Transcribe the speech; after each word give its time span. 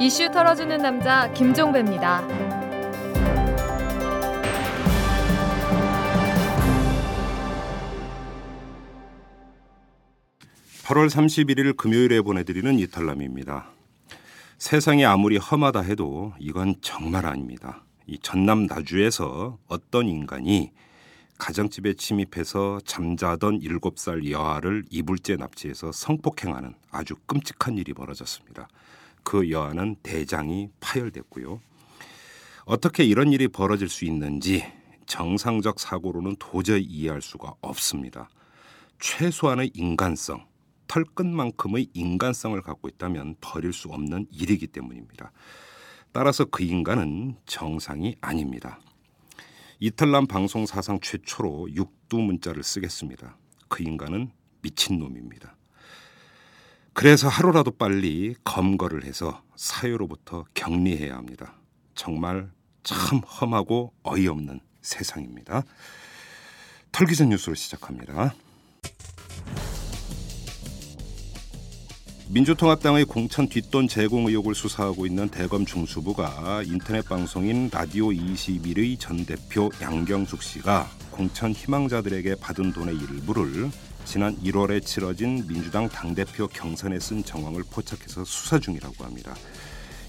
이슈 0.00 0.30
털어주는 0.30 0.78
남자 0.78 1.28
김종배입니다. 1.32 2.24
8월 10.84 11.08
31일 11.08 11.76
금요일에 11.76 12.20
보내드리는 12.20 12.78
이탈남입니다. 12.78 13.72
세상이 14.58 15.04
아무리 15.04 15.36
험하다 15.36 15.80
해도 15.80 16.32
이건 16.38 16.76
정말 16.80 17.26
아닙니다. 17.26 17.82
이 18.06 18.20
전남 18.20 18.66
나주에서 18.66 19.58
어떤 19.66 20.06
인간이 20.06 20.70
가정집에 21.38 21.94
침입해서 21.94 22.80
잠자던 22.84 23.60
7살 23.60 24.30
여아를 24.30 24.84
이불째 24.90 25.34
납치해서 25.34 25.90
성폭행하는 25.90 26.74
아주 26.92 27.16
끔찍한 27.26 27.78
일이 27.78 27.92
벌어졌습니다. 27.92 28.68
그 29.28 29.50
여아는 29.50 29.96
대장이 30.02 30.70
파열됐고요. 30.80 31.60
어떻게 32.64 33.04
이런 33.04 33.30
일이 33.30 33.46
벌어질 33.46 33.90
수 33.90 34.06
있는지 34.06 34.64
정상적 35.04 35.78
사고로는 35.78 36.36
도저히 36.38 36.82
이해할 36.82 37.20
수가 37.20 37.52
없습니다. 37.60 38.30
최소한의 38.98 39.72
인간성, 39.74 40.46
털끝만큼의 40.86 41.90
인간성을 41.92 42.58
갖고 42.62 42.88
있다면 42.88 43.34
버릴 43.42 43.74
수 43.74 43.88
없는 43.88 44.28
일이기 44.30 44.66
때문입니다. 44.66 45.30
따라서 46.12 46.46
그 46.46 46.62
인간은 46.62 47.36
정상이 47.44 48.16
아닙니다. 48.22 48.80
이탈남 49.78 50.26
방송 50.26 50.64
사상 50.64 51.00
최초로 51.00 51.74
육두 51.74 52.16
문자를 52.16 52.62
쓰겠습니다. 52.62 53.36
그 53.68 53.82
인간은 53.82 54.30
미친놈입니다. 54.62 55.57
그래서 56.98 57.28
하루라도 57.28 57.70
빨리 57.70 58.34
검거를 58.42 59.04
해서 59.04 59.44
사유로부터 59.54 60.44
격리해야 60.54 61.14
합니다. 61.14 61.54
정말 61.94 62.50
참 62.82 63.20
험하고 63.20 63.92
어이없는 64.02 64.58
세상입니다. 64.82 65.62
털기전 66.90 67.28
뉴스로 67.28 67.54
시작합니다. 67.54 68.34
민주통합당의 72.30 73.04
공천 73.04 73.48
뒷돈 73.48 73.86
제공 73.86 74.26
의혹을 74.26 74.56
수사하고 74.56 75.06
있는 75.06 75.28
대검 75.28 75.66
중수부가 75.66 76.64
인터넷 76.66 77.04
방송인 77.04 77.70
라디오 77.72 78.08
21의 78.08 78.98
전 78.98 79.24
대표 79.24 79.70
양경숙 79.80 80.42
씨가 80.42 80.90
공천 81.18 81.50
희망자들에게 81.50 82.36
받은 82.36 82.72
돈의 82.72 82.94
일부를 82.94 83.72
지난 84.04 84.36
1월에 84.36 84.86
치러진 84.86 85.44
민주당 85.48 85.88
당대표 85.88 86.46
경선에 86.46 87.00
쓴 87.00 87.24
정황을 87.24 87.64
포착해서 87.68 88.24
수사 88.24 88.60
중이라고 88.60 89.04
합니다. 89.04 89.34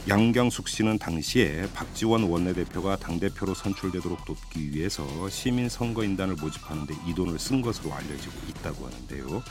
양경숙 0.08 0.70
씨는 0.70 1.00
당시에 1.00 1.68
박지원 1.74 2.26
원내대표가 2.26 2.98
당대표로 2.98 3.56
선출되도록 3.56 4.24
돕기 4.24 4.72
위해서 4.72 5.28
시민 5.30 5.68
선거인단을 5.68 6.36
모집하는데 6.36 6.94
이 7.08 7.16
돈을 7.16 7.40
쓴 7.40 7.62
것으로 7.62 7.92
알려지고 7.92 8.34
있다고 8.50 8.86
하는데요. 8.86 9.42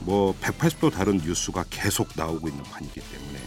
뭐 0.00 0.34
180도 0.40 0.90
다른 0.90 1.18
뉴스가 1.18 1.64
계속 1.70 2.08
나오고 2.16 2.48
있는 2.48 2.64
판이기 2.64 3.00
때문에 3.00 3.38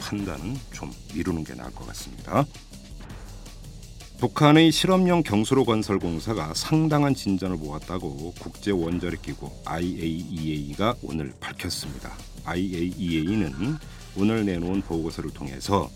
판단은 0.00 0.56
좀 0.72 0.92
미루는 1.14 1.44
게 1.44 1.54
나을 1.54 1.70
것 1.70 1.86
같습니다. 1.86 2.44
북한의 4.20 4.70
실험용 4.70 5.22
경수로 5.22 5.64
건설 5.64 5.98
공사가 5.98 6.52
상당한 6.52 7.14
진전을 7.14 7.56
보았다고 7.56 8.34
국제 8.38 8.70
원자력 8.70 9.22
기구 9.22 9.50
IAEA가 9.64 10.96
오늘 11.02 11.32
밝혔습니다. 11.40 12.12
IAEA는 12.44 13.78
오늘 14.18 14.44
내놓은 14.44 14.82
보고서를 14.82 15.30
통해서 15.30 15.88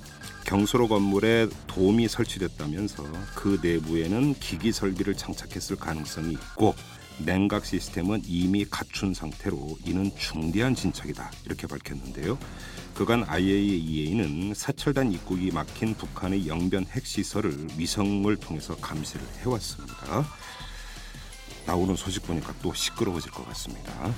경수로 0.47 0.89
건물에 0.89 1.49
도움이 1.67 2.09
설치됐다면서 2.09 3.05
그 3.35 3.61
내부에는 3.63 4.35
기기 4.41 4.73
설비를 4.73 5.15
장착했을 5.15 5.77
가능성이 5.77 6.33
있고 6.33 6.75
냉각 7.19 7.65
시스템은 7.65 8.23
이미 8.27 8.65
갖춘 8.65 9.15
상태로 9.15 9.79
이는 9.85 10.11
중대한 10.17 10.75
진척이다 10.75 11.31
이렇게 11.45 11.67
밝혔는데요. 11.67 12.39
그간 12.95 13.25
IAEA는 13.27 14.55
사철단 14.55 15.13
입국이 15.13 15.51
막힌 15.51 15.95
북한의 15.95 16.47
영변 16.47 16.87
핵시설을 16.87 17.67
위성을 17.77 18.35
통해서 18.37 18.77
감시를 18.77 19.25
해왔습니다. 19.41 20.25
나오는 21.67 21.97
소식 21.97 22.25
보니까 22.27 22.55
또 22.63 22.73
시끄러워질 22.73 23.31
것 23.33 23.47
같습니다. 23.49 24.15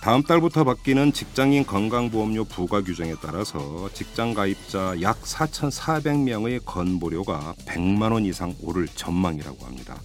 다음 0.00 0.22
달부터 0.22 0.64
바뀌는 0.64 1.12
직장인 1.12 1.66
건강보험료 1.66 2.44
부과 2.44 2.82
규정에 2.82 3.14
따라서 3.20 3.90
직장 3.92 4.32
가입자 4.32 4.96
약 5.02 5.20
4,400명의 5.20 6.64
건보료가 6.64 7.54
100만 7.66 8.12
원 8.12 8.24
이상 8.24 8.54
오를 8.62 8.88
전망이라고 8.88 9.66
합니다. 9.66 10.00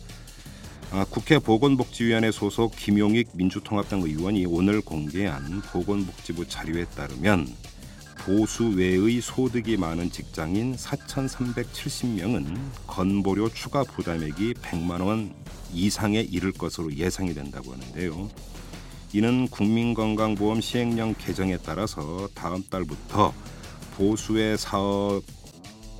아, 0.97 1.05
국회 1.09 1.39
보건복지위원회 1.39 2.31
소속 2.31 2.73
김용익 2.73 3.31
민주통합당 3.33 4.03
의원이 4.03 4.45
오늘 4.45 4.79
공개한 4.79 5.61
보건복지부 5.63 6.47
자료에 6.47 6.85
따르면 6.85 7.53
보수 8.19 8.69
외의 8.69 9.19
소득이 9.19 9.75
많은 9.75 10.09
직장인 10.09 10.77
4,370명은 10.77 12.57
건보료 12.87 13.49
추가 13.49 13.83
부담액이 13.83 14.53
100만 14.53 15.05
원 15.05 15.33
이상에 15.73 16.21
이를 16.21 16.53
것으로 16.53 16.93
예상이 16.93 17.33
된다고 17.33 17.73
하는데요. 17.73 18.29
이는 19.11 19.49
국민건강보험 19.49 20.61
시행령 20.61 21.13
개정에 21.17 21.57
따라서 21.57 22.29
다음 22.33 22.63
달부터 22.69 23.33
보수의 23.97 24.57
사업 24.57 25.23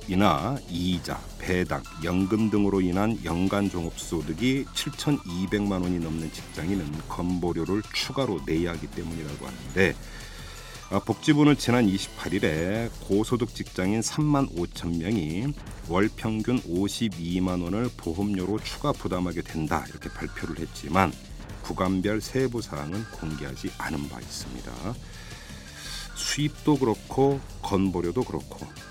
이나 0.08 0.56
이자, 0.70 1.20
배당, 1.38 1.82
연금 2.04 2.48
등으로 2.48 2.80
인한 2.80 3.18
연간 3.24 3.68
종합소득이 3.68 4.64
7,200만 4.72 5.82
원이 5.82 5.98
넘는 5.98 6.32
직장인은 6.32 7.08
건보료를 7.08 7.82
추가로 7.92 8.40
내야 8.46 8.70
하기 8.72 8.86
때문이라고 8.86 9.46
하는데 9.46 9.94
아, 10.90 11.00
복지부는 11.00 11.56
지난 11.56 11.86
28일에 11.88 12.88
고소득 13.00 13.52
직장인 13.52 14.00
3만 14.00 14.54
5천 14.54 14.98
명이 14.98 15.52
월 15.88 16.08
평균 16.14 16.62
52만 16.62 17.64
원을 17.64 17.90
보험료로 17.96 18.60
추가 18.60 18.92
부담하게 18.92 19.42
된다 19.42 19.84
이렇게 19.88 20.08
발표를 20.08 20.60
했지만 20.60 21.12
구간별 21.62 22.20
세부 22.20 22.62
사항은 22.62 23.02
공개하지 23.10 23.72
않은 23.76 24.08
바 24.08 24.20
있습니다. 24.20 24.72
수입도 26.14 26.78
그렇고 26.78 27.40
건보료도 27.62 28.22
그렇고 28.22 28.64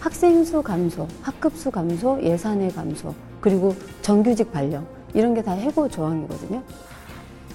학생 0.00 0.44
수 0.44 0.62
감소, 0.62 1.08
학급 1.22 1.56
수 1.56 1.70
감소, 1.70 2.18
예산의 2.22 2.72
감소, 2.72 3.14
그리고 3.40 3.74
정규직 4.02 4.52
발령 4.52 4.86
이런 5.14 5.34
게 5.34 5.42
다 5.42 5.52
해고 5.52 5.88
조항이거든요. 5.88 6.62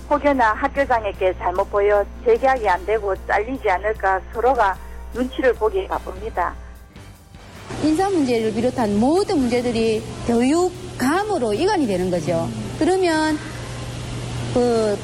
혹여나 0.09 0.53
학교장에게 0.53 1.33
잘못 1.37 1.69
보여 1.71 2.05
재계약이 2.25 2.67
안 2.67 2.85
되고 2.85 3.13
잘리지 3.27 3.69
않을까 3.69 4.19
서로가 4.33 4.75
눈치를 5.13 5.53
보기 5.53 5.87
바쁩니다. 5.87 6.53
인사 7.83 8.09
문제를 8.09 8.53
비롯한 8.53 8.99
모든 8.99 9.39
문제들이 9.39 10.03
교육감으로 10.27 11.53
이관이 11.53 11.87
되는 11.87 12.11
거죠. 12.11 12.47
그러면 12.77 13.37
그 14.53 14.97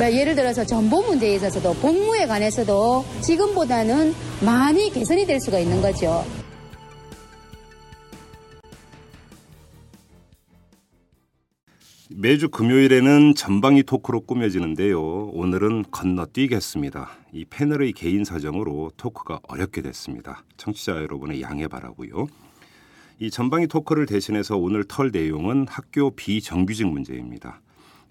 예를 0.00 0.34
들어서 0.34 0.64
전보 0.64 1.02
문제에 1.02 1.34
있어서도 1.34 1.74
복무에 1.74 2.26
관해서도 2.26 3.04
지금보다는 3.20 4.14
많이 4.40 4.90
개선이 4.90 5.26
될 5.26 5.40
수가 5.40 5.58
있는 5.58 5.82
거죠. 5.82 6.24
매주 12.20 12.48
금요일에는 12.48 13.36
전방위 13.36 13.84
토크로 13.84 14.22
꾸며지는데요. 14.22 15.00
오늘은 15.28 15.84
건너뛰겠습니다. 15.92 17.10
이 17.32 17.44
패널의 17.44 17.92
개인 17.92 18.24
사정으로 18.24 18.90
토크가 18.96 19.38
어렵게 19.44 19.82
됐습니다. 19.82 20.42
청취자 20.56 20.96
여러분의 20.96 21.42
양해 21.42 21.68
바라고요. 21.68 22.26
이 23.20 23.30
전방위 23.30 23.68
토크를 23.68 24.06
대신해서 24.06 24.56
오늘 24.56 24.82
털 24.82 25.10
내용은 25.12 25.66
학교 25.68 26.10
비정규직 26.10 26.88
문제입니다. 26.88 27.60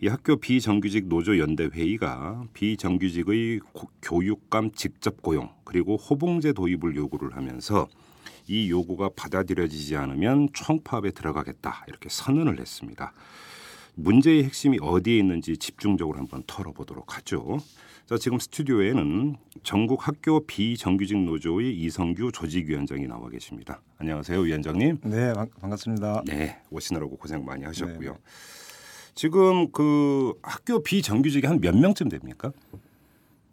이 0.01 0.07
학교 0.07 0.37
비정규직 0.37 1.07
노조 1.09 1.37
연대 1.37 1.65
회의가 1.65 2.45
비정규직의 2.53 3.59
고- 3.73 3.89
교육감 4.01 4.71
직접 4.71 5.21
고용 5.21 5.49
그리고 5.65 5.97
호봉제 5.97 6.53
도입을 6.53 6.95
요구를 6.95 7.35
하면서 7.35 7.87
이 8.47 8.69
요구가 8.69 9.09
받아들여지지 9.17 9.97
않으면 9.97 10.47
총파업에 10.53 11.11
들어가겠다 11.11 11.83
이렇게 11.89 12.07
선언을 12.07 12.59
했습니다. 12.61 13.11
문제의 14.01 14.43
핵심이 14.43 14.77
어디에 14.79 15.17
있는지 15.17 15.57
집중적으로 15.57 16.19
한번 16.19 16.43
털어보도록 16.45 17.17
하죠. 17.17 17.57
자, 18.05 18.15
지금 18.17 18.37
스튜디오에는 18.39 19.35
전국 19.63 20.07
학교 20.07 20.45
비정규직 20.45 21.17
노조의 21.17 21.75
이성규 21.77 22.31
조직위원장이 22.31 23.07
나와 23.07 23.27
계십니다. 23.29 23.81
안녕하세요, 23.97 24.39
위원장님. 24.39 24.99
네, 25.03 25.33
반, 25.33 25.49
반갑습니다. 25.59 26.21
네, 26.27 26.59
오시느라고 26.69 27.17
고생 27.17 27.43
많이 27.43 27.65
하셨고요. 27.65 28.11
네. 28.13 28.17
지금 29.15 29.71
그 29.71 30.33
학교 30.43 30.81
비정규직이 30.83 31.47
한 31.47 31.59
몇 31.59 31.75
명쯤 31.75 32.07
됩니까? 32.09 32.51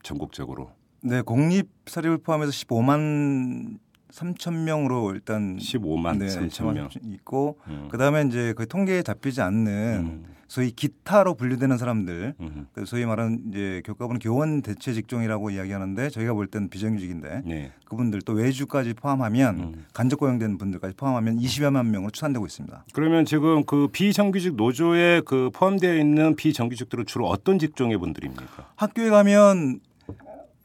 전국적으로 0.03 0.71
네, 1.01 1.23
공립 1.23 1.69
사립을 1.87 2.19
포함해서 2.19 2.53
15만 2.53 3.79
3천 4.13 4.65
명으로 4.65 5.13
일단 5.15 5.57
15만 5.57 6.19
네, 6.19 6.27
3천 6.27 6.75
명. 6.75 6.89
있고 7.03 7.59
음. 7.67 7.89
그다음에 7.91 8.25
이제 8.29 8.53
그 8.57 8.69
통계에 8.69 9.03
잡히지 9.03 9.41
않는 9.41 9.97
음. 10.05 10.34
소위 10.49 10.71
기타로 10.71 11.35
분류되는 11.35 11.77
사람들 11.79 12.35
음. 12.41 12.67
그 12.73 12.85
소위 12.85 13.05
말하는 13.05 13.43
이제 13.49 13.83
교과부는 13.85 14.19
교원 14.19 14.63
대체 14.63 14.93
직종이라고 14.93 15.51
이야기하는데 15.51 16.11
저희가 16.11 16.35
볼 16.35 16.47
때는 16.47 16.69
비정규직인데 16.69 17.43
네. 17.45 17.73
그분들 17.87 18.23
또 18.23 18.33
외주까지 18.33 18.95
포함하면 18.95 19.59
음. 19.59 19.85
간접 19.93 20.19
고용된 20.19 20.59
분들까지 20.59 20.95
포함하면 20.97 21.39
20여만 21.39 21.87
명으로 21.87 22.11
추산되고 22.11 22.45
있습니다. 22.47 22.85
그러면 22.93 23.25
지금 23.25 23.65
그 23.65 23.89
비정규직 23.89 24.57
노조에 24.57 25.23
그 25.25 25.51
포함되어 25.53 25.97
있는 25.97 26.37
비정규직들은 26.37 27.07
주로 27.07 27.29
어떤 27.29 27.59
직종의 27.59 27.99
분들입니까? 27.99 28.73
학교에 28.77 29.11
가면 29.11 29.81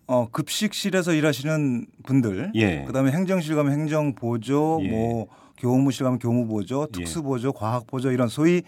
어, 0.08 0.28
급식실에서 0.32 1.14
일하시는 1.14 1.86
분들, 2.04 2.54
예. 2.56 2.84
그다음에 2.88 3.12
행정실 3.12 3.56
가면 3.56 3.74
행정 3.74 4.16
보조, 4.16 4.80
예. 4.82 4.90
뭐 4.90 5.28
교무실 5.60 6.04
가면 6.04 6.18
교무 6.18 6.48
보조, 6.48 6.88
예. 6.88 6.92
특수 6.92 7.22
보조, 7.22 7.52
과학 7.52 7.86
보조 7.86 8.12
이런 8.12 8.28
소위 8.28 8.64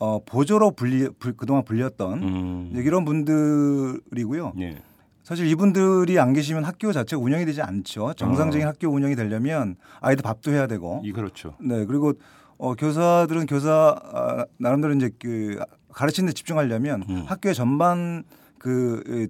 어, 0.00 0.18
보조로 0.24 0.72
분리 0.72 1.08
불- 1.18 1.36
그동안 1.36 1.62
불렸던 1.62 2.22
음. 2.22 2.72
이런 2.74 3.04
분들이고요. 3.04 4.54
예. 4.60 4.82
사실 5.22 5.46
이분들이 5.46 6.18
안 6.18 6.32
계시면 6.32 6.64
학교 6.64 6.90
자체가 6.92 7.22
운영이 7.22 7.44
되지 7.44 7.60
않죠. 7.62 8.14
정상적인 8.14 8.66
어. 8.66 8.70
학교 8.70 8.88
운영이 8.88 9.14
되려면 9.14 9.76
아이들 10.00 10.22
밥도 10.22 10.50
해야 10.50 10.66
되고, 10.66 11.02
이 11.04 11.12
그렇죠. 11.12 11.54
네 11.60 11.84
그리고 11.84 12.14
어, 12.58 12.74
교사들은 12.74 13.46
교사 13.46 13.94
아, 14.12 14.44
나름대로 14.58 14.94
이제 14.94 15.10
그 15.20 15.58
가르치는 15.92 16.28
데 16.28 16.32
집중하려면 16.32 17.04
음. 17.08 17.24
학교의 17.26 17.54
전반 17.54 18.24
그 18.58 19.28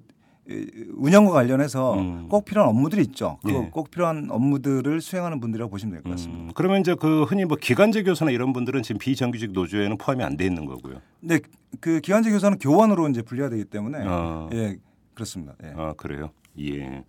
운영과 0.94 1.32
관련해서 1.32 1.94
음. 1.94 2.28
꼭 2.28 2.44
필요한 2.44 2.68
업무들이 2.70 3.02
있죠. 3.02 3.38
그 3.44 3.52
예. 3.52 3.68
꼭 3.70 3.90
필요한 3.90 4.28
업무들을 4.30 5.00
수행하는 5.00 5.40
분들이라고 5.40 5.70
보시면 5.70 5.94
될 5.94 6.02
것 6.02 6.10
같습니다. 6.10 6.42
음, 6.42 6.50
그러면 6.54 6.80
이제 6.80 6.94
그 6.94 7.22
흔히 7.24 7.44
뭐 7.44 7.56
기간제 7.56 8.02
교사나 8.02 8.30
이런 8.30 8.52
분들은 8.52 8.82
지금 8.82 8.98
비정규직 8.98 9.52
노조에는 9.52 9.98
포함이 9.98 10.22
안 10.24 10.36
돼 10.36 10.46
있는 10.46 10.66
거고요. 10.66 11.00
근데 11.20 11.40
그 11.80 12.00
기간제 12.00 12.30
교사는 12.30 12.58
교원으로 12.58 13.08
이제 13.08 13.22
분류가 13.22 13.48
되기 13.50 13.64
때문에 13.64 13.98
어. 14.06 14.48
예 14.52 14.76
그렇습니다. 15.14 15.54
예. 15.64 15.72
아 15.76 15.92
그래요. 15.96 16.30
예. 16.58 17.04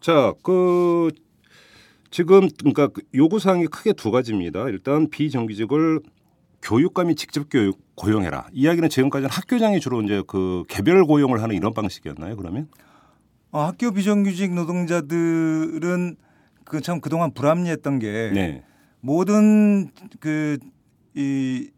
자, 0.00 0.32
그 0.42 1.10
지금 2.10 2.48
그러니까 2.58 2.88
그 2.88 3.02
요구 3.14 3.38
사항이 3.38 3.66
크게 3.66 3.92
두 3.92 4.10
가지입니다. 4.10 4.68
일단 4.68 5.08
비정규직을 5.08 6.00
교육감이 6.68 7.14
직접 7.14 7.46
교육 7.50 7.78
고용해라. 7.94 8.48
이야기는 8.52 8.88
지금까지는 8.88 9.30
학교장이 9.30 9.78
주로 9.80 10.02
이제 10.02 10.22
그 10.26 10.64
개별 10.68 11.04
고용을 11.04 11.42
하는 11.42 11.54
이런 11.54 11.72
방식이었나요? 11.74 12.36
그러면? 12.36 12.68
어, 13.52 13.60
학교 13.60 13.92
비정규직 13.92 14.52
노동자들은 14.54 16.16
그 16.64 16.80
참 16.80 17.00
그동안 17.00 17.32
불합리했던 17.32 17.98
게 18.00 18.30
네. 18.34 18.64
모든 19.00 19.90
그 20.20 20.58
이 21.16 21.70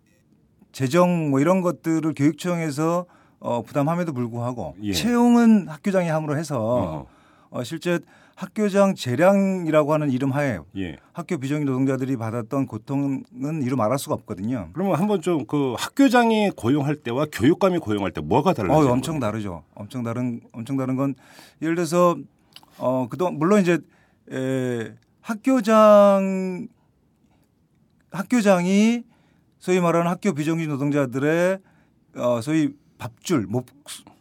재정 0.72 1.28
뭐 1.30 1.40
이런 1.40 1.60
것들을 1.60 2.14
교육청에서 2.14 3.04
어, 3.38 3.62
부담함에도 3.62 4.14
불구하고 4.14 4.76
예. 4.82 4.92
채용은 4.92 5.68
학교장이 5.68 6.08
함으로 6.08 6.38
해서. 6.38 7.06
어, 7.50 7.62
실제 7.62 7.98
학교장 8.36 8.94
재량이라고 8.94 9.94
하는 9.94 10.10
이름 10.10 10.30
하에 10.30 10.58
예. 10.76 10.98
학교 11.14 11.38
비정규 11.38 11.64
노동자들이 11.64 12.18
받았던 12.18 12.66
고통은 12.66 13.24
이루 13.62 13.76
말할 13.76 13.98
수가 13.98 14.14
없거든요. 14.14 14.68
그러면 14.74 14.96
한번 14.96 15.22
좀 15.22 15.46
그 15.46 15.74
학교장이 15.78 16.50
고용할 16.54 16.96
때와 16.96 17.26
교육감이 17.32 17.78
고용할 17.78 18.10
때 18.12 18.20
뭐가 18.20 18.50
어, 18.50 18.52
달라요? 18.54 18.88
엄청 18.90 19.18
다르죠. 19.20 19.64
엄청 19.74 20.02
다른 20.02 20.40
엄청 20.52 20.76
다른 20.76 20.96
건 20.96 21.14
예를 21.62 21.74
들어서 21.76 22.16
어 22.78 23.06
그동안 23.08 23.38
물론 23.38 23.62
이제 23.62 23.78
에, 24.30 24.92
학교장 25.22 26.68
학교장이 28.10 29.02
소위 29.58 29.80
말하는 29.80 30.10
학교 30.10 30.32
비정규 30.34 30.66
노동자들의 30.66 31.58
어 32.16 32.40
소위 32.42 32.74
밥줄 32.98 33.46
목 33.48 33.66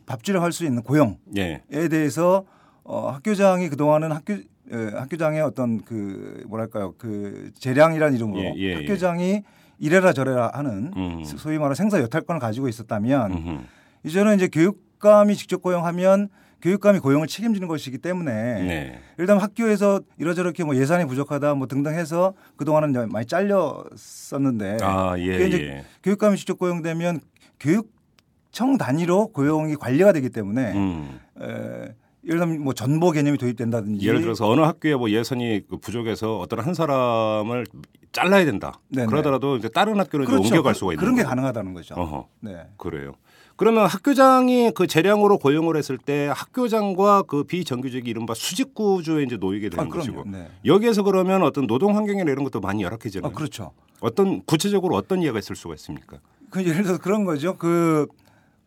밥줄을 0.05 0.41
할 0.41 0.51
수 0.53 0.63
있는 0.65 0.83
고용에 0.83 1.17
예. 1.35 1.87
대해서 1.89 2.45
어 2.85 3.09
학교장이 3.09 3.67
그동안은 3.69 4.11
학교 4.11 4.33
에, 4.33 4.89
학교장의 4.93 5.41
어떤 5.41 5.83
그 5.83 6.43
뭐랄까요 6.47 6.93
그 6.97 7.51
재량이라는 7.59 8.15
이름으로 8.15 8.41
예, 8.41 8.53
예, 8.55 8.61
예. 8.61 8.75
학교장이 8.75 9.43
이래라 9.79 10.13
저래라 10.13 10.51
하는 10.53 10.93
음. 10.95 11.23
소위 11.25 11.57
말하는 11.57 11.75
생사 11.75 11.99
여탈권을 11.99 12.39
가지고 12.39 12.67
있었다면 12.67 13.31
음흠. 13.31 13.59
이제는 14.03 14.35
이제 14.35 14.47
교육감이 14.47 15.35
직접 15.35 15.61
고용하면 15.61 16.29
교육감이 16.61 16.99
고용을 16.99 17.27
책임지는 17.27 17.67
것이기 17.67 17.97
때문에 17.97 18.31
네. 18.31 18.99
일단 19.17 19.39
학교에서 19.39 20.01
이러저렇게 20.17 20.63
뭐 20.63 20.75
예산이 20.75 21.05
부족하다 21.05 21.55
뭐 21.55 21.67
등등 21.67 21.93
해서 21.93 22.33
그동안은 22.55 23.09
많이 23.09 23.25
잘렸었는데 23.25 24.77
아, 24.81 25.15
예, 25.17 25.47
이제 25.47 25.61
예. 25.61 25.85
교육감이 26.03 26.37
직접 26.37 26.57
고용되면 26.57 27.19
교육청 27.59 28.77
단위로 28.77 29.27
고용이 29.27 29.75
관리가 29.75 30.11
되기 30.11 30.29
때문에 30.29 30.73
음. 30.73 31.19
에, 31.41 31.93
예를 32.27 32.39
들면 32.39 32.61
뭐 32.63 32.73
전보 32.73 33.11
개념이 33.11 33.37
도입된다든지 33.37 34.05
예를 34.05 34.21
들어서 34.21 34.49
어느 34.49 34.61
학교에 34.61 34.95
뭐 34.95 35.09
예산이 35.09 35.61
그 35.69 35.77
부족해서 35.77 36.39
어떤 36.39 36.59
한 36.59 36.73
사람을 36.73 37.65
잘라야 38.11 38.45
된다. 38.45 38.79
네네. 38.89 39.07
그러더라도 39.07 39.57
이제 39.57 39.69
다른 39.69 39.99
학교로 39.99 40.25
그렇죠. 40.25 40.43
옮겨갈 40.43 40.73
그- 40.73 40.79
수가 40.79 40.93
있는 40.93 40.99
그런 40.99 41.15
게 41.15 41.21
거고. 41.21 41.29
가능하다는 41.29 41.73
거죠. 41.73 41.95
어허. 41.95 42.27
네. 42.41 42.67
그래요. 42.77 43.13
그러면 43.57 43.85
학교장이 43.85 44.71
그 44.75 44.85
재량으로 44.87 45.37
고용을 45.37 45.77
했을 45.77 45.97
때 45.97 46.29
학교장과 46.33 47.23
그 47.23 47.43
비정규직이 47.43 48.09
이른바 48.09 48.33
수직 48.33 48.73
구조에 48.73 49.23
이제 49.23 49.37
놓이게 49.37 49.69
되는 49.69 49.85
아. 49.85 49.87
것이고 49.89 50.23
네. 50.27 50.49
여기에서 50.65 51.03
그러면 51.03 51.43
어떤 51.43 51.67
노동 51.67 51.95
환경이나 51.95 52.31
이런 52.31 52.43
것도 52.43 52.59
많이 52.59 52.83
열악해지는 52.83 53.29
아, 53.29 53.31
그렇죠. 53.31 53.71
어떤 54.01 54.41
구체적으로 54.45 54.95
어떤 54.95 55.21
이해가 55.21 55.39
있을 55.39 55.55
수가 55.55 55.73
있습니까? 55.75 56.17
그 56.49 56.61
예를 56.65 56.83
들어서 56.83 56.99
그런 57.01 57.23
거죠. 57.23 57.55
그 57.57 58.07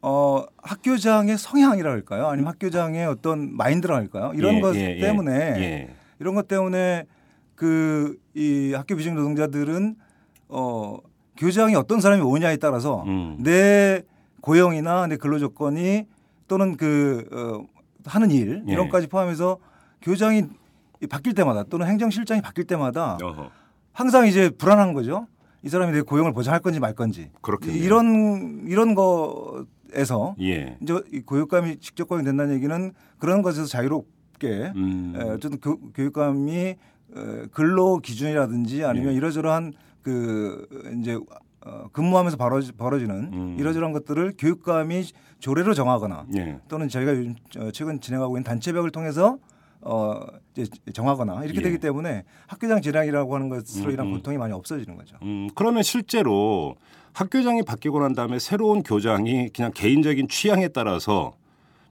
어, 0.01 0.45
학교장의 0.63 1.39
성향이라 1.39 1.91
할까요? 1.91 2.29
아니면 2.29 2.53
학교장의 2.53 3.07
어떤 3.07 3.57
마인드라 3.57 3.97
할까요? 3.97 4.33
이런 4.35 4.57
예, 4.57 4.61
것 4.61 4.77
예, 4.77 4.97
예. 4.97 5.01
때문에 5.01 5.33
예. 5.33 5.95
이런 6.21 6.35
것 6.35 6.47
때문에 6.49 7.05
그 7.55 8.17
이 8.39 8.73
학교 8.73 8.95
비정 8.95 9.17
노동자들은 9.17 9.97
어 10.49 10.97
교장이 11.37 11.75
어떤 11.75 12.01
사람이 12.01 12.23
오냐에 12.23 12.57
따라서 12.57 13.03
음. 13.09 13.37
내 13.41 14.03
고용이나 14.41 15.09
내 15.09 15.17
근로 15.17 15.41
조건이 15.41 16.07
또는 16.47 16.77
그 16.77 17.27
어, 17.33 17.67
하는 18.07 18.31
일 18.31 18.63
예. 18.69 18.73
이런 18.73 18.87
것까지 18.87 19.09
포함해서 19.09 19.59
교장이 20.03 20.45
바뀔 21.11 21.35
때마다 21.35 21.65
또는 21.65 21.89
행정실장이 21.89 22.41
바뀔 22.41 22.65
때마다 22.65 23.19
어허. 23.21 23.51
항상 23.93 24.29
이제 24.29 24.51
불안한 24.51 24.93
거죠. 24.93 25.27
이 25.65 25.69
사람이 25.69 25.93
내 25.93 26.01
고용을 26.03 26.33
보장할 26.33 26.61
건지 26.61 26.79
말 26.79 26.95
건지. 26.95 27.29
그렇겠네요. 27.41 27.83
이런 27.83 28.67
이런 28.69 28.95
거 28.95 29.67
에서 29.93 30.35
예. 30.41 30.77
이제 30.81 31.01
이 31.13 31.21
교육감이 31.21 31.79
직접 31.81 32.09
고용 32.09 32.25
된다는 32.25 32.55
얘기는 32.55 32.93
그런 33.19 33.43
것에서 33.43 33.67
자유롭게 33.67 34.73
음. 34.77 35.15
에, 35.17 35.23
어쨌든 35.23 35.61
교, 35.61 35.79
교육감이 35.93 36.57
에, 36.57 36.77
근로 37.53 37.99
기준이라든지 37.99 38.85
아니면 38.85 39.13
예. 39.13 39.17
이러저러한 39.17 39.73
그 40.03 40.67
이제 41.01 41.19
어, 41.67 41.89
근무하면서 41.93 42.37
벌어지, 42.37 42.73
벌어지는 42.73 43.31
음. 43.33 43.57
이러저러한 43.59 43.93
것들을 43.93 44.35
교육감이 44.39 45.05
조례로 45.41 45.75
정하거나 45.75 46.27
예. 46.37 46.61
또는 46.69 46.89
저희가 46.89 47.15
요즘 47.17 47.35
어, 47.59 47.71
최근 47.73 48.01
진행하고 48.01 48.37
있는 48.37 48.45
단체벽을 48.45 48.91
통해서 48.91 49.39
어 49.81 50.21
이제 50.57 50.67
정하거나 50.93 51.45
이렇게 51.45 51.59
예. 51.59 51.63
되기 51.63 51.79
때문에 51.79 52.25
학교장 52.49 52.83
재량이라고 52.83 53.35
하는 53.35 53.49
것으로 53.49 53.93
인한 53.93 54.07
음, 54.07 54.13
음. 54.13 54.17
고통이 54.17 54.37
많이 54.37 54.53
없어지는 54.53 54.97
거죠. 54.97 55.17
음, 55.23 55.49
그러면 55.55 55.83
실제로 55.85 56.75
학교장이 57.23 57.65
바뀌고 57.65 57.99
난 57.99 58.15
다음에 58.15 58.39
새로운 58.39 58.85
교장이 58.85 59.49
그냥 59.49 59.73
개인적인 59.75 60.29
취향에 60.29 60.69
따라서 60.69 61.33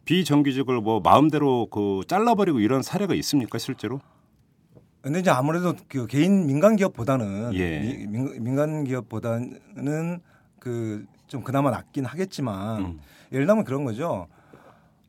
비정규직을 0.05 0.79
뭐 0.79 1.01
마음대로 1.01 1.65
그 1.69 2.00
잘라버리고 2.07 2.62
이런 2.62 2.81
사례가 2.81 3.13
있습니까 3.15 3.57
실제로? 3.57 4.00
근데 5.01 5.19
이제 5.19 5.29
아무래도 5.29 5.75
그 5.89 6.07
개인 6.07 6.48
민간 6.48 6.77
기업보다는 6.77 7.53
예. 7.55 7.79
미- 7.81 8.07
민, 8.07 8.43
민간 8.43 8.84
기업보다는 8.86 10.22
그 10.60 11.05
좀 11.27 11.43
그나마 11.43 11.72
낫긴 11.72 12.05
하겠지만 12.05 12.79
음. 12.79 13.00
예를 13.34 13.46
들면 13.46 13.65
그런 13.65 13.84
거죠. 13.84 14.27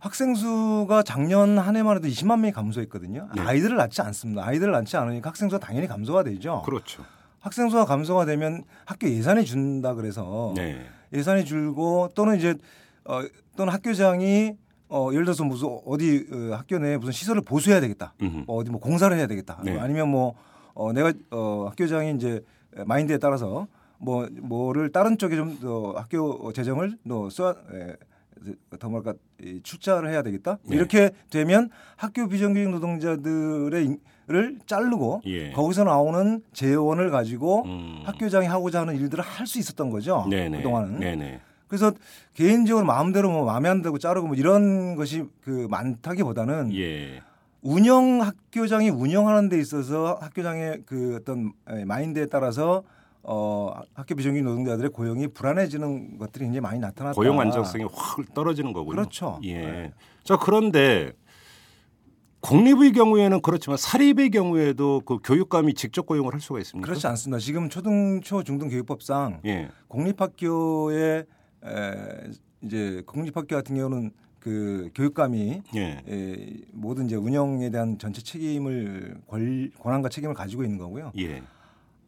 학생 0.00 0.34
수가 0.34 1.04
작년 1.04 1.56
한 1.58 1.76
해만 1.76 1.96
해도 1.96 2.08
20만 2.08 2.40
명이 2.40 2.50
감소했거든요. 2.50 3.28
네. 3.37 3.40
아이들을 3.42 3.76
낳지 3.76 4.02
않습니다. 4.02 4.44
아이들을 4.44 4.72
낳지 4.72 4.96
않으니까 4.96 5.30
학생 5.30 5.48
수가 5.48 5.64
당연히 5.64 5.87
감소가 5.87 6.25
되죠. 6.25 6.62
그렇죠. 6.64 7.04
학생 7.49 7.71
수가 7.71 7.87
감소가 7.87 8.26
되면 8.26 8.62
학교 8.85 9.09
예산이 9.09 9.47
준다 9.47 9.95
그래서 9.95 10.52
네. 10.55 10.85
예산이 11.14 11.47
줄고 11.47 12.11
또는 12.14 12.37
이제 12.37 12.55
어, 13.05 13.23
또는 13.57 13.73
학교장이 13.73 14.52
어, 14.90 15.09
예를 15.12 15.25
들어서 15.25 15.45
무슨 15.45 15.69
어디 15.87 16.26
어, 16.31 16.55
학교 16.55 16.78
내에 16.78 16.99
무슨 16.99 17.12
시설을 17.12 17.40
보수해야 17.40 17.81
되겠다. 17.81 18.12
음흠. 18.21 18.45
뭐 18.47 18.57
어디 18.57 18.71
뭐 18.71 18.81
공사를 18.81 19.17
해야 19.17 19.26
되겠다. 19.26 19.62
네. 19.64 19.78
아니면 19.78 20.11
뭐 20.11 20.35
어, 20.75 20.93
내가 20.93 21.12
어, 21.31 21.67
학교장이 21.71 22.14
이제 22.14 22.45
마인드에 22.85 23.17
따라서 23.17 23.67
뭐 23.97 24.28
뭐를 24.31 24.93
다른 24.93 25.17
쪽에 25.17 25.35
좀더 25.35 25.95
학교 25.97 26.52
재정을 26.52 26.99
더 27.09 27.31
쏘아 27.31 27.55
에, 27.73 27.97
더이 28.78 29.61
출자를 29.62 30.11
해야 30.11 30.23
되겠다. 30.23 30.59
네. 30.64 30.76
이렇게 30.76 31.11
되면 31.30 31.71
학교 31.97 32.28
비정규직 32.28 32.71
노동자들의 32.71 33.85
인- 33.85 34.00
를 34.30 34.59
자르고 34.66 35.23
예. 35.25 35.52
거기서 35.52 35.85
나오는 35.85 36.42
재원을 36.52 37.11
가지고 37.11 37.64
음. 37.64 38.02
학교장이 38.04 38.47
하고자 38.47 38.83
하는 38.83 38.95
일들을 38.97 39.25
할 39.25 39.47
수 39.47 39.59
있었던 39.59 39.88
거죠. 39.88 40.26
네네. 40.28 40.59
그동안은. 40.59 41.00
네네. 41.00 41.40
그래서 41.66 41.92
개인적으로 42.35 42.85
마음대로 42.85 43.30
뭐 43.30 43.47
마음에 43.47 43.71
안 43.71 43.80
들고 43.80 43.97
자르고 43.99 44.26
뭐 44.26 44.37
이런 44.37 44.97
것이 44.97 45.25
그 45.40 45.66
많다기보다는 45.71 46.75
예. 46.75 47.23
운영 47.62 48.21
학교장이 48.21 48.90
운영하는 48.90 49.49
데 49.49 49.59
있어서 49.59 50.18
학교장의 50.21 50.83
그 50.85 51.16
어떤 51.18 51.52
에, 51.71 51.87
마인드에 51.87 52.26
따라서 52.26 52.83
어 53.30 53.75
학교 53.92 54.14
비정규직 54.14 54.42
노동자들의 54.42 54.90
고용이 54.90 55.28
불안해지는 55.28 56.16
것들이 56.16 56.47
굉장히 56.47 56.61
많이 56.62 56.78
나타났다. 56.78 57.14
고용 57.14 57.38
안정성이 57.38 57.85
확 57.92 58.32
떨어지는 58.32 58.73
거군요. 58.73 58.97
그렇죠. 58.97 59.38
예. 59.42 59.61
네. 59.61 59.92
자 60.25 60.38
그런데 60.38 61.12
공립의 62.40 62.92
경우에는 62.92 63.42
그렇지만 63.42 63.76
사립의 63.76 64.30
경우에도 64.30 65.02
그 65.04 65.18
교육감이 65.23 65.75
직접 65.75 66.06
고용을 66.06 66.32
할 66.32 66.40
수가 66.40 66.58
있습니까? 66.61 66.87
그렇지 66.87 67.06
않습니다. 67.06 67.38
지금 67.38 67.68
초등 67.68 68.23
초 68.23 68.42
중등 68.42 68.70
교육법상 68.70 69.40
예. 69.44 69.68
공립학교에 69.88 71.26
에, 71.64 72.30
이제 72.62 73.02
공립학교 73.04 73.56
같은 73.56 73.76
경우는 73.76 74.11
그 74.38 74.88
교육감이 74.94 75.62
예. 75.76 76.02
에, 76.08 76.56
모든 76.73 77.04
이제 77.04 77.16
운영에 77.16 77.68
대한 77.68 77.99
전체 77.99 78.23
책임을 78.23 79.18
권, 79.26 79.70
권한과 79.80 80.08
책임을 80.08 80.35
가지고 80.35 80.64
있는 80.64 80.78
거고요. 80.78 81.12
예. 81.18 81.42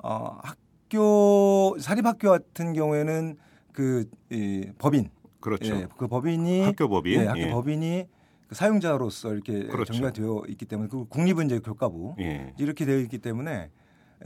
어, 0.03 0.39
학 0.43 0.57
교 0.91 1.77
사립학교 1.79 2.29
같은 2.31 2.73
경우에는 2.73 3.37
그 3.73 4.05
이, 4.31 4.67
법인, 4.79 5.11
그렇죠. 5.41 5.75
예, 5.75 5.87
그 5.97 6.07
법인이 6.09 6.63
학교 6.63 6.89
법인. 6.89 7.21
예, 7.21 7.27
학교 7.27 7.41
예. 7.41 7.51
법인이 7.51 8.05
그 8.49 8.55
사용자로서 8.55 9.33
이렇게 9.33 9.67
그렇죠. 9.67 9.93
정리가 9.93 10.13
되어 10.13 10.43
있기 10.49 10.65
때문에 10.67 10.89
그 10.89 11.05
국립은 11.07 11.47
이제 11.47 11.61
교과부 11.61 12.17
예. 12.21 12.53
이렇게 12.59 12.85
되어 12.85 12.99
있기 12.99 13.19
때문에 13.19 13.71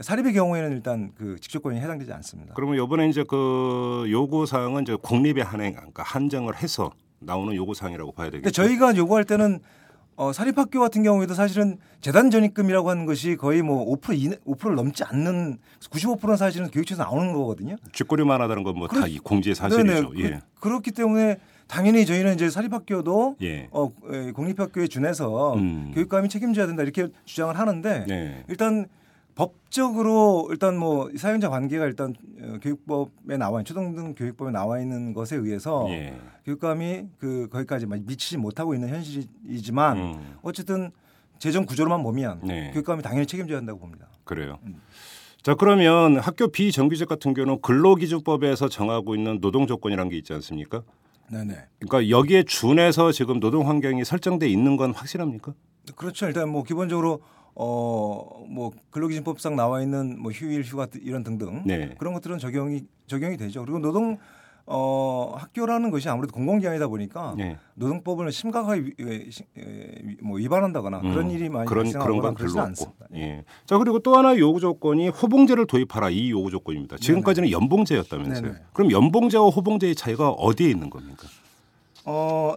사립의 0.01 0.33
경우에는 0.33 0.71
일단 0.71 1.11
그 1.15 1.39
직접 1.39 1.61
고용이 1.61 1.79
해당되지 1.79 2.11
않습니다. 2.11 2.53
그러면 2.55 2.83
이번에 2.83 3.07
이제 3.07 3.23
그 3.23 4.05
요구 4.09 4.45
사항은 4.45 4.81
이제 4.81 4.95
공립에 4.95 5.41
한행 5.41 5.73
그러니까 5.73 6.03
한정을 6.03 6.57
해서 6.57 6.91
나오는 7.19 7.55
요구 7.55 7.73
사항이라고 7.73 8.11
봐야 8.11 8.29
되겠죠. 8.29 8.43
근데 8.43 8.51
저희가 8.51 8.97
요구할 8.97 9.23
때는 9.23 9.59
어, 10.17 10.31
사립학교 10.31 10.79
같은 10.79 11.03
경우에도 11.03 11.33
사실은 11.33 11.77
재단 11.99 12.31
전입금이라고 12.31 12.89
하는 12.89 13.05
것이 13.05 13.35
거의 13.35 13.61
뭐 13.61 13.85
5% 13.97 14.17
이내, 14.17 14.37
5%를 14.45 14.75
넘지 14.75 15.03
않는 15.03 15.57
95%는 15.81 16.37
사실은 16.37 16.71
교육청에서 16.71 17.03
나오는 17.03 17.33
거거든요. 17.33 17.75
쥐꼬리만 17.91 18.39
하다는 18.41 18.63
건 18.63 18.75
뭐 18.77 18.87
다 18.87 19.07
이 19.07 19.17
공지의 19.19 19.55
사실이죠. 19.55 20.13
예. 20.19 20.41
그, 20.59 20.69
렇기 20.69 20.91
때문에 20.91 21.37
당연히 21.67 22.05
저희는 22.05 22.35
이제 22.35 22.49
사립학교도 22.49 23.37
예. 23.41 23.67
어, 23.71 23.91
에, 24.11 24.31
공립학교에 24.31 24.87
준해서 24.87 25.55
음. 25.55 25.91
교육감이 25.93 26.29
책임져야 26.29 26.65
된다 26.67 26.83
이렇게 26.83 27.09
주장을 27.25 27.57
하는데 27.57 28.05
네. 28.07 28.43
일단 28.47 28.85
법적으로 29.35 30.47
일단 30.49 30.77
뭐 30.77 31.09
사용자 31.17 31.49
관계가 31.49 31.85
일단 31.85 32.15
어, 32.41 32.57
교육법에 32.61 33.37
나와 33.37 33.59
있는 33.59 33.65
초등등 33.65 34.15
교육법에 34.15 34.51
나와 34.51 34.79
있는 34.79 35.13
것에 35.13 35.35
의해서 35.35 35.85
예. 35.89 36.17
교육감이 36.45 37.05
그 37.17 37.49
거기까지 37.51 37.85
미치지 37.85 38.37
못하고 38.37 38.73
있는 38.73 38.89
현실이지만 38.89 39.97
음. 39.97 40.37
어쨌든 40.41 40.91
재정 41.37 41.65
구조로만 41.65 42.01
보면 42.01 42.41
네. 42.43 42.71
교육감이 42.71 43.03
당연히 43.03 43.27
책임져야 43.27 43.57
한다고 43.57 43.79
봅니다. 43.79 44.07
그래요. 44.23 44.57
음. 44.63 44.81
자 45.43 45.53
그러면 45.53 46.17
학교 46.17 46.47
비정규직 46.47 47.07
같은 47.07 47.33
경우는 47.33 47.61
근로기준법에서 47.61 48.69
정하고 48.69 49.15
있는 49.15 49.41
노동 49.41 49.67
조건이라는 49.67 50.09
게 50.09 50.17
있지 50.17 50.33
않습니까? 50.33 50.81
네네. 51.29 51.55
그러니까 51.79 52.09
여기에 52.09 52.43
준해서 52.43 53.11
지금 53.11 53.39
노동 53.39 53.67
환경이 53.67 54.05
설정돼 54.05 54.47
있는 54.47 54.77
건 54.77 54.93
확실합니까? 54.93 55.53
그렇죠. 55.95 56.25
일단 56.27 56.49
뭐 56.49 56.63
기본적으로 56.63 57.21
어 57.55 58.45
뭐 58.47 58.71
근로기준법상 58.91 59.55
나와 59.55 59.81
있는 59.81 60.19
뭐 60.21 60.31
휴일, 60.31 60.61
휴가 60.63 60.87
이런 61.01 61.23
등등 61.23 61.63
네. 61.65 61.95
그런 61.97 62.13
것들은 62.13 62.37
적용이 62.37 62.83
적용이 63.07 63.37
되죠. 63.37 63.61
그리고 63.61 63.79
노동 63.79 64.17
어 64.67 65.33
학교라는 65.37 65.91
것이 65.91 66.07
아무래도 66.09 66.33
공공기관이다 66.33 66.87
보니까 66.87 67.33
네. 67.37 67.57
노동법을 67.75 68.31
심각하게 68.31 68.93
위- 68.97 70.17
뭐 70.21 70.37
위반한다거나 70.37 71.01
그런 71.01 71.25
음, 71.25 71.29
일이 71.31 71.49
많이 71.49 71.67
그런 71.67 71.83
발생하거나 71.83 72.21
그런 72.21 72.35
별로 72.35 72.61
않습니다. 72.61 73.05
없고. 73.05 73.17
예. 73.17 73.43
자 73.65 73.77
그리고 73.77 73.99
또 73.99 74.15
하나 74.17 74.37
요구 74.37 74.59
조건이 74.59 75.09
호봉제를 75.09 75.67
도입하라 75.67 76.09
이 76.11 76.31
요구 76.31 76.49
조건입니다. 76.51 76.97
지금까지는 76.97 77.51
연봉제였다면서요. 77.51 78.41
네네. 78.53 78.63
그럼 78.73 78.91
연봉제와 78.91 79.49
호봉제의 79.49 79.95
차이가 79.95 80.29
어디에 80.31 80.69
있는 80.69 80.89
겁니까? 80.89 81.27
어 82.05 82.55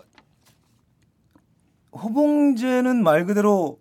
호봉제는 1.93 3.03
말 3.03 3.25
그대로 3.27 3.79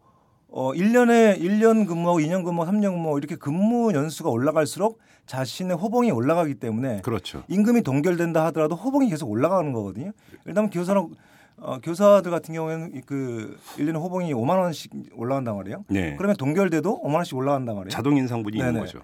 어 0.50 0.72
1년에 0.74 1.40
1년 1.42 1.88
근무하고 1.88 2.20
2년 2.20 2.44
근무하고 2.46 2.72
3년 2.72 2.92
근무하고 2.94 3.18
이렇게 3.18 3.36
근무 3.36 3.92
연수가 3.94 4.30
올라갈수록 4.30 5.00
자신의 5.26 5.76
호봉이 5.76 6.12
올라가기 6.12 6.56
때문에 6.56 7.02
그렇죠. 7.02 7.44
임금이 7.50 7.82
동결된다 7.82 8.46
하더라도 8.48 8.76
호봉이 8.76 9.10
계속 9.10 9.30
올라가는 9.30 9.72
거거든요. 9.74 10.12
일단 10.46 10.70
교사는 10.70 11.06
어, 11.60 11.80
교사들 11.82 12.30
같은 12.32 12.54
경우에는 12.54 13.02
그 13.06 13.58
1년에 13.78 13.96
호봉이 13.96 14.34
5만 14.34 14.60
원씩 14.60 14.92
올라간단 15.16 15.56
말이에요. 15.58 15.84
네. 15.90 16.16
그러면 16.18 16.38
동결돼도 16.38 17.02
5만 17.04 17.16
원씩 17.16 17.36
올라간단 17.36 17.76
말이에요. 17.76 17.90
자동 17.90 18.16
인상분이 18.16 18.58
있는 18.58 18.74
네네. 18.74 18.86
거죠. 18.86 19.00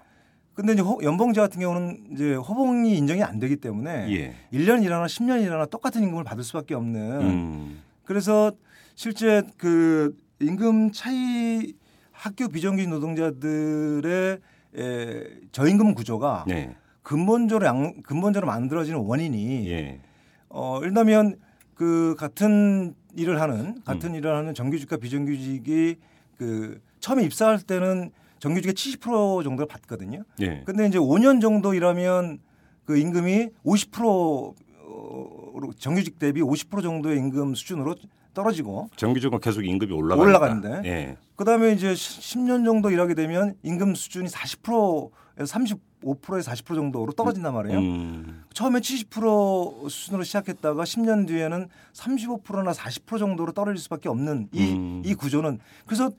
근데 0.54 0.72
이제 0.72 0.82
호- 0.82 1.00
연봉제 1.02 1.40
같은 1.40 1.60
경우는 1.60 2.04
이제 2.12 2.34
호봉이 2.36 2.96
인정이 2.96 3.22
안 3.24 3.40
되기 3.40 3.56
때문에 3.56 4.06
예. 4.12 4.34
1년 4.56 4.84
일하나 4.84 5.06
10년 5.06 5.42
일하나 5.42 5.66
똑같은 5.66 6.00
임금을 6.04 6.22
받을 6.22 6.44
수밖에 6.44 6.74
없는 6.74 7.20
음. 7.22 7.82
그래서 8.04 8.52
실제 8.94 9.42
그 9.58 10.14
임금 10.44 10.92
차이 10.92 11.74
학교 12.12 12.48
비정규직 12.48 12.88
노동자들의 12.90 14.38
에, 14.76 15.24
저임금 15.52 15.94
구조가 15.94 16.44
네. 16.46 16.74
근본적으로 17.02 17.66
양, 17.66 18.02
근본적으로 18.02 18.50
만들어지는 18.50 18.98
원인이 19.00 19.70
예. 19.70 20.00
어 20.48 20.80
일다면 20.82 21.36
그 21.74 22.14
같은 22.18 22.94
일을 23.16 23.40
하는 23.40 23.82
같은 23.84 24.10
음. 24.10 24.14
일을 24.16 24.34
하는 24.34 24.54
정규직과 24.54 24.96
비정규직이 24.96 25.96
그 26.36 26.80
처음에 27.00 27.24
입사할 27.24 27.60
때는 27.60 28.10
정규직의 28.38 28.74
70% 28.74 29.44
정도를 29.44 29.66
받거든요. 29.68 30.24
예. 30.40 30.62
근데 30.64 30.86
이제 30.86 30.98
5년 30.98 31.40
정도 31.40 31.74
일하면 31.74 32.38
그 32.84 32.96
임금이 32.96 33.50
50%로 33.64 34.54
정규직 35.78 36.18
대비 36.18 36.40
50% 36.40 36.82
정도의 36.82 37.18
임금 37.18 37.54
수준으로 37.54 37.94
떨어지고 38.34 38.90
정규직은 38.96 39.40
계속 39.40 39.64
임금이 39.64 39.92
올라가니까. 39.92 40.26
올라가는데. 40.26 40.88
예. 40.88 41.16
그다음에 41.36 41.72
이제 41.72 41.92
10년 41.94 42.64
정도 42.64 42.90
일하게 42.90 43.14
되면 43.14 43.54
임금 43.62 43.94
수준이 43.94 44.28
40%에서 44.28 45.58
35%에서 45.58 46.50
40% 46.52 46.74
정도로 46.74 47.12
떨어진단 47.12 47.54
말이에요. 47.54 47.78
음. 47.78 48.44
처음에 48.52 48.80
70% 48.80 49.88
수준으로 49.88 50.22
시작했다가 50.24 50.84
10년 50.84 51.26
뒤에는 51.26 51.68
35%나 51.92 52.72
40% 52.72 53.18
정도로 53.18 53.52
떨어질 53.52 53.80
수밖에 53.82 54.08
없는 54.08 54.48
이, 54.52 54.72
음. 54.72 55.02
이 55.04 55.14
구조는 55.14 55.58
그래서 55.86 56.10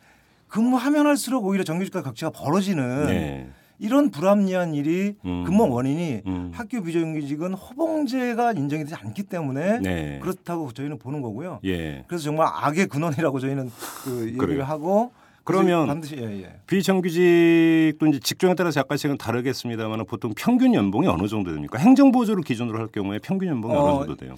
근무하면 0.48 1.06
할수록 1.06 1.46
오히려 1.46 1.64
정규직과 1.64 2.02
격차가 2.02 2.32
벌어지는 2.38 3.08
네. 3.08 3.50
이런 3.80 4.10
불합리한 4.12 4.74
일이 4.74 5.16
음. 5.26 5.44
근본 5.44 5.72
원인이 5.72 6.22
음. 6.28 6.52
학교 6.54 6.82
비정규직은 6.82 7.54
호봉제가 7.54 8.54
인정이 8.54 8.84
되지 8.84 8.96
않기 8.96 9.24
때문에 9.24 9.80
네. 9.80 10.20
그렇다고 10.22 10.72
저희는 10.72 11.00
보는 11.00 11.22
거고요. 11.22 11.60
예. 11.66 12.04
그래서 12.08 12.24
정말 12.26 12.48
악의 12.52 12.88
근원이라고 12.88 13.40
저희는 13.40 13.72
그 14.04 14.22
얘기를 14.28 14.38
그래요. 14.38 14.64
하고 14.64 15.12
그러면 15.44 15.86
반드시 15.86 16.18
예, 16.18 16.42
예. 16.42 16.60
비정규직도 16.66 18.08
이제 18.08 18.20
직종에 18.20 18.56
따라서 18.56 18.80
약간씩은 18.80 19.18
다르겠습니다만 19.18 20.06
보통 20.06 20.34
평균 20.36 20.74
연봉이 20.74 21.08
어느 21.08 21.28
정도 21.28 21.52
됩니까? 21.52 21.78
행정보조를 21.78 22.44
기준으로 22.44 22.80
할 22.80 22.88
경우에 22.88 23.20
평균 23.20 23.50
연봉이 23.50 23.76
어, 23.76 23.78
어, 23.78 23.92
느 24.02 24.06
정도 24.08 24.16
돼요? 24.16 24.36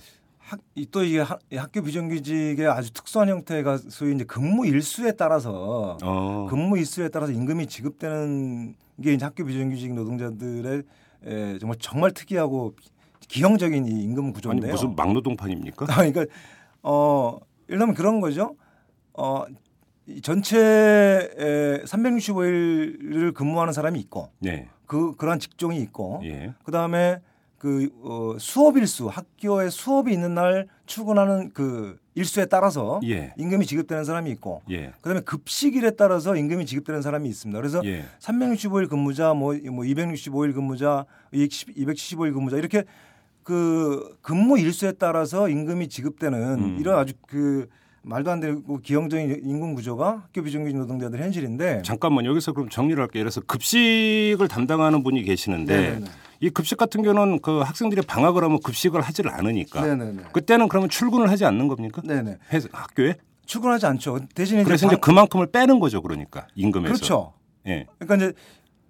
학, 0.48 0.60
이- 0.76 0.88
또 0.90 1.04
이게 1.04 1.20
학, 1.20 1.40
이 1.52 1.58
학교 1.58 1.82
비정규직의 1.82 2.68
아주 2.68 2.94
특수한 2.94 3.28
형태가 3.28 3.80
소위 3.90 4.16
이제 4.16 4.24
근무 4.24 4.66
일수에 4.66 5.12
따라서 5.12 5.98
어. 6.02 6.48
근무 6.50 6.78
일수에 6.78 7.10
따라서 7.10 7.34
임금이 7.34 7.68
지급되는 7.68 8.74
게 9.04 9.14
이제 9.14 9.26
학교 9.26 9.44
비정규직 9.44 9.94
노동자들의 9.94 10.84
에, 11.26 11.58
정말 11.60 11.78
정말 11.82 12.12
특이하고 12.12 12.76
기형적인 13.28 13.86
이 13.88 14.04
임금 14.04 14.24
아니 14.26 14.34
구조인데요. 14.34 14.72
무슨 14.72 14.96
막노동판입니까? 14.96 15.86
아, 15.92 15.96
그러니까 15.98 16.26
어 16.82 17.38
일단 17.68 17.94
그런 17.94 18.22
거죠. 18.22 18.56
어이 19.14 20.22
전체 20.24 21.30
365일을 21.86 23.34
근무하는 23.34 23.74
사람이 23.74 24.00
있고 24.00 24.30
네. 24.40 24.70
그 24.86 25.14
그러한 25.18 25.40
직종이 25.40 25.82
있고 25.82 26.22
예. 26.24 26.54
그 26.64 26.72
다음에 26.72 27.20
그 27.58 27.90
어, 28.04 28.36
수업 28.40 28.78
일수 28.78 29.08
학교에 29.08 29.70
수업이 29.70 30.14
있는 30.14 30.36
날 30.36 30.68
출근하는 30.86 31.52
그 31.54 31.98
일수에 32.14 32.46
따라서 32.46 33.00
예. 33.04 33.34
임금이 33.38 33.66
지급되는 33.66 34.04
사람이 34.04 34.30
있고 34.32 34.62
예. 34.70 34.92
그다음에 35.02 35.22
급식일에 35.22 35.92
따라서 35.92 36.36
임금이 36.36 36.66
지급되는 36.66 37.02
사람이 37.02 37.28
있습니다. 37.30 37.60
그래서 37.60 37.82
예. 37.86 38.06
365일 38.20 38.90
근무자 38.90 39.34
뭐, 39.34 39.56
뭐 39.72 39.84
265일 39.84 40.54
근무자 40.54 41.06
275일 41.34 42.34
근무자 42.34 42.58
이렇게 42.58 42.84
그 43.44 44.18
근무 44.22 44.60
일수에 44.60 44.94
따라서 44.94 45.50
임금이 45.50 45.90
지급되는 45.90 46.60
음. 46.60 46.78
이런 46.80 47.00
아주 47.00 47.14
그 47.28 47.68
말도 48.04 48.32
안 48.32 48.40
되고 48.40 48.80
기형적인 48.80 49.42
임금 49.44 49.74
구조가 49.74 50.24
학교 50.24 50.42
비정규직 50.44 50.78
노동자들 50.78 51.22
현실인데 51.22 51.82
잠깐만 51.84 52.26
여기서 52.26 52.54
그럼 52.54 52.70
정리를 52.70 53.02
할게요. 53.02 53.24
그래서 53.24 53.42
급식을 53.42 54.48
담당하는 54.48 55.04
분이 55.04 55.24
계시는데 55.24 55.76
네네네. 55.76 56.06
이 56.40 56.50
급식 56.50 56.78
같은 56.78 57.02
경우는 57.04 57.40
그 57.42 57.60
학생들이 57.62 58.02
방학을 58.04 58.44
하면 58.44 58.60
급식을 58.64 59.02
하지를 59.02 59.32
않으니까 59.32 59.82
네네네. 59.86 60.24
그때는 60.34 60.68
그러면 60.68 60.90
출근을 60.90 61.30
하지 61.32 61.46
않는 61.46 61.68
겁니까? 61.68 62.02
네네. 62.06 62.38
해- 62.54 62.60
학교에? 62.72 63.16
출근하지 63.46 63.86
않죠. 63.86 64.20
대신에 64.36 64.64
그래서 64.64 64.86
이제 64.88 64.96
방- 64.96 65.02
그만큼을 65.02 65.48
빼는 65.52 65.80
거죠, 65.80 66.02
그러니까 66.02 66.48
임금에서. 66.56 66.94
그렇죠. 66.94 67.34
예. 67.66 67.86
그러니까 67.98 68.16
이제 68.28 68.34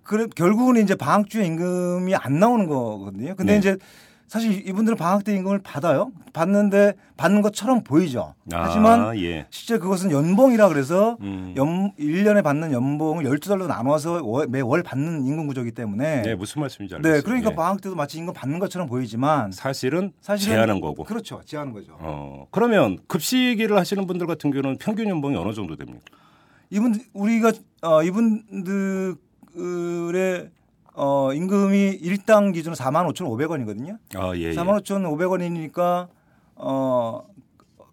그래 0.04 0.26
결국은 0.36 0.78
이제 0.82 0.96
방학 0.96 1.30
주에 1.30 1.46
임금이 1.46 2.16
안 2.16 2.40
나오는 2.40 2.66
거거든요. 2.68 3.36
근데 3.36 3.54
네. 3.54 3.60
이제 3.60 3.78
사실 4.28 4.68
이분들은 4.68 4.98
방학 4.98 5.24
때 5.24 5.34
임금을 5.36 5.60
받아요. 5.64 6.12
받는데 6.34 6.96
받는 7.16 7.42
것처럼 7.42 7.82
보이죠. 7.84 8.36
아, 8.54 8.64
하지만 8.66 9.18
예. 9.20 9.48
실제 9.50 9.78
그것은 9.78 10.12
연봉이라 10.12 10.68
그래서 10.68 11.18
음. 11.22 11.54
연 11.56 11.94
1년에 11.98 12.44
받는 12.44 12.74
연봉을 12.74 13.24
12달로 13.24 13.68
나눠서 13.68 14.22
월- 14.24 14.48
매월 14.48 14.84
받는 14.84 15.26
임금 15.26 15.48
구조이기 15.48 15.72
때문에 15.72 16.24
네, 16.24 16.36
무슨 16.36 16.60
말씀인지 16.62 16.96
알겠어요. 16.96 17.16
네, 17.16 17.22
그러니까 17.22 17.52
예. 17.52 17.56
방학 17.56 17.80
때도 17.82 17.96
마치 17.96 18.18
임금 18.20 18.34
받는 18.34 18.60
것처럼 18.60 18.88
보이지만 18.90 19.52
사실은, 19.54 20.12
사실은 20.20 20.54
제한한 20.56 20.82
거고. 20.82 21.06
그렇죠. 21.06 21.42
제한한 21.46 21.74
거죠. 21.74 21.96
어, 22.00 22.48
그러면 22.52 22.98
급식 23.08 23.38
일을 23.60 23.78
하시는 23.78 24.06
분들 24.06 24.28
같은 24.28 24.52
경우는 24.52 24.78
평균 24.78 25.08
연봉이 25.08 25.38
어느 25.38 25.54
정도 25.54 25.76
됩니까? 25.78 26.02
이분 26.70 27.00
우리가 27.14 27.54
어, 27.82 28.04
이분들의 28.04 29.16
어, 31.00 31.32
임금이 31.32 32.00
일당 32.02 32.52
기준으로 32.52 32.76
4만 32.76 33.08
5,500원이거든요. 33.14 34.00
아, 34.16 34.36
예. 34.36 34.42
예. 34.42 34.52
4만 34.54 34.82
5,500원이니까 34.84 36.08
어 36.56 37.22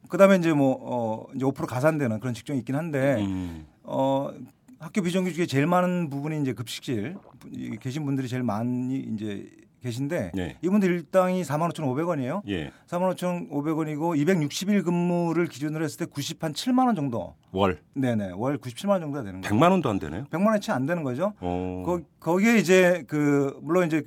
그다음에 0.08 0.36
이제 0.36 0.52
뭐 0.54 0.78
어, 0.80 1.26
이제 1.34 1.44
5% 1.44 1.66
가산되는 1.66 2.18
그런 2.20 2.32
직종이 2.32 2.60
있긴 2.60 2.76
한데 2.76 3.16
음. 3.20 3.66
어 3.82 4.30
학교 4.78 5.02
비정규직 5.02 5.36
중에 5.36 5.46
제일 5.46 5.66
많은 5.66 6.08
부분이 6.08 6.40
이제 6.40 6.54
급식실 6.54 7.16
이- 7.52 7.76
계신 7.78 8.06
분들이 8.06 8.26
제일 8.26 8.42
많이 8.42 8.96
이제 9.00 9.50
계신데 9.88 10.32
네. 10.34 10.56
이분들 10.62 10.90
일당이 10.90 11.42
4만 11.42 11.70
5,500원이에요. 11.74 12.40
예. 12.48 12.70
4만 12.88 13.14
5,500원이고 13.14 14.16
260일 14.18 14.82
근무를 14.82 15.46
기준으로 15.46 15.84
했을 15.84 15.98
때 15.98 16.04
90한 16.06 16.52
7만 16.54 16.86
원 16.86 16.94
정도. 16.94 17.34
월 17.52 17.78
네네. 17.94 18.32
월 18.36 18.56
97만 18.58 18.88
원 18.90 19.00
정도가 19.02 19.24
되는 19.24 19.40
거예요. 19.42 19.54
100만 19.54 19.70
원도 19.70 19.90
안 19.90 19.98
되네요. 19.98 20.24
100만 20.30 20.46
원치 20.46 20.72
안 20.72 20.86
되는 20.86 21.02
거죠. 21.04 21.34
어. 21.40 21.82
거, 21.84 22.00
거기에 22.18 22.56
이제 22.56 23.04
그 23.06 23.58
물론 23.62 23.86
이제 23.86 24.02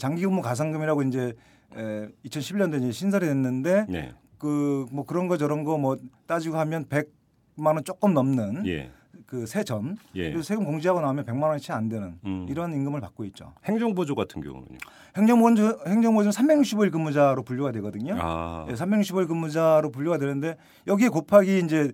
장기 0.00 0.22
근무 0.22 0.42
가산금이라고 0.42 1.02
이제 1.04 1.32
에, 1.76 2.08
2011년도에 2.26 2.78
이제 2.80 2.90
신설이 2.92 3.24
됐는데 3.26 3.86
네. 3.88 4.12
그뭐 4.38 5.04
그런 5.06 5.28
거 5.28 5.36
저런 5.36 5.62
거 5.64 5.78
뭐 5.78 5.96
따지고 6.26 6.58
하면 6.58 6.86
100만 6.86 7.66
원 7.74 7.84
조금 7.84 8.14
넘는 8.14 8.66
예. 8.66 8.90
그 9.30 9.46
세전 9.46 9.96
예. 10.16 10.30
그래서 10.30 10.42
세금 10.42 10.64
공제하고 10.64 11.00
나오면 11.00 11.24
100만 11.24 11.44
원이 11.44 11.60
채 11.60 11.72
안 11.72 11.88
되는 11.88 12.18
음. 12.24 12.46
이런 12.50 12.72
임금을 12.72 13.00
받고 13.00 13.24
있죠. 13.26 13.52
행정보조 13.64 14.16
같은 14.16 14.42
경우는요. 14.42 14.76
행정보조 15.16 15.78
행정보조는 15.86 16.32
365일 16.32 16.90
근무자로 16.90 17.44
분류가 17.44 17.70
되거든요. 17.70 18.16
아. 18.20 18.66
예, 18.68 18.74
365일 18.74 19.28
근무자로 19.28 19.92
분류가 19.92 20.18
되는데 20.18 20.56
여기에 20.88 21.10
곱하기 21.10 21.60
이제 21.60 21.92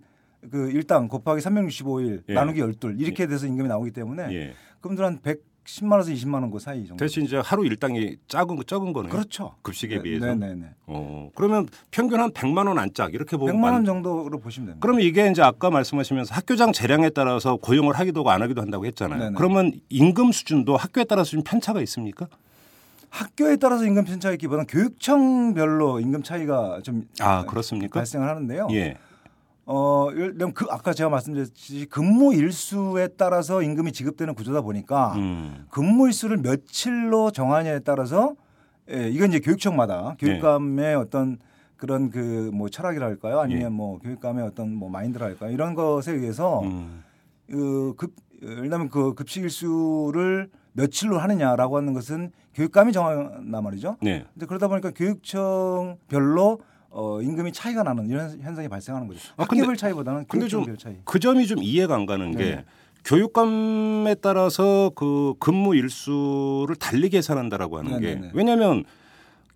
그 0.50 0.70
일당 0.70 1.08
곱하기 1.08 1.42
365일 1.42 2.22
예. 2.30 2.32
나누기 2.32 2.60
12 2.60 2.94
이렇게 2.96 3.26
돼서 3.26 3.46
임금이 3.46 3.68
나오기 3.68 3.90
때문에 3.90 4.32
예. 4.32 4.54
그분들 4.80 5.04
한 5.04 5.18
110만 5.66 5.92
원에서 5.92 6.10
20만 6.12 6.34
원 6.34 6.50
그 6.50 6.58
사이 6.60 6.86
정도. 6.86 6.96
대신 7.04 7.24
이제 7.24 7.36
하루 7.38 7.66
일당이 7.66 8.16
작은 8.28 8.54
거 8.56 8.62
적은 8.62 8.92
거네요. 8.92 9.10
그렇죠. 9.10 9.54
급식에 9.62 9.96
네, 9.96 10.02
비해서. 10.02 10.26
네, 10.26 10.34
네, 10.34 10.54
네. 10.54 10.66
어. 10.86 11.30
그러면 11.34 11.68
평균 11.90 12.20
한 12.20 12.30
100만 12.30 12.68
원 12.68 12.78
안짝 12.78 13.12
이렇게 13.14 13.36
보면 13.36 13.56
100만 13.56 13.62
원 13.64 13.72
많- 13.74 13.84
정도로 13.84 14.38
보시면 14.38 14.66
됩니다. 14.68 14.78
그러면 14.82 15.02
이게 15.02 15.28
이제 15.30 15.42
아까 15.42 15.70
말씀하시면서 15.70 16.34
학교장 16.34 16.72
재량에 16.72 17.10
따라서 17.10 17.56
고용을 17.56 17.94
하기도 17.98 18.20
하고 18.20 18.30
안 18.30 18.42
하기도 18.42 18.62
한다고 18.62 18.86
했잖아요. 18.86 19.18
네네. 19.18 19.34
그러면 19.36 19.72
임금 19.88 20.32
수준도 20.32 20.76
학교에 20.76 21.04
따라서 21.04 21.30
좀 21.32 21.42
편차가 21.42 21.80
있습니까? 21.82 22.28
학교에 23.10 23.56
따라서 23.56 23.86
임금 23.86 24.04
편차가 24.04 24.34
있기보다는 24.34 24.66
교육청별로 24.66 26.00
임금 26.00 26.22
차이가 26.22 26.80
좀 26.82 27.08
아, 27.20 27.44
그렇습니까? 27.44 27.98
발생을 28.00 28.28
하는데요. 28.28 28.68
예. 28.72 28.96
어, 29.66 30.08
들면 30.14 30.54
그 30.54 30.64
아까 30.70 30.92
제가 30.94 31.10
말씀드렸듯이 31.10 31.86
근무 31.86 32.32
일수에 32.34 33.08
따라서 33.18 33.62
임금이 33.62 33.90
지급되는 33.92 34.34
구조다 34.34 34.60
보니까 34.60 35.14
음. 35.16 35.66
근무 35.70 36.06
일수를 36.06 36.36
며칠로 36.38 37.32
정하냐에 37.32 37.80
따라서 37.80 38.34
예, 38.88 39.10
이건 39.10 39.30
이제 39.30 39.40
교육청마다 39.40 40.14
네. 40.20 40.26
교육감의 40.26 40.94
어떤 40.94 41.38
그런 41.76 42.10
그 42.10 42.50
뭐 42.54 42.68
철학이랄까요? 42.68 43.40
아니면 43.40 43.72
뭐 43.72 43.98
교육감의 43.98 44.44
어떤 44.44 44.72
뭐 44.72 44.88
마인드랄까요? 44.88 45.50
이런 45.50 45.74
것에 45.74 46.12
의해서 46.12 46.60
음. 46.62 47.02
그 47.50 47.94
급, 47.96 48.14
예를 48.42 48.68
들면 48.70 48.88
그 48.88 49.14
급식 49.14 49.42
일수를 49.42 50.48
며칠로 50.74 51.18
하느냐라고 51.18 51.76
하는 51.76 51.92
것은 51.92 52.30
교육감이 52.54 52.92
정한단 52.92 53.64
말이죠. 53.64 53.96
네. 54.00 54.24
근데 54.32 54.46
그러다 54.46 54.68
보니까 54.68 54.90
교육청별로 54.92 56.60
어, 56.98 57.20
임금이 57.20 57.52
차이가 57.52 57.82
나는 57.82 58.08
이런 58.08 58.40
현상이 58.40 58.68
발생하는 58.68 59.06
거죠. 59.06 59.20
아, 59.36 59.44
근데- 59.44 59.60
학교별 59.60 59.76
차이보다는 59.76 60.24
근데 60.28 60.48
좀 60.48 60.64
교육청별 60.64 60.78
차이. 60.78 60.96
그 61.04 61.18
점이 61.20 61.46
좀 61.46 61.62
이해가 61.62 61.94
안 61.94 62.06
가는 62.06 62.32
게 62.32 62.38
네. 62.56 62.64
교육감에 63.04 64.14
따라서 64.22 64.90
그 64.94 65.34
근무 65.38 65.76
일수를 65.76 66.74
달리 66.76 67.10
계산한다라고 67.10 67.78
하는 67.78 68.00
게 68.00 68.14
네네네. 68.14 68.30
왜냐하면 68.32 68.84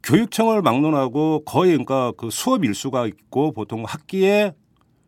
교육청을 0.02 0.60
막론하고 0.60 1.44
거의 1.46 1.70
그러니까 1.72 2.12
그 2.18 2.28
수업 2.30 2.62
일수가 2.64 3.06
있고 3.06 3.52
보통 3.52 3.84
학기에 3.86 4.52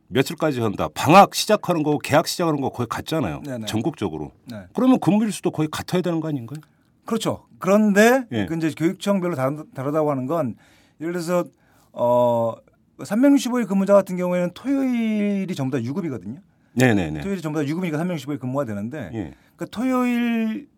며칠까지 0.09 0.61
한다. 0.61 0.88
방학 0.95 1.35
시작하는 1.35 1.83
거, 1.83 1.99
개학 1.99 2.27
시작하는 2.27 2.61
거 2.62 2.71
거의 2.71 2.87
같잖아요. 2.87 3.42
전국적으로. 3.66 4.33
네. 4.47 4.62
그러면 4.75 4.99
근무 5.01 5.23
일수도 5.25 5.51
거의 5.51 5.68
같아야 5.71 6.01
되는 6.03 6.21
거 6.21 6.29
아닌가요? 6.29 6.61
그렇죠. 7.05 7.47
그런데 7.59 8.25
예. 8.33 8.47
그 8.47 8.57
이제 8.57 8.71
교육청별로 8.77 9.35
다르, 9.37 9.64
다르다고 9.75 10.11
하는 10.11 10.27
건 10.27 10.57
예를 11.01 11.12
들어서 11.12 11.45
어 11.93 12.55
365일 12.99 13.67
근무자 13.67 13.95
같은 13.95 14.17
경우에는 14.17 14.51
토요일이 14.55 15.55
전부 15.55 15.77
다 15.77 15.83
유급이거든요. 15.83 16.41
네네네. 16.75 17.21
토요일이 17.21 17.43
전부 17.43 17.59
다 17.61 17.67
유급이니까 17.67 17.99
365일 17.99 18.39
근무가 18.41 18.65
되는데 18.65 19.11
예. 19.15 19.35
그 19.57 19.67
토요일 19.71 20.69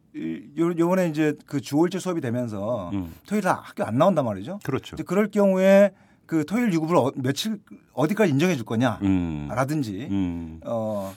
요 0.59 0.73
요번에 0.79 1.09
이제 1.09 1.35
그 1.47 1.61
주월제 1.61 1.99
수업이 1.99 2.21
되면서 2.21 2.91
음. 2.93 3.13
토요일 3.27 3.43
다 3.43 3.61
학교 3.65 3.85
안 3.85 3.99
나온단 3.99 4.25
말이죠. 4.25 4.61
그렇죠. 4.63 4.97
그럴 5.05 5.31
경우에 5.31 5.93
그 6.27 6.45
토요일 6.47 6.73
유급을 6.73 6.97
어, 6.97 7.13
며칠 7.17 7.59
어디까지 7.93 8.33
인정해 8.33 8.57
줄 8.57 8.65
거냐 8.65 9.01
음. 9.03 9.49
라든지 9.51 10.09
음. 10.11 10.61
어뭐 10.65 11.13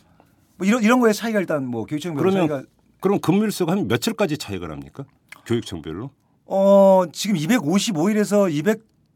이런 0.63 0.83
이런 0.83 0.99
거에 0.99 1.13
차이가 1.13 1.39
일단 1.39 1.65
뭐 1.65 1.85
교육청별로 1.85 2.31
차이가 2.31 2.63
그럼 2.99 3.19
근무 3.19 3.43
일 3.43 3.51
수가 3.51 3.73
한 3.73 3.87
며칠까지 3.87 4.37
차이가 4.37 4.67
납니까? 4.67 5.05
교육청별로? 5.45 6.09
어 6.45 7.03
지금 7.11 7.35
255일에서 7.35 8.51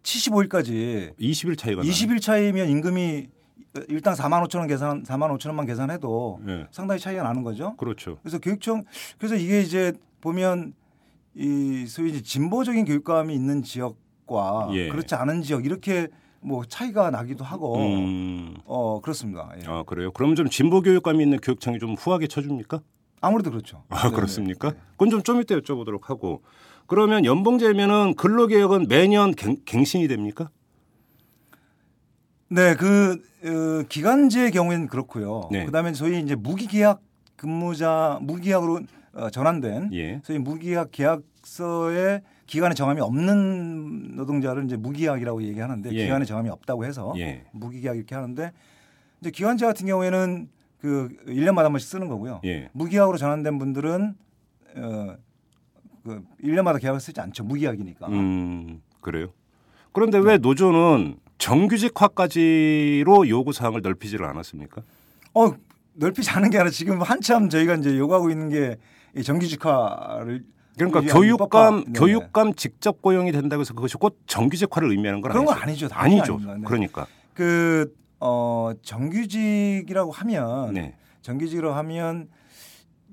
275일까지 0.04 1.16
20일 1.18 1.58
차이가 1.58 1.82
나요. 1.82 1.92
20일 1.92 2.22
차이면 2.22 2.70
임금이 2.70 3.28
일단 3.88 4.14
4만 4.16 4.46
5천 4.48 4.60
원 4.60 4.68
계산 4.68 5.04
4만 5.04 5.36
5천 5.38 5.48
원만 5.48 5.66
계산해도 5.66 6.42
예. 6.48 6.68
상당히 6.72 7.00
차이가 7.00 7.24
나는 7.24 7.44
거죠. 7.44 7.76
그렇죠. 7.78 8.18
그래서 8.22 8.40
교육청 8.40 8.84
그래서 9.18 9.36
이게 9.36 9.62
이제 9.62 9.94
보면 10.20 10.74
이 11.36 11.86
소위 11.88 12.22
진보적인 12.22 12.86
교육감이 12.86 13.34
있는 13.34 13.64
지역과 13.64 14.70
예. 14.74 14.90
그렇지 14.90 15.16
않은 15.16 15.44
지역 15.44 15.66
이렇게 15.66 16.10
뭐 16.42 16.66
차이가 16.66 17.12
나기도 17.12 17.44
하고 17.46 17.78
음. 17.78 18.56
어 18.66 19.00
그렇습니다. 19.02 19.50
예. 19.58 19.64
아 19.68 19.84
그래요? 19.84 20.12
그럼 20.12 20.36
좀 20.36 20.50
진보 20.50 20.82
교육감이 20.82 21.24
있는 21.24 21.40
교육청이 21.40 21.80
좀 21.80 21.94
후하게 21.94 22.28
쳐줍니까? 22.28 22.82
아무래도 23.22 23.52
그렇죠. 23.52 23.84
아 23.90 24.02
네네. 24.04 24.16
그렇습니까? 24.16 24.74
그건 24.92 25.12
좀좀 25.12 25.42
이따 25.42 25.56
여쭤보도록 25.56 26.06
하고 26.06 26.42
그러면 26.92 27.24
연봉제면은 27.24 28.16
근로개혁은 28.16 28.90
매년 28.90 29.32
갱, 29.32 29.56
갱신이 29.64 30.10
됩니까? 30.10 30.50
네, 32.50 32.76
그 32.76 33.14
어, 33.46 33.88
기간제의 33.88 34.52
경우에는 34.52 34.88
그렇고요. 34.88 35.48
네. 35.54 35.66
그다음에 35.66 35.94
소위 35.94 36.20
이제 36.20 36.36
무기계약 36.36 37.02
근무자 37.38 38.20
무기계약으로 38.22 38.82
어, 39.14 39.30
전환된 39.30 39.94
예. 39.94 40.20
소위 40.26 40.38
무기계약 40.40 40.92
계약서의 40.92 42.24
기간에 42.46 42.76
정함이 42.76 43.00
없는 43.00 44.18
노동자를 44.18 44.66
이제 44.66 44.76
무기계약이라고 44.76 45.44
얘기하는데 45.44 45.94
예. 45.94 46.04
기간에 46.04 46.26
정함이 46.26 46.50
없다고 46.50 46.84
해서 46.84 47.14
예. 47.20 47.46
무기계약 47.54 47.96
이렇게 47.96 48.16
하는데 48.16 48.52
이제 49.22 49.32
기관차 49.32 49.66
같은 49.66 49.88
경우에는 49.88 50.50
그 50.82 51.08
1년마다 51.26 51.64
한 51.64 51.72
번씩 51.72 51.88
쓰는 51.88 52.10
거고요. 52.10 52.42
예. 52.44 52.68
무기계약으로 52.74 53.18
전환된 53.18 53.60
분들은 53.60 54.14
어, 54.76 55.16
그 56.04 56.24
1년마다 56.44 56.80
계약을 56.80 57.00
쓰지 57.00 57.20
않죠. 57.22 57.44
무기계약이니까. 57.44 58.08
음, 58.08 58.82
그래요. 59.02 59.28
그런데 59.92 60.18
왜 60.18 60.38
노조는 60.38 61.18
정규직화까지로 61.38 63.28
요구 63.30 63.52
사항을 63.54 63.82
넓히지를 63.82 64.26
않았습니까? 64.26 64.82
어, 65.34 65.54
넓히지 65.94 66.30
않은 66.32 66.50
게 66.50 66.58
아니라 66.58 66.72
지금 66.72 67.02
한참 67.02 67.50
저희가 67.50 67.76
이제 67.76 67.98
요구하고 67.98 68.30
있는 68.30 68.50
게 68.50 68.78
이 69.16 69.24
정규직화를 69.24 70.44
그러니까 70.78 71.02
교육감. 71.02 71.84
네네. 71.84 72.00
교육감 72.00 72.54
직접 72.56 73.02
고용이 73.02 73.32
된다고 73.32 73.62
해서 73.62 73.74
그것이 73.74 73.98
곧 73.98 74.18
정규직화를 74.26 74.90
의미하는 74.90 75.22
건 75.22 75.32
그런 75.32 75.46
건 75.46 75.56
아니죠. 75.56 75.86
아니죠. 75.86 75.88
당연히 75.90 76.20
아니죠. 76.20 76.34
아닙니다. 76.34 76.58
네. 76.58 76.64
그러니까. 76.66 77.08
그 77.34 77.94
어, 78.20 78.72
정규직이라고 78.82 80.12
하면 80.12 80.74
네. 80.74 80.96
정규직으로 81.22 81.74
하면 81.74 82.30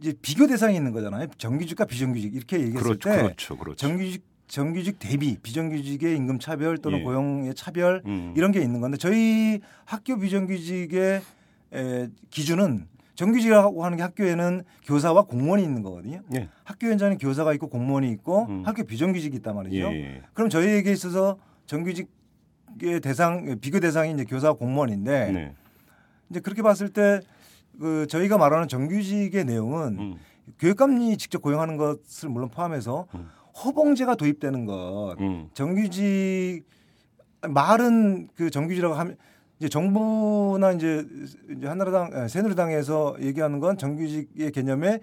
이제 0.01 0.15
비교 0.23 0.47
대상이 0.47 0.77
있는 0.77 0.93
거잖아요. 0.93 1.27
정규직과 1.39 1.85
비정규직 1.87 2.35
이렇게 2.35 2.59
얘기했을 2.59 2.83
그렇죠. 2.83 3.11
때 3.11 3.23
그렇죠. 3.23 3.57
그렇죠. 3.57 3.77
정규직 3.77 4.25
정규직 4.47 4.99
대비 4.99 5.37
비정규직의 5.43 6.17
임금 6.17 6.39
차별 6.39 6.79
또는 6.79 7.01
예. 7.01 7.03
고용의 7.03 7.55
차별 7.55 8.03
음. 8.07 8.33
이런 8.37 8.51
게 8.51 8.61
있는 8.61 8.81
건데 8.81 8.97
저희 8.97 9.61
학교 9.85 10.19
비정규직의 10.19 11.21
에, 11.75 12.09
기준은 12.31 12.87
정규직이라고 13.15 13.85
하는 13.85 13.97
게 13.97 14.03
학교에는 14.05 14.63
교사와 14.85 15.23
공무원이 15.23 15.63
있는 15.63 15.83
거거든요. 15.83 16.23
예. 16.37 16.49
학교 16.65 16.87
현장에 16.87 17.17
교사가 17.17 17.53
있고 17.55 17.69
공무원이 17.69 18.11
있고 18.13 18.47
음. 18.49 18.63
학교 18.65 18.85
비정규직이 18.85 19.37
있단 19.39 19.55
말이죠. 19.57 19.77
예. 19.77 19.83
예. 19.83 20.23
그럼 20.33 20.49
저희에게 20.49 20.93
있어서 20.93 21.37
정규직의 21.67 22.07
대상 23.03 23.59
비교 23.61 23.81
대상이 23.81 24.15
이제 24.15 24.25
교사와 24.25 24.55
공무원인데 24.55 25.33
네. 25.33 25.55
이제 26.31 26.41
그렇게 26.41 26.63
봤을 26.63 26.89
때 26.91 27.21
그 27.79 28.07
저희가 28.09 28.39
말하는 28.39 28.69
정규직의 28.69 29.45
내용은 29.45 29.99
음. 29.99 30.15
교육감이 30.59 31.17
직접 31.17 31.41
고용하는 31.43 31.77
것을 31.77 32.29
물론 32.29 32.49
포함해서 32.49 33.07
음. 33.15 33.29
허봉제가 33.65 34.15
도입되는 34.15 34.67
것, 34.67 35.17
음. 35.21 35.49
정규직 35.55 36.63
말은 37.49 38.29
그 38.35 38.51
정규직이라고 38.51 38.95
하면 38.95 39.17
이제 39.59 39.69
정부나 39.69 40.73
이제 40.73 41.05
이제 41.57 41.67
한나라당 41.67 42.11
아, 42.15 42.29
새누리당에서 42.29 43.17
얘기하는 43.21 43.59
건 43.59 43.77
정규직의 43.77 44.53
개념에 44.53 45.01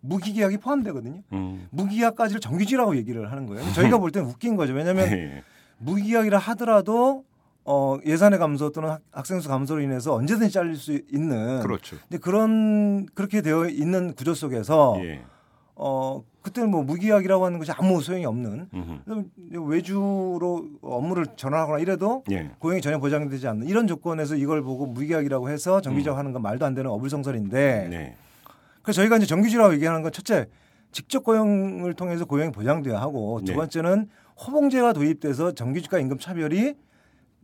무기계약이 0.00 0.58
포함되거든요. 0.58 1.22
음. 1.32 1.68
무기계약까지를 1.70 2.40
정규직이라고 2.40 2.96
얘기를 2.96 3.30
하는 3.30 3.46
거예요. 3.46 3.62
저희가 3.74 3.98
볼 3.98 4.10
때는 4.10 4.28
웃긴 4.28 4.56
거죠. 4.56 4.72
왜냐하면 4.72 5.10
예. 5.12 5.42
무기계약이라 5.78 6.38
하더라도 6.38 7.24
어, 7.72 7.98
예산의 8.04 8.40
감소 8.40 8.72
또는 8.72 8.90
학- 8.90 9.00
학생 9.12 9.38
수 9.38 9.48
감소로 9.48 9.80
인해서 9.80 10.14
언제든지 10.14 10.52
잘릴 10.52 10.74
수 10.74 10.92
있는 11.12 11.60
그렇죠. 11.60 11.96
근데 12.08 12.18
그런 12.18 13.06
그렇게 13.14 13.42
되어 13.42 13.68
있는 13.68 14.12
구조 14.14 14.34
속에서 14.34 14.96
예. 15.04 15.22
어 15.76 16.24
그때는 16.42 16.68
뭐 16.70 16.82
무기계약이라고 16.82 17.44
하는 17.44 17.58
것이 17.60 17.70
아무 17.70 18.00
소용이 18.02 18.26
없는 18.26 18.66
외주로 19.68 20.66
업무를 20.82 21.26
전환하거나 21.36 21.78
이래도 21.78 22.24
예. 22.32 22.50
고용이 22.58 22.80
전혀 22.80 22.98
보장되지 22.98 23.46
않는 23.46 23.68
이런 23.68 23.86
조건에서 23.86 24.34
이걸 24.34 24.62
보고 24.62 24.86
무기계약이라고 24.86 25.48
해서 25.48 25.80
정규직화 25.80 26.16
하는 26.16 26.32
건 26.32 26.42
말도 26.42 26.66
안 26.66 26.74
되는 26.74 26.90
어불성설인데 26.90 27.86
네. 27.88 28.16
그래서 28.82 29.00
저희가 29.00 29.18
이제 29.18 29.26
정규직이라고 29.26 29.74
얘기하는 29.74 30.02
건 30.02 30.10
첫째 30.12 30.46
직접 30.90 31.22
고용을 31.22 31.94
통해서 31.94 32.24
고용이 32.24 32.50
보장돼야 32.50 33.00
하고 33.00 33.40
두 33.44 33.52
네. 33.52 33.56
번째는 33.56 34.08
호봉제가 34.44 34.92
도입돼서 34.92 35.52
정규직과 35.52 36.00
임금 36.00 36.18
차별이 36.18 36.74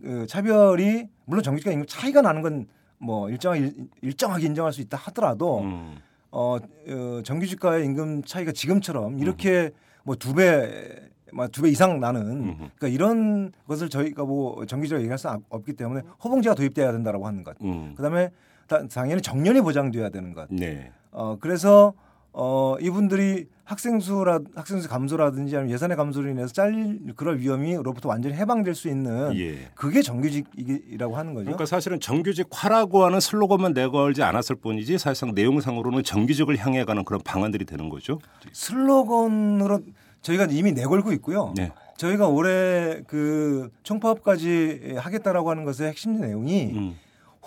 그 0.03 0.27
차별이 0.27 1.09
물론 1.25 1.43
정규직과 1.43 1.73
임금 1.73 1.87
차이가 1.87 2.21
나는 2.23 2.43
건 2.43 2.67
뭐 2.99 3.29
일정하게 3.29 3.75
일정하게 4.01 4.47
인정할 4.47 4.73
수 4.73 4.81
있다 4.81 4.97
하더라도 4.97 5.61
음. 5.61 5.99
어, 6.31 6.57
어 6.57 7.21
정규직과의 7.23 7.85
임금 7.85 8.23
차이가 8.25 8.53
지금처럼 8.53 9.19
이렇게 9.19 9.71
뭐 10.03 10.17
두 10.17 10.33
배, 10.35 11.11
두 11.53 11.61
배 11.63 11.69
이상 11.69 12.01
나는 12.01 12.23
음흠. 12.23 12.55
그러니까 12.57 12.89
이런 12.89 13.53
것을 13.69 13.91
저희가 13.91 14.25
뭐 14.25 14.65
정규직으로 14.65 15.01
얘기할 15.01 15.19
수 15.19 15.29
없기 15.51 15.75
때문에 15.75 16.01
호봉제가 16.25 16.55
도입돼야 16.55 16.91
된다라고 16.93 17.27
하는 17.27 17.45
것. 17.45 17.55
음. 17.63 17.93
그다음에 17.97 18.31
다- 18.67 18.87
당연히 18.89 19.21
정년이 19.21 19.61
보장돼야 19.61 20.09
되는 20.09 20.33
것. 20.33 20.49
네. 20.51 20.91
어 21.11 21.37
그래서 21.39 21.93
어 22.39 22.77
이분들이 22.83 23.47
학생 23.65 23.99
수라 23.99 24.41
학생 24.55 24.79
수 24.79 24.91
감소라든지 24.91 25.57
아니면 25.57 25.73
예산의 25.73 25.97
감소로 25.97 26.29
인해서 26.29 26.53
잘릴 26.53 27.01
그럴 27.17 27.39
위험이로부터 27.41 28.11
완전히 28.11 28.35
해방될 28.35 28.75
수 28.75 28.89
있는 28.89 29.35
예. 29.39 29.71
그게 29.75 30.03
정규직이라고 30.03 31.17
하는 31.17 31.33
거죠. 31.33 31.47
그러니까 31.47 31.65
사실은 31.65 31.99
정규직화라고 31.99 33.07
하는 33.07 33.21
슬로건만 33.21 33.73
내걸지 33.73 34.23
않았을 34.23 34.57
뿐이지 34.57 34.99
사실상 34.99 35.35
내용상으로는 35.35 36.03
정규직을 36.03 36.59
향해 36.59 36.85
가는 36.85 37.05
그런 37.07 37.23
방안들이 37.25 37.65
되는 37.65 37.89
거죠. 37.89 38.19
슬로건으로 38.53 39.81
저희가 40.21 40.47
이미 40.51 40.73
내걸고 40.73 41.13
있고요. 41.15 41.55
네. 41.57 41.73
저희가 41.97 42.29
올해 42.29 43.01
그 43.07 43.71
총파업까지 43.83 44.97
하겠다라고 44.99 45.51
하는 45.51 45.65
것의 45.65 45.89
핵심 45.89 46.21
내용이 46.21 46.73
음. 46.75 46.97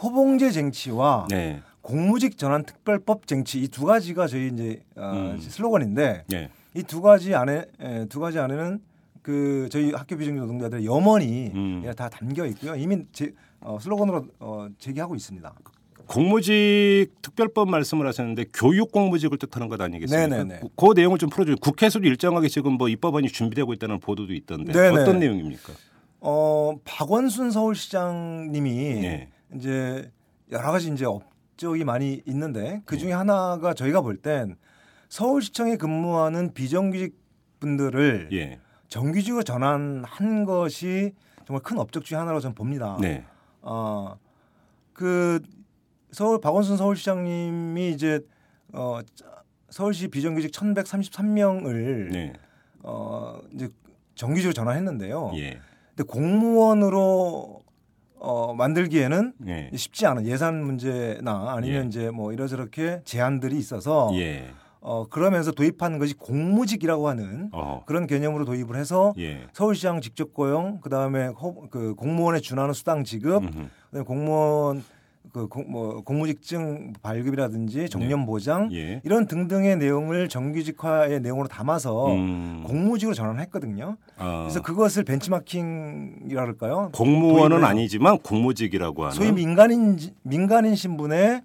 호봉제 0.01 0.49
쟁취와 0.49 1.27
네. 1.29 1.61
공무직 1.89 2.37
전환 2.37 2.63
특별법 2.65 3.25
쟁취 3.25 3.59
이 3.63 3.67
두 3.67 3.85
가지가 3.85 4.27
저희 4.27 4.49
이제 4.53 4.83
어, 4.95 5.33
음. 5.33 5.39
슬로건인데 5.39 6.25
네. 6.27 6.49
이두 6.75 7.01
가지 7.01 7.33
안에 7.33 7.65
에, 7.79 8.05
두 8.05 8.19
가지 8.19 8.37
안에는 8.37 8.79
그 9.23 9.67
저희 9.71 9.91
학교 9.91 10.15
비정규 10.15 10.39
노동자들의 10.41 10.85
염원이 10.85 11.51
음. 11.55 11.93
다 11.97 12.07
담겨 12.09 12.45
있고요. 12.47 12.75
이미 12.75 13.03
제, 13.11 13.33
어, 13.59 13.79
슬로건으로 13.81 14.27
어, 14.39 14.67
제기하고 14.77 15.15
있습니다. 15.15 15.51
공무직 16.05 17.07
특별법 17.21 17.69
말씀을 17.69 18.07
하셨는데 18.07 18.45
교육 18.53 18.91
공무직을 18.91 19.37
뜻하는 19.39 19.67
것 19.67 19.79
아니겠습니까? 19.81 20.27
네네네. 20.27 20.59
그, 20.61 20.67
그 20.75 20.93
내용을 20.95 21.17
좀 21.17 21.29
풀어줘요. 21.29 21.55
국회에서도 21.57 22.05
일정하게 22.07 22.49
지금 22.49 22.73
뭐 22.73 22.87
입법안이 22.89 23.27
준비되고 23.29 23.73
있다는 23.73 23.99
보도도 23.99 24.33
있던데 24.33 24.71
네네. 24.73 25.01
어떤 25.01 25.19
내용입니까? 25.19 25.73
어, 26.21 26.75
박원순 26.83 27.49
서울시장님이 27.51 28.71
네. 29.01 29.29
이제 29.55 30.11
여러 30.51 30.71
가지 30.71 30.91
이제 30.91 31.05
업 31.05 31.23
적이 31.59 31.83
많이 31.83 32.21
있는데 32.25 32.81
그 32.85 32.97
중에 32.97 33.11
하나가 33.11 33.73
저희가 33.73 34.01
볼 34.01 34.17
땐 34.21 34.55
서울시청에 35.09 35.75
근무하는 35.75 36.53
비정규직 36.53 37.15
분들을 37.59 38.29
예. 38.31 38.59
정규직으로 38.87 39.43
전환한 39.43 40.45
것이 40.45 41.13
정말 41.45 41.61
큰 41.63 41.77
업적 41.77 42.05
중에 42.05 42.17
하나라고 42.17 42.39
저는 42.39 42.55
봅니다. 42.55 42.97
네. 43.01 43.25
어, 43.61 44.15
그 44.93 45.41
서울 46.11 46.39
박원순 46.39 46.77
서울시장님이 46.77 47.89
이제 47.91 48.21
어, 48.73 48.99
서울시 49.69 50.07
비정규직 50.07 50.51
1,133명을 50.51 52.11
네. 52.11 52.33
어, 52.83 53.39
이제 53.53 53.69
정규직으로 54.15 54.53
전환했는데요. 54.53 55.31
예. 55.35 55.59
근데 55.95 56.03
공무원으로 56.03 57.61
어, 58.19 58.53
만들기에는 58.53 59.33
예. 59.47 59.71
쉽지 59.75 60.05
않은 60.05 60.25
예산 60.25 60.63
문제나 60.63 61.53
아니면 61.55 61.85
예. 61.85 61.87
이제 61.87 62.09
뭐 62.11 62.33
이러저렇게 62.33 63.01
제한들이 63.05 63.57
있어서 63.57 64.11
예. 64.13 64.49
어, 64.81 65.05
그러면서 65.09 65.51
도입한 65.51 65.99
것이 65.99 66.13
공무직이라고 66.13 67.07
하는 67.09 67.49
어. 67.51 67.83
그런 67.85 68.07
개념으로 68.07 68.45
도입을 68.45 68.75
해서 68.75 69.13
예. 69.17 69.47
서울시장 69.53 70.01
직접 70.01 70.33
고용 70.33 70.79
그다음에 70.81 71.27
호, 71.27 71.67
그 71.69 71.95
공무원에 71.95 72.39
준하는 72.39 72.73
수당 72.73 73.03
지급 73.03 73.43
음흠. 73.43 73.67
그다음에 73.91 74.05
공무원 74.05 74.83
그뭐 75.33 76.01
공무직증 76.01 76.93
발급이라든지 77.01 77.89
정년 77.89 78.25
보장 78.25 78.69
예. 78.73 79.01
이런 79.03 79.27
등등의 79.27 79.77
내용을 79.77 80.27
정규직화의 80.29 81.21
내용으로 81.21 81.47
담아서 81.47 82.13
음. 82.13 82.63
공무직으로 82.65 83.13
전환했거든요. 83.13 83.97
아, 84.17 84.43
그래서 84.43 84.61
그것을 84.61 85.03
벤치마킹이라 85.03 86.41
그럴까요? 86.41 86.89
공무원은 86.93 87.63
아니지만 87.63 88.17
공무직이라고 88.19 89.03
하는 89.03 89.15
소위 89.15 89.31
민간인 89.31 89.97
민간인 90.23 90.75
신분의 90.75 91.41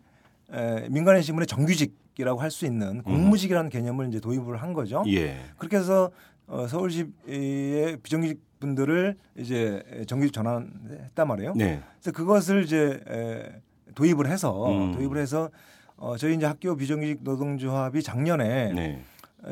에, 0.52 0.88
민간인 0.88 1.22
신분의 1.22 1.46
정규직이라고 1.46 2.40
할 2.40 2.50
수 2.50 2.64
있는 2.66 3.02
공무직이라는 3.02 3.70
개념을 3.70 4.08
이제 4.08 4.20
도입을 4.20 4.62
한 4.62 4.72
거죠. 4.72 5.02
예. 5.08 5.36
그렇게 5.58 5.76
해서 5.76 6.10
어, 6.46 6.66
서울시의 6.68 7.98
비정규직 8.02 8.40
분들을 8.60 9.16
이제 9.36 9.82
정규직 10.06 10.32
전환했단 10.32 11.26
말이에요. 11.28 11.54
네. 11.54 11.82
그래서 12.00 12.12
그것을 12.16 12.64
이제 12.64 13.00
에, 13.08 13.60
도입을 13.94 14.26
해서 14.26 14.68
음. 14.70 14.92
도입을 14.92 15.18
해서 15.18 15.50
어, 15.96 16.16
저희 16.16 16.34
이제 16.34 16.46
학교 16.46 16.76
비정규직 16.76 17.18
노동조합이 17.22 18.02
작년에 18.02 18.72
네. 18.72 19.02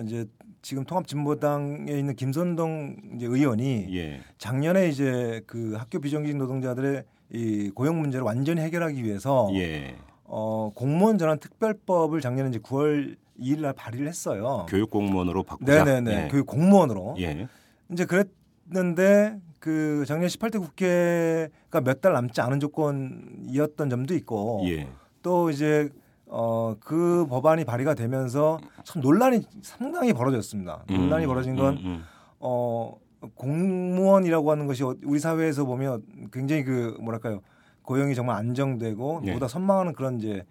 이제 0.05 0.26
지금 0.62 0.85
통합진보당에 0.85 1.92
있는 1.92 2.14
김선동 2.14 2.96
이제 3.16 3.26
의원이 3.26 3.88
예. 3.96 4.20
작년에 4.38 4.88
이제 4.88 5.42
그 5.46 5.74
학교 5.74 6.00
비정규직 6.00 6.37
노동자들의 6.37 7.05
이 7.35 7.70
고용 7.74 8.00
문제를 8.00 8.24
완전히 8.24 8.61
해결하기 8.61 9.02
위해서 9.05 9.50
예. 9.55 9.96
어, 10.24 10.70
공무원 10.74 11.18
전환 11.18 11.38
특별법을 11.38 12.20
작년에 12.20 12.50
이제 12.50 12.59
9월 12.59 13.16
2일 13.38 13.61
날 13.61 13.72
발의를 13.72 14.07
했어요. 14.09 14.66
교육 14.68 14.90
공무원으로 14.90 15.42
바꾸자. 15.42 15.85
네네네. 15.85 16.24
예. 16.24 16.28
교육 16.28 16.46
공무원으로. 16.46 17.16
예. 17.18 17.48
이제 17.90 18.05
그랬는데 18.07 19.38
그 19.62 20.05
작년 20.09 20.29
18대 20.29 20.59
국회가 20.61 21.81
몇 21.81 22.01
달 22.01 22.12
남지 22.14 22.40
않은 22.40 22.59
조건이었던 22.59 23.88
점도 23.90 24.14
있고 24.16 24.62
예. 24.66 24.88
또 25.22 25.51
이제 25.51 25.88
어 26.27 26.75
그 26.81 27.27
법안이 27.29 27.64
발의가 27.64 27.94
되면서 27.94 28.59
참 28.85 29.01
논란이 29.03 29.40
상당히 29.62 30.12
벌어졌습니다. 30.12 30.85
논란이 30.88 31.27
음, 31.27 31.29
벌어진 31.29 31.55
건 31.57 31.75
음, 31.75 31.83
음. 31.85 32.03
어, 32.40 32.94
공무원이라고 33.37 34.51
하는 34.51 34.66
것이 34.66 34.83
어- 34.83 34.96
우리 35.05 35.20
사회에서 35.20 35.64
보면 35.64 36.03
굉장히 36.33 36.64
그 36.64 36.96
뭐랄까요 37.01 37.40
고용이 37.83 38.14
정말 38.16 38.37
안정되고 38.38 39.22
예. 39.27 39.33
보다 39.35 39.46
선망하는 39.46 39.92
그런 39.92 40.18
이제 40.18 40.44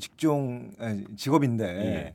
직종 0.00 0.70
직업인데 1.16 1.64
예. 1.66 2.12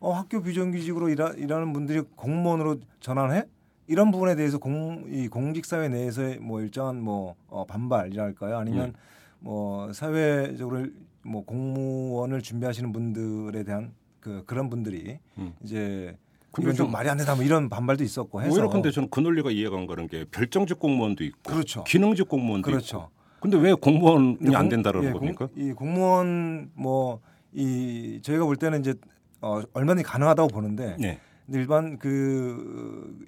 어, 0.00 0.12
학교 0.12 0.40
비정규직으로 0.42 1.10
일하, 1.10 1.30
일하는 1.36 1.72
분들이 1.74 2.00
공무원으로 2.16 2.76
전환해 3.00 3.44
이런 3.86 4.10
부분에 4.10 4.34
대해서 4.36 4.58
공, 4.58 5.04
이 5.08 5.28
공직사회 5.28 5.88
내에서의 5.88 6.38
뭐 6.38 6.60
일정한 6.60 7.00
뭐 7.02 7.34
어, 7.48 7.64
반발이랄까요 7.66 8.56
아니면 8.56 8.88
예. 8.88 8.92
뭐 9.40 9.92
사회적으로 9.92 10.86
뭐 11.24 11.44
공무원을 11.44 12.42
준비하시는 12.42 12.92
분들에 12.92 13.64
대한 13.64 13.92
그 14.20 14.44
그런 14.46 14.70
분들이 14.70 15.18
음. 15.38 15.52
이제 15.62 16.16
이건 16.58 16.66
좀좀 16.66 16.90
말이 16.92 17.08
안 17.08 17.16
된다 17.16 17.34
뭐 17.34 17.44
이런 17.44 17.68
반발도 17.68 18.04
있었고 18.04 18.42
해서 18.42 18.52
오히려 18.52 18.68
근데 18.68 18.90
저는 18.90 19.08
그 19.10 19.20
논리가 19.20 19.50
이해가 19.50 19.76
안 19.76 19.86
가는 19.86 20.06
게 20.06 20.24
별정직 20.30 20.78
공무원도 20.78 21.24
있고 21.24 21.38
그렇죠. 21.52 21.84
기능직 21.84 22.28
공무원도 22.28 22.70
그렇죠. 22.70 22.96
있고. 22.98 23.22
근데 23.40 23.56
왜 23.58 23.72
공무원이 23.74 24.38
근데 24.38 24.56
안 24.56 24.64
공- 24.64 24.68
된다는 24.70 25.04
예, 25.04 25.12
겁니까? 25.12 25.46
공, 25.46 25.62
이 25.62 25.72
공무원 25.72 26.70
뭐 26.74 27.20
이 27.54 28.20
저희가 28.22 28.44
볼 28.46 28.56
때는 28.56 28.80
이제 28.80 28.94
어, 29.42 29.60
얼마든지 29.74 30.04
가능하다고 30.04 30.48
보는데 30.48 30.96
네. 30.98 31.18
근데 31.46 31.58
일반 31.58 31.98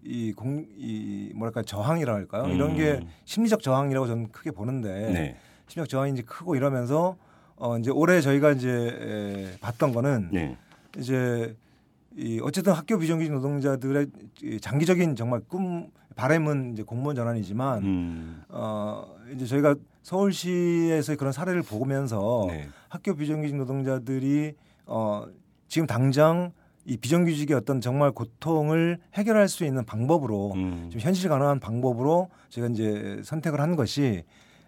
그이공이 0.03 1.33
뭐랄까 1.35 1.63
저항이라 1.63 2.15
할까요? 2.15 2.47
이런 2.53 2.77
게 2.77 2.93
음. 2.93 3.09
심리적 3.25 3.63
저항이라고 3.63 4.07
저는 4.07 4.31
크게 4.31 4.51
보는데 4.53 5.11
네. 5.13 5.37
심리적 5.69 5.89
저항이 5.89 6.13
이제 6.13 6.23
크고 6.23 6.55
이러면서 6.57 7.17
어 7.57 7.79
이제 7.79 7.91
올해 7.91 8.21
저희가 8.21 8.53
이제 8.53 8.69
에, 8.71 9.59
봤던 9.61 9.93
거는 9.93 10.31
네. 10.33 10.57
이제 10.99 11.57
이 12.17 12.41
어쨌든 12.43 12.73
학교 12.73 12.99
비정규직 12.99 13.33
노동자들의 13.33 14.07
이 14.43 14.61
장기적인 14.61 15.17
정말 15.17 15.41
꿈 15.49 15.89
바램은 16.15 16.75
이제 16.75 16.85
공무원 16.85 17.17
전환이지만 17.17 17.83
음. 17.83 18.43
어 18.49 19.17
이제 19.35 19.47
저희가 19.47 19.75
서울시에서 20.03 21.17
그런 21.17 21.33
사례를 21.33 21.63
보면서 21.63 22.47
네. 22.49 22.69
학교 22.89 23.15
비정규직 23.17 23.57
노동자들이 23.57 24.55
어 24.87 25.25
지금 25.67 25.87
당장 25.89 26.53
이 26.87 26.97
비정규직의 26.97 27.57
어떤 27.57 27.81
정말 27.81 28.13
고통을 28.13 28.99
해결할 29.15 29.49
수 29.49 29.65
있는 29.65 29.85
방법으로 29.85 30.53
음. 30.55 30.89
좀 30.91 31.01
현실 31.01 31.29
가능한 31.29 31.61
방법으로 31.61 32.29
제가 32.51 32.69
이제 32.69 33.21
선택을 33.25 33.61
한 33.61 33.75
것이 33.77 34.25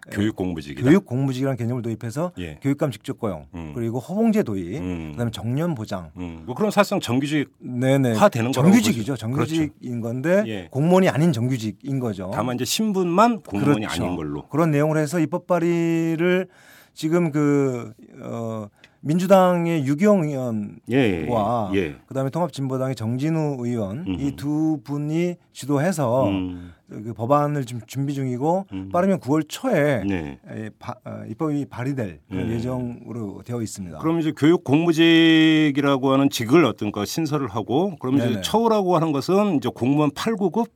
교육 0.09 0.35
공부직이다. 0.37 0.87
교육 0.89 1.05
공무직이라는 1.05 1.57
개념을 1.57 1.81
도입해서 1.81 2.31
예. 2.39 2.59
교육감 2.61 2.91
직접 2.91 3.19
고용 3.19 3.45
음. 3.53 3.73
그리고 3.75 3.99
허봉제 3.99 4.43
도입 4.43 4.79
음. 4.79 5.11
그다음에 5.11 5.31
정년 5.31 5.75
보장 5.75 6.11
음. 6.17 6.43
뭐 6.45 6.55
그런 6.55 6.71
사실상 6.71 6.99
정규직 7.01 7.49
네네 7.59 8.13
화 8.13 8.29
되는 8.29 8.51
정규직이죠. 8.51 9.17
정규직인 9.17 9.99
건데 9.99 10.43
예. 10.47 10.67
공무원이 10.71 11.09
아닌 11.09 11.33
정규직인 11.33 11.99
거죠. 11.99 12.31
다만 12.33 12.55
이제 12.55 12.63
신분만 12.63 13.41
공무원이 13.41 13.85
그렇죠. 13.85 14.03
아닌 14.03 14.15
걸로. 14.15 14.47
그런 14.47 14.71
내용을 14.71 14.97
해서 14.97 15.19
입법 15.19 15.45
발의를 15.45 16.47
지금 16.93 17.31
그 17.31 17.93
어, 18.21 18.67
민주당의 19.01 19.85
유경 19.85 20.23
의원과 20.23 20.75
예. 20.91 21.77
예. 21.77 21.95
그다음에 22.07 22.29
통합진보당의 22.29 22.95
정진우 22.95 23.57
의원. 23.59 24.05
이 24.19 24.31
두 24.35 24.79
분이 24.83 25.35
주도해서 25.51 26.27
음. 26.29 26.73
그 26.89 27.13
법안을 27.13 27.65
지금 27.65 27.81
준비 27.87 28.13
중이고 28.13 28.65
음. 28.71 28.89
빠르면 28.91 29.19
9월 29.19 29.43
초에 29.47 30.03
네. 30.07 30.39
에, 30.49 30.69
바- 30.79 30.95
어, 31.05 31.23
입법이 31.29 31.65
발의될 31.65 32.19
음. 32.31 32.49
예정으로 32.51 33.41
되어 33.45 33.61
있습니다. 33.61 33.97
그럼 33.99 34.19
이제 34.19 34.31
교육 34.35 34.63
공무직이라고 34.63 36.11
하는 36.11 36.29
직을 36.29 36.65
어떤 36.65 36.91
가 36.91 37.05
신설을 37.05 37.47
하고 37.49 37.95
그럼 37.99 38.17
이제. 38.17 38.41
처우라고 38.41 38.95
하는 38.95 39.11
것은 39.11 39.55
이제 39.57 39.69
공무원 39.73 40.11
8, 40.11 40.33
9급에 40.35 40.67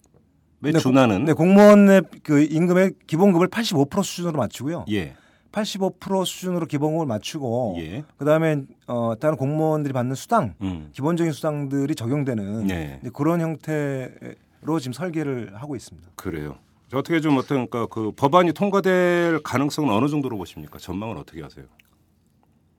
네, 0.62 0.72
준하는 0.74 1.26
네, 1.26 1.34
공무원의 1.34 2.02
그 2.24 2.44
임금의 2.44 2.92
기본급을 3.08 3.48
85% 3.48 4.04
수준으로 4.04 4.38
맞추고요. 4.38 4.86
예. 4.92 5.14
85% 5.52 6.26
수준으로 6.26 6.66
기본급을 6.66 7.06
맞추고 7.06 7.76
예. 7.80 8.04
그다음에 8.18 8.64
어 8.88 9.14
다른 9.20 9.36
공무원들이 9.36 9.94
받는 9.94 10.16
수당 10.16 10.56
음. 10.62 10.90
기본적인 10.94 11.34
수당들이 11.34 11.96
적용되는 11.96 12.68
네. 12.68 13.02
그런 13.14 13.42
형태로 13.42 14.80
지금 14.80 14.94
설계를 14.94 15.56
하고 15.56 15.76
있습니다. 15.76 16.10
그래요. 16.16 16.56
저 16.90 16.98
어떻게 16.98 17.22
좀 17.22 17.38
어떤 17.38 17.70
그그 17.70 18.12
법안이 18.16 18.54
통과될 18.54 19.42
가능성은 19.44 19.94
어느 19.94 20.08
정도로 20.08 20.38
보십니까? 20.38 20.78
전망은 20.78 21.18
어떻게 21.18 21.42
하세요? 21.42 21.66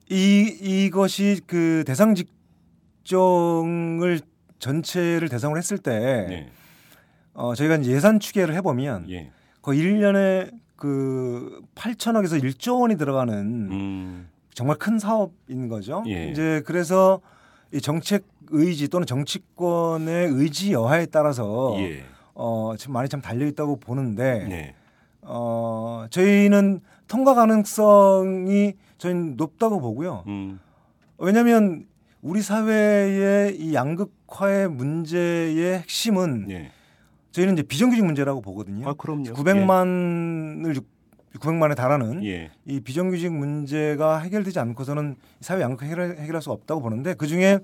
이 0.09 0.57
이것이 0.61 1.41
그 1.47 1.83
대상 1.87 2.13
직종을 3.03 4.21
전체를 4.59 5.29
대상으로 5.29 5.57
했을 5.57 5.77
때 5.77 6.25
네. 6.29 6.49
어, 7.33 7.55
저희가 7.55 7.77
이제 7.77 7.91
예산 7.91 8.19
추계를 8.19 8.53
해보면 8.55 9.09
예. 9.09 9.31
거의 9.61 9.81
1년에 9.81 10.51
그 10.83 11.61
8천억에서 11.75 12.43
1조 12.43 12.81
원이 12.81 12.97
들어가는 12.97 13.33
음. 13.71 14.29
정말 14.53 14.75
큰 14.75 14.99
사업인 14.99 15.69
거죠. 15.69 16.03
예. 16.07 16.27
이제 16.27 16.61
그래서 16.65 17.21
이 17.71 17.79
정책 17.79 18.25
의지 18.49 18.89
또는 18.89 19.07
정치권의 19.07 20.27
의지 20.27 20.73
여하에 20.73 21.05
따라서 21.05 21.73
예. 21.77 22.03
어, 22.35 22.73
지금 22.77 22.95
많이 22.95 23.07
참 23.07 23.21
달려 23.21 23.45
있다고 23.45 23.77
보는데 23.77 24.45
네. 24.49 24.75
어, 25.21 26.05
저희는 26.09 26.81
통과 27.07 27.33
가능성이 27.33 28.73
저희는 28.97 29.37
높다고 29.37 29.79
보고요. 29.79 30.25
음. 30.27 30.59
왜냐하면 31.17 31.85
우리 32.21 32.41
사회의 32.41 33.55
이 33.55 33.73
양극화의 33.73 34.69
문제의 34.69 35.79
핵심은 35.79 36.47
예. 36.49 36.71
저희는 37.33 37.55
이제 37.55 37.63
비정규직 37.63 38.05
문제라고 38.05 38.41
보거든요. 38.41 38.87
아, 38.87 38.93
그럼요. 38.93 39.33
900만을 39.33 40.81
900만에 41.39 41.75
달하는 41.75 42.23
예. 42.23 42.51
이 42.65 42.79
비정규직 42.79 43.33
문제가 43.33 44.19
해결되지 44.19 44.59
않고서는 44.59 45.15
사회 45.41 45.61
양극화 45.61 45.87
해결, 45.87 46.15
해결할 46.19 46.43
수 46.43 46.51
없다고 46.51 46.79
보는데 46.81 47.15
그 47.15 47.25
중에 47.25 47.59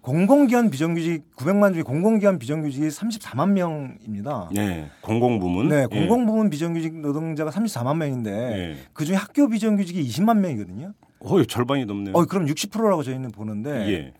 공공기관 0.00 0.70
비정규직 0.70 1.24
900만 1.34 1.74
중에 1.74 1.82
공공기관 1.82 2.38
비정규직이 2.38 2.86
34만 2.86 3.50
명입니다. 3.50 4.48
네. 4.54 4.88
공공부문. 5.00 5.68
네, 5.68 5.86
예. 5.90 5.98
공공부문 5.98 6.48
비정규직 6.50 7.00
노동자가 7.00 7.50
34만 7.50 7.96
명인데 7.96 8.30
예. 8.30 8.76
그 8.92 9.04
중에 9.04 9.16
학교 9.16 9.48
비정규직이 9.48 10.00
20만 10.04 10.38
명이거든요. 10.38 10.94
거의 11.18 11.46
절반이 11.48 11.84
넘네요. 11.84 12.14
어, 12.14 12.24
그럼 12.26 12.46
60%라고 12.46 13.02
저희는 13.02 13.32
보는데 13.32 13.70
예. 13.92 14.14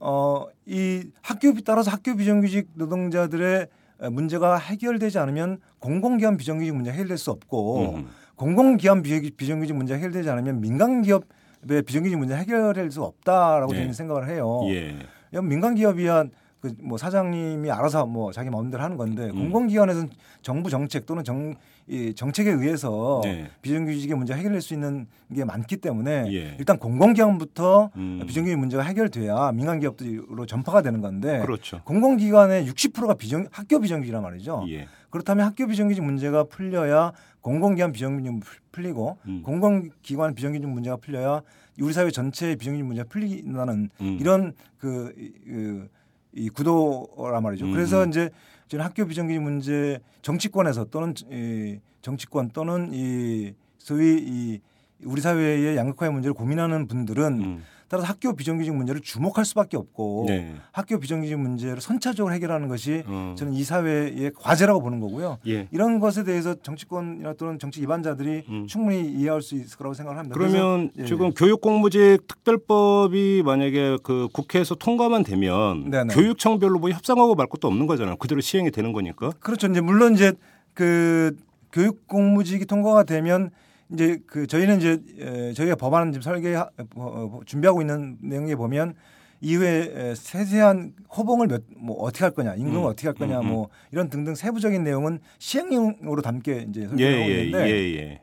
어, 0.00 0.46
이 0.66 1.04
학교 1.22 1.54
따라서 1.64 1.92
학교 1.92 2.16
비정규직 2.16 2.70
노동자들의 2.74 3.68
문제가 4.10 4.56
해결되지 4.58 5.18
않으면 5.18 5.58
공공기관 5.78 6.36
비정규직 6.36 6.74
문제 6.74 6.90
해결될 6.92 7.16
수 7.18 7.30
없고 7.30 7.94
음. 7.96 8.06
공공기관 8.36 9.02
비- 9.02 9.30
비정규직 9.30 9.76
문제 9.76 9.94
해결되지 9.94 10.28
않으면 10.28 10.60
민간기업의 10.60 11.82
비정규직 11.86 12.18
문제 12.18 12.34
해결될 12.34 12.90
수 12.90 13.02
없다라고 13.02 13.72
네. 13.72 13.78
저희는 13.78 13.94
생각을 13.94 14.28
해요. 14.28 14.60
예. 14.68 14.96
왜냐면 15.30 15.48
민간기업이야 15.50 16.24
그뭐 16.60 16.96
사장님이 16.98 17.70
알아서 17.70 18.06
뭐 18.06 18.32
자기 18.32 18.50
마음대로 18.50 18.82
하는 18.82 18.96
건데 18.96 19.26
음. 19.26 19.34
공공기관에서는 19.34 20.10
정부 20.42 20.70
정책 20.70 21.06
또는 21.06 21.22
정, 21.22 21.54
이 21.86 22.14
정책에 22.14 22.50
의해서 22.50 23.20
네. 23.24 23.50
비정규직의 23.60 24.16
문제 24.16 24.32
해결될 24.32 24.62
수 24.62 24.72
있는 24.72 25.06
게 25.34 25.44
많기 25.44 25.76
때문에 25.76 26.24
예. 26.32 26.56
일단 26.58 26.78
공공기관부터 26.78 27.90
음. 27.96 28.22
비정규직 28.26 28.58
문제가 28.58 28.82
해결돼야 28.82 29.52
민간 29.52 29.80
기업으로 29.80 30.46
전파가 30.46 30.80
되는 30.80 31.02
건데 31.02 31.40
그렇죠. 31.44 31.82
공공기관의 31.84 32.66
60%가 32.70 33.14
비정 33.14 33.46
학교 33.50 33.80
비정규직이란 33.80 34.22
말이죠. 34.22 34.64
예. 34.70 34.86
그렇다면 35.10 35.44
학교 35.46 35.66
비정규직 35.66 36.02
문제가 36.02 36.44
풀려야 36.44 37.12
공공기관 37.42 37.92
비정규직 37.92 38.42
풀리고 38.72 39.18
음. 39.26 39.42
공공기관 39.44 40.34
비정규직 40.34 40.66
문제가 40.66 40.96
풀려야 40.96 41.42
우리 41.80 41.92
사회 41.92 42.10
전체의 42.10 42.56
비정규직 42.56 42.86
문제가 42.86 43.06
풀린다는 43.10 43.90
음. 44.00 44.18
이런 44.20 44.54
그, 44.78 45.12
이- 45.18 45.32
그, 45.46 45.88
이 46.36 46.48
구도란 46.48 47.42
말이죠. 47.42 47.66
음. 47.66 47.72
그래서 47.72 48.06
이제 48.06 48.30
저는 48.68 48.84
학교 48.84 49.06
비정규직 49.06 49.42
문제 49.42 50.00
정치권에서 50.22 50.86
또는 50.86 51.14
이 51.30 51.78
정치권 52.02 52.50
또는 52.50 52.90
이 52.92 53.54
소위 53.78 54.18
이 54.18 54.60
우리 55.04 55.20
사회의 55.20 55.76
양극화의 55.76 56.12
문제를 56.12 56.34
고민하는 56.34 56.86
분들은 56.88 57.40
음. 57.40 57.62
따라서 57.94 58.08
학교 58.08 58.34
비정규직 58.34 58.74
문제를 58.74 59.00
주목할 59.00 59.44
수밖에 59.44 59.76
없고 59.76 60.24
네. 60.26 60.52
학교 60.72 60.98
비정규직 60.98 61.38
문제를 61.38 61.80
선차적으로 61.80 62.34
해결하는 62.34 62.66
것이 62.66 63.04
어. 63.06 63.36
저는 63.38 63.52
이 63.52 63.62
사회의 63.62 64.32
과제라고 64.34 64.80
보는 64.82 64.98
거고요. 64.98 65.38
예. 65.46 65.68
이런 65.70 66.00
것에 66.00 66.24
대해서 66.24 66.54
정치권이나 66.54 67.34
또는 67.34 67.60
정치 67.60 67.80
입안자들이 67.80 68.42
음. 68.48 68.66
충분히 68.66 69.08
이해할 69.12 69.42
수 69.42 69.54
있을 69.54 69.78
거라고 69.78 69.94
생각을 69.94 70.18
합니다. 70.18 70.34
그러면 70.34 70.90
그래서, 70.92 71.02
예, 71.02 71.04
지금 71.04 71.32
교육공무직 71.34 72.26
특별법이 72.26 73.42
만약에 73.44 73.98
그 74.02 74.26
국회에서 74.32 74.74
통과만 74.74 75.22
되면 75.22 75.88
네네. 75.88 76.14
교육청별로 76.14 76.80
뭐 76.80 76.90
협상하고 76.90 77.36
말 77.36 77.46
것도 77.46 77.68
없는 77.68 77.86
거잖아요. 77.86 78.16
그대로 78.16 78.40
시행이 78.40 78.72
되는 78.72 78.92
거니까. 78.92 79.30
그렇죠. 79.38 79.68
이제 79.68 79.80
물론 79.80 80.14
이제 80.14 80.32
그 80.72 81.36
교육 81.70 82.08
공무직이 82.08 82.66
통과가 82.66 83.04
되면 83.04 83.50
이제 83.92 84.18
그 84.26 84.46
저희는 84.46 84.78
이제 84.78 85.02
에, 85.18 85.52
저희가 85.52 85.74
법안 85.76 86.12
지금 86.12 86.22
설계 86.22 86.54
하- 86.54 86.62
어, 86.62 86.68
어, 86.96 87.40
준비하고 87.44 87.80
있는 87.82 88.16
내용에 88.22 88.54
보면 88.54 88.94
이후에 89.40 89.92
에, 89.94 90.14
세세한 90.14 90.94
호봉을 91.16 91.48
몇, 91.48 91.62
뭐 91.76 91.96
어떻게 92.02 92.24
할 92.24 92.32
거냐, 92.32 92.54
임금을 92.54 92.78
음, 92.80 92.84
어떻게 92.86 93.08
할 93.08 93.14
거냐, 93.14 93.40
음, 93.40 93.46
음. 93.46 93.50
뭐 93.50 93.68
이런 93.92 94.08
등등 94.08 94.34
세부적인 94.34 94.82
내용은 94.84 95.18
시행령으로 95.38 96.22
담게 96.22 96.66
이제 96.70 96.82
예, 96.82 96.86
설계하고 96.88 97.30
예, 97.30 97.44
있는데 97.44 97.70
예, 97.70 98.20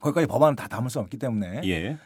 거기까지 0.00 0.26
법안은 0.26 0.56
다 0.56 0.66
담을 0.68 0.88
수 0.90 0.98
없기 1.00 1.18
때문에 1.18 1.60
예. 1.64 1.68
예. 1.70 1.96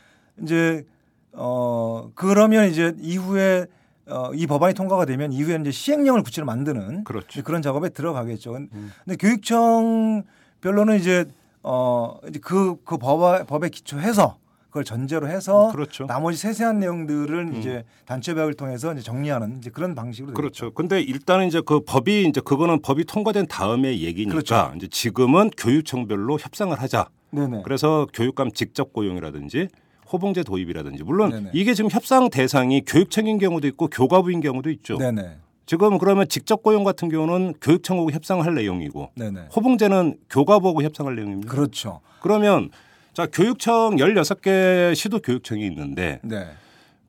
이제 0.42 0.84
어 1.32 2.10
그러면 2.14 2.68
이제 2.68 2.92
이후에 2.98 3.66
어, 4.08 4.32
이 4.34 4.46
법안이 4.46 4.74
통과가 4.74 5.04
되면 5.04 5.32
이후에 5.32 5.58
이제 5.60 5.70
시행령을 5.70 6.22
구체로 6.22 6.44
만드는 6.46 7.04
그렇죠. 7.04 7.42
그런 7.42 7.60
작업에 7.62 7.88
들어가겠죠. 7.88 8.52
근- 8.52 8.68
음. 8.72 8.92
근데 9.04 9.16
교육청 9.16 10.22
별로는 10.60 10.96
이제 10.98 11.24
어 11.68 12.18
이제 12.28 12.38
그, 12.38 12.76
그 12.84 12.96
법에, 12.96 13.44
법에 13.44 13.68
기초해서 13.70 14.38
그걸 14.68 14.84
전제로 14.84 15.26
해서 15.28 15.70
그렇죠. 15.72 16.06
나머지 16.06 16.38
세세한 16.38 16.78
내용들을 16.78 17.38
음. 17.38 17.56
이제 17.56 17.84
단체 18.04 18.34
배학을 18.34 18.54
통해서 18.54 18.92
이제 18.92 19.02
정리하는 19.02 19.58
이제 19.58 19.70
그런 19.70 19.96
방식으로. 19.96 20.34
그렇죠. 20.34 20.72
근데 20.72 21.00
일단은 21.00 21.48
이제 21.48 21.60
그 21.64 21.80
법이 21.80 22.28
이제 22.28 22.40
그거는 22.40 22.82
법이 22.82 23.04
통과된 23.04 23.48
다음의 23.48 24.02
얘기니까 24.02 24.30
그렇죠. 24.30 24.72
이제 24.76 24.86
지금은 24.86 25.50
교육청별로 25.56 26.38
협상을 26.38 26.78
하자. 26.80 27.08
네네. 27.30 27.62
그래서 27.64 28.06
교육감 28.12 28.52
직접 28.52 28.92
고용이라든지 28.92 29.68
호봉제 30.12 30.44
도입이라든지 30.44 31.02
물론 31.02 31.30
네네. 31.30 31.50
이게 31.52 31.74
지금 31.74 31.90
협상 31.90 32.30
대상이 32.30 32.84
교육청인 32.86 33.38
경우도 33.38 33.66
있고 33.68 33.88
교과부인 33.88 34.40
경우도 34.40 34.70
있죠. 34.70 34.98
네네. 34.98 35.38
지금 35.66 35.98
그러면 35.98 36.28
직접 36.28 36.62
고용 36.62 36.84
같은 36.84 37.08
경우는 37.08 37.54
교육청하고 37.60 38.12
협상할 38.12 38.54
내용이고 38.54 39.10
네네. 39.16 39.48
호봉제는 39.54 40.18
교과부하고 40.30 40.82
협상할 40.82 41.16
내용입니다. 41.16 41.52
그렇죠. 41.52 42.00
그러면 42.22 42.70
자 43.12 43.26
교육청 43.26 43.96
16개 43.96 44.94
시도 44.94 45.20
교육청이 45.20 45.66
있는데 45.66 46.20
네. 46.22 46.46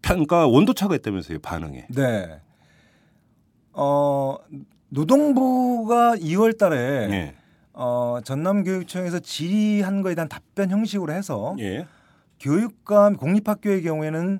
평가 0.01 0.47
온도 0.47 0.73
차가 0.73 0.95
있다면서요 0.95 1.39
반응에. 1.39 1.85
네. 1.89 2.41
어 3.73 4.37
노동부가 4.89 6.15
2월 6.15 6.57
달에 6.57 6.77
예. 7.11 7.35
어, 7.73 8.19
전남교육청에서 8.23 9.19
질의한 9.19 10.01
거에 10.01 10.15
대한 10.15 10.27
답변 10.27 10.71
형식으로 10.71 11.13
해서 11.13 11.55
예. 11.59 11.85
교육감 12.39 13.17
공립학교의 13.17 13.83
경우에는 13.83 14.39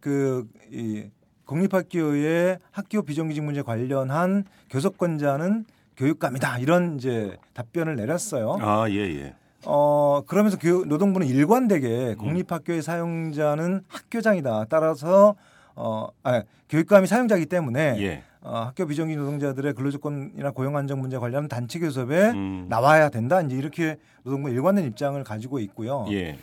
그 0.00 0.48
이, 0.72 1.04
공립학교의 1.48 2.58
학교 2.70 3.02
비정규직 3.02 3.42
문제 3.42 3.62
관련한 3.62 4.44
교섭권자는 4.68 5.64
교육감이다 5.96 6.58
이런 6.58 6.96
이제 6.96 7.36
답변을 7.54 7.96
내렸어요. 7.96 8.58
아, 8.60 8.88
예, 8.90 8.96
예. 8.96 9.34
어 9.64 10.22
그러면서 10.26 10.58
교육, 10.58 10.86
노동부는 10.86 11.26
일관되게 11.26 12.10
음. 12.10 12.16
공립학교의 12.18 12.82
사용자는 12.82 13.80
학교장이다. 13.88 14.66
따라서 14.68 15.34
어 15.74 16.08
아, 16.22 16.42
교육감이 16.68 17.06
사용자이기 17.06 17.46
때문에 17.46 17.96
예. 17.98 18.22
어, 18.42 18.66
학교 18.66 18.86
비정규직 18.86 19.18
노동자들의 19.18 19.72
근로조건이나 19.72 20.50
고용 20.50 20.76
안정 20.76 21.00
문제 21.00 21.16
관련 21.16 21.48
단체 21.48 21.78
교섭에 21.78 22.30
음. 22.30 22.66
나와야 22.68 23.08
된다. 23.08 23.40
이제 23.40 23.56
이렇게 23.56 23.96
노동부 24.22 24.50
일관된 24.50 24.84
입장을 24.84 25.22
가지고 25.24 25.58
있고요. 25.60 26.04
예. 26.10 26.38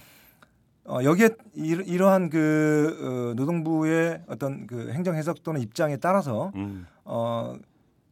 어, 0.88 1.04
여기에 1.04 1.30
이러, 1.56 1.84
이러 1.84 2.10
한 2.12 2.30
그 2.30 2.98
어, 3.02 3.34
노동부의 3.36 4.22
어떤 4.28 4.68
그 4.68 4.92
행정 4.92 5.16
해석 5.16 5.44
또는 5.44 5.62
입장에 5.62 5.98
따라서 5.98 6.52
음. 6.56 6.86
어, 7.04 7.58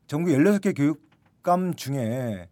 전국 0.07 0.31
16개 0.31 0.75
교육감 0.75 1.75
중에 1.75 2.47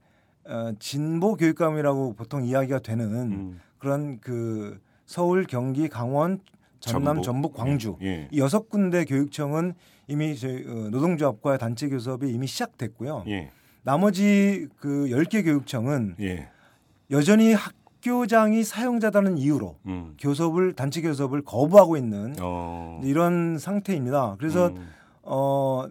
어, 0.46 0.72
진보 0.80 1.36
교육감이라고 1.36 2.14
보통 2.14 2.44
이야기가 2.44 2.80
되는 2.80 3.12
음. 3.32 3.62
그런 3.78 4.20
그 4.20 4.80
서울, 5.06 5.46
경기, 5.46 5.88
강원, 5.88 6.40
전남, 6.80 7.22
전북. 7.22 7.24
전북, 7.24 7.54
광주 7.56 7.98
예. 8.02 8.28
이 8.32 8.40
여섯 8.40 8.70
군데 8.70 9.06
교육청은 9.06 9.74
이미 10.08 10.36
저희 10.36 10.66
어, 10.68 10.90
노동조합과 10.90 11.58
단체 11.58 11.90
교섭이 11.90 12.32
이미 12.32 12.48
시작됐고요. 12.48 13.26
예. 13.28 13.52
나머지 13.84 14.68
그 14.78 15.08
10개 15.10 15.44
교육청은 15.44 16.16
예. 16.20 16.50
여전히 17.12 17.54
학 17.54 17.74
교장이 18.02 18.64
사용자다는 18.64 19.38
이유로 19.38 19.78
음. 19.86 20.16
교섭을 20.20 20.74
단체 20.74 21.02
교섭을 21.02 21.44
거부하고 21.44 21.98
있는 21.98 22.36
어. 22.42 23.00
이런 23.04 23.58
상태입니다. 23.58 24.36
그래서 24.40 24.68
음. 24.68 24.88
어 25.24 25.86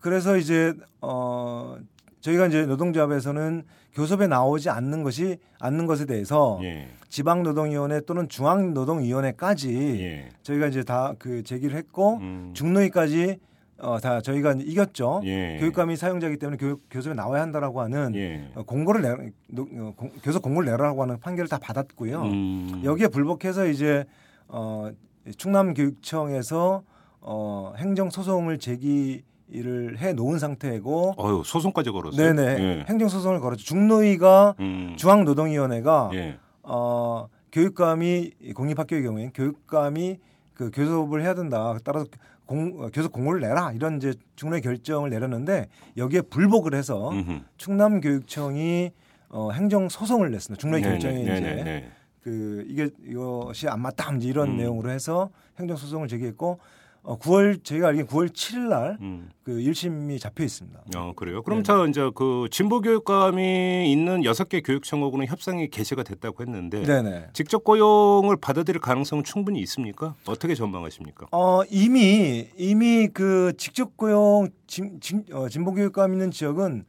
그래서 0.00 0.36
이제 0.36 0.74
어 1.00 1.76
저희가 2.20 2.46
이제 2.46 2.64
노동조합에서는 2.66 3.64
교섭에 3.92 4.26
나오지 4.26 4.70
않는 4.70 5.02
것이 5.02 5.38
않는 5.60 5.86
것에 5.86 6.04
대해서 6.06 6.58
예. 6.62 6.88
지방노동위원회 7.08 8.00
또는 8.06 8.28
중앙노동위원회까지 8.28 10.00
예. 10.00 10.28
저희가 10.42 10.66
이제 10.66 10.82
다 10.82 11.14
그 11.18 11.42
제기를 11.42 11.76
했고 11.76 12.16
음. 12.16 12.50
중노위까지 12.54 13.38
어 13.78 13.98
다 13.98 14.20
저희가 14.20 14.54
이겼죠. 14.58 15.20
예. 15.24 15.56
교육감이 15.58 15.96
사용자이기 15.96 16.38
때문에 16.38 16.56
교육 16.58 16.82
교섭에 16.90 17.14
나와야 17.14 17.42
한다라고 17.42 17.80
하는 17.80 18.14
예. 18.14 18.48
어, 18.54 18.62
공고를 18.62 19.02
내 19.02 19.32
노- 19.48 19.68
어, 19.78 19.92
공- 19.96 20.12
교섭 20.22 20.42
공고를 20.42 20.70
내라고 20.70 21.02
하는 21.02 21.18
판결을 21.18 21.48
다 21.48 21.58
받았고요. 21.58 22.22
음. 22.22 22.82
여기에 22.84 23.08
불복해서 23.08 23.66
이제 23.66 24.04
어 24.48 24.90
충남교육청에서 25.36 26.82
어 27.20 27.72
행정 27.76 28.10
소송을 28.10 28.58
제기를 28.58 29.98
해 29.98 30.12
놓은 30.12 30.38
상태고 30.38 31.14
어유 31.18 31.42
소송까지 31.44 31.90
걸었어요. 31.90 32.32
네네 32.34 32.62
예. 32.62 32.84
행정 32.88 33.08
소송을 33.08 33.40
걸었죠. 33.40 33.64
중노위가 33.64 34.54
음. 34.60 34.94
중앙노동위원회가 34.96 36.10
예. 36.14 36.38
어 36.62 37.26
교육감이 37.52 38.32
공립학교의 38.54 39.02
경우에 39.02 39.30
교육감이 39.34 40.18
그 40.54 40.70
교섭을 40.72 41.22
해야 41.22 41.34
된다. 41.34 41.76
따라서 41.84 42.06
공, 42.46 42.82
어, 42.82 42.90
교섭 42.92 43.12
공고를 43.12 43.40
내라 43.40 43.72
이런 43.72 43.96
이제 43.96 44.14
중노위 44.36 44.60
결정을 44.60 45.10
내렸는데 45.10 45.68
여기에 45.96 46.22
불복을 46.22 46.74
해서 46.74 47.10
음흠. 47.10 47.40
충남교육청이 47.56 48.90
어, 49.30 49.50
행정 49.52 49.88
소송을 49.88 50.30
냈습니다. 50.30 50.68
네네, 50.68 50.82
결정에 50.82 51.22
이제 51.22 51.40
네네, 51.40 51.90
그 52.22 52.64
이게 52.68 52.90
이것이 53.04 53.68
안 53.68 53.80
맞다 53.80 54.12
이런 54.20 54.50
음. 54.50 54.56
내용으로 54.56 54.90
해서 54.90 55.30
행정 55.58 55.76
소송을 55.76 56.08
제기했고 56.08 56.58
어 57.06 57.18
9월 57.18 57.62
저희가 57.62 57.88
알기로 57.88 58.06
9월 58.06 58.30
7일 58.30 58.68
날 58.68 58.96
음. 59.02 59.28
그 59.42 59.52
1심이 59.52 60.18
잡혀 60.18 60.42
있습니다. 60.42 60.80
어 60.96 61.12
그래요. 61.14 61.42
그럼 61.42 61.58
네. 61.58 61.62
자 61.62 61.84
이제 61.86 62.10
그 62.14 62.48
진보 62.50 62.80
교육감이 62.80 63.92
있는 63.92 64.24
여섯 64.24 64.48
개 64.48 64.62
교육청하고는 64.62 65.26
협상이 65.26 65.68
개시가 65.68 66.02
됐다고 66.02 66.42
했는데 66.42 66.82
네네. 66.82 67.28
직접 67.34 67.62
고용을 67.62 68.36
받아들일 68.36 68.80
가능성은 68.80 69.22
충분히 69.22 69.60
있습니까? 69.60 70.14
어떻게 70.26 70.54
전망하십니까? 70.54 71.26
어 71.30 71.60
이미 71.70 72.48
이미 72.56 73.08
그 73.08 73.52
직접 73.58 73.98
고용 73.98 74.48
진, 74.66 74.98
진, 75.00 75.26
어, 75.32 75.50
진보 75.50 75.74
교육감 75.74 76.14
있는 76.14 76.30
지역은 76.30 76.86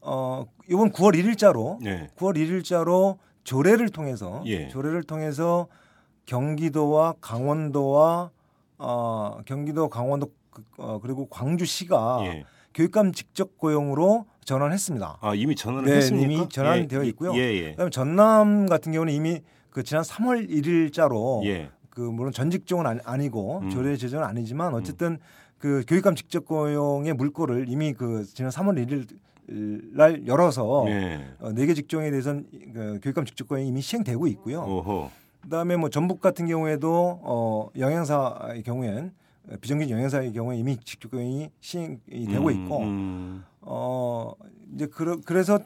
어 0.00 0.46
이번 0.70 0.92
9월 0.92 1.14
1일자로 1.14 1.76
네. 1.82 2.08
9월 2.16 2.36
1일자로 2.38 3.18
조례를 3.44 3.90
통해서 3.90 4.42
예. 4.46 4.68
조례를 4.68 5.02
통해서 5.02 5.66
경기도와 6.24 7.14
강원도와 7.20 8.30
어 8.82 9.38
경기도 9.46 9.88
강원도 9.88 10.26
그- 10.50 10.64
어, 10.76 10.98
그리고 11.00 11.26
광주시가 11.28 12.18
예. 12.24 12.44
교육감 12.74 13.12
직접 13.12 13.56
고용으로 13.58 14.26
전환했습니다. 14.44 15.18
아 15.20 15.34
이미 15.34 15.54
전환을 15.54 15.88
네, 15.88 15.96
했습니까? 15.98 16.26
이미 16.32 16.48
전환되어 16.48 17.04
예, 17.04 17.08
있고요. 17.10 17.32
예, 17.36 17.38
예. 17.40 17.70
그다음에 17.72 17.90
전남 17.90 18.66
같은 18.66 18.92
경우는 18.92 19.12
이미 19.12 19.40
그 19.70 19.82
지난 19.84 20.02
3월 20.02 20.48
1일자로 20.50 21.44
예. 21.46 21.70
그 21.90 22.00
물론 22.00 22.32
전 22.32 22.50
직종은 22.50 22.86
아니- 22.86 23.00
아니 23.04 23.28
고 23.28 23.60
음. 23.60 23.70
조례 23.70 23.96
제정은 23.96 24.26
아니지만 24.26 24.74
어쨌든 24.74 25.18
그 25.58 25.84
교육감 25.86 26.16
직접 26.16 26.44
고용의 26.44 27.14
물꼬를 27.14 27.66
이미 27.68 27.92
그 27.92 28.24
지난 28.24 28.50
3월 28.50 28.84
1일 28.84 29.06
날 29.94 30.26
열어서 30.26 30.86
예. 30.88 31.20
어, 31.40 31.52
네개 31.52 31.74
직종에 31.74 32.10
대해서는 32.10 32.46
그 32.74 33.00
교육감 33.02 33.24
직접 33.26 33.46
고용이 33.48 33.68
이미 33.68 33.80
시행되고 33.80 34.26
있고요. 34.28 34.62
오호. 34.62 35.10
그다음에 35.42 35.76
뭐 35.76 35.90
전북 35.90 36.20
같은 36.20 36.46
경우에도 36.46 37.20
어 37.22 37.68
영양사의 37.76 38.62
경우엔 38.62 39.12
비정규직 39.60 39.90
영양사의 39.92 40.32
경우에 40.32 40.56
이미 40.56 40.78
고용이 41.10 41.50
시행이 41.60 41.98
되고 42.30 42.48
음, 42.48 42.52
있고 42.52 42.78
음. 42.78 43.44
어 43.60 44.32
이제 44.74 44.86
그러, 44.86 45.18
그래서 45.24 45.58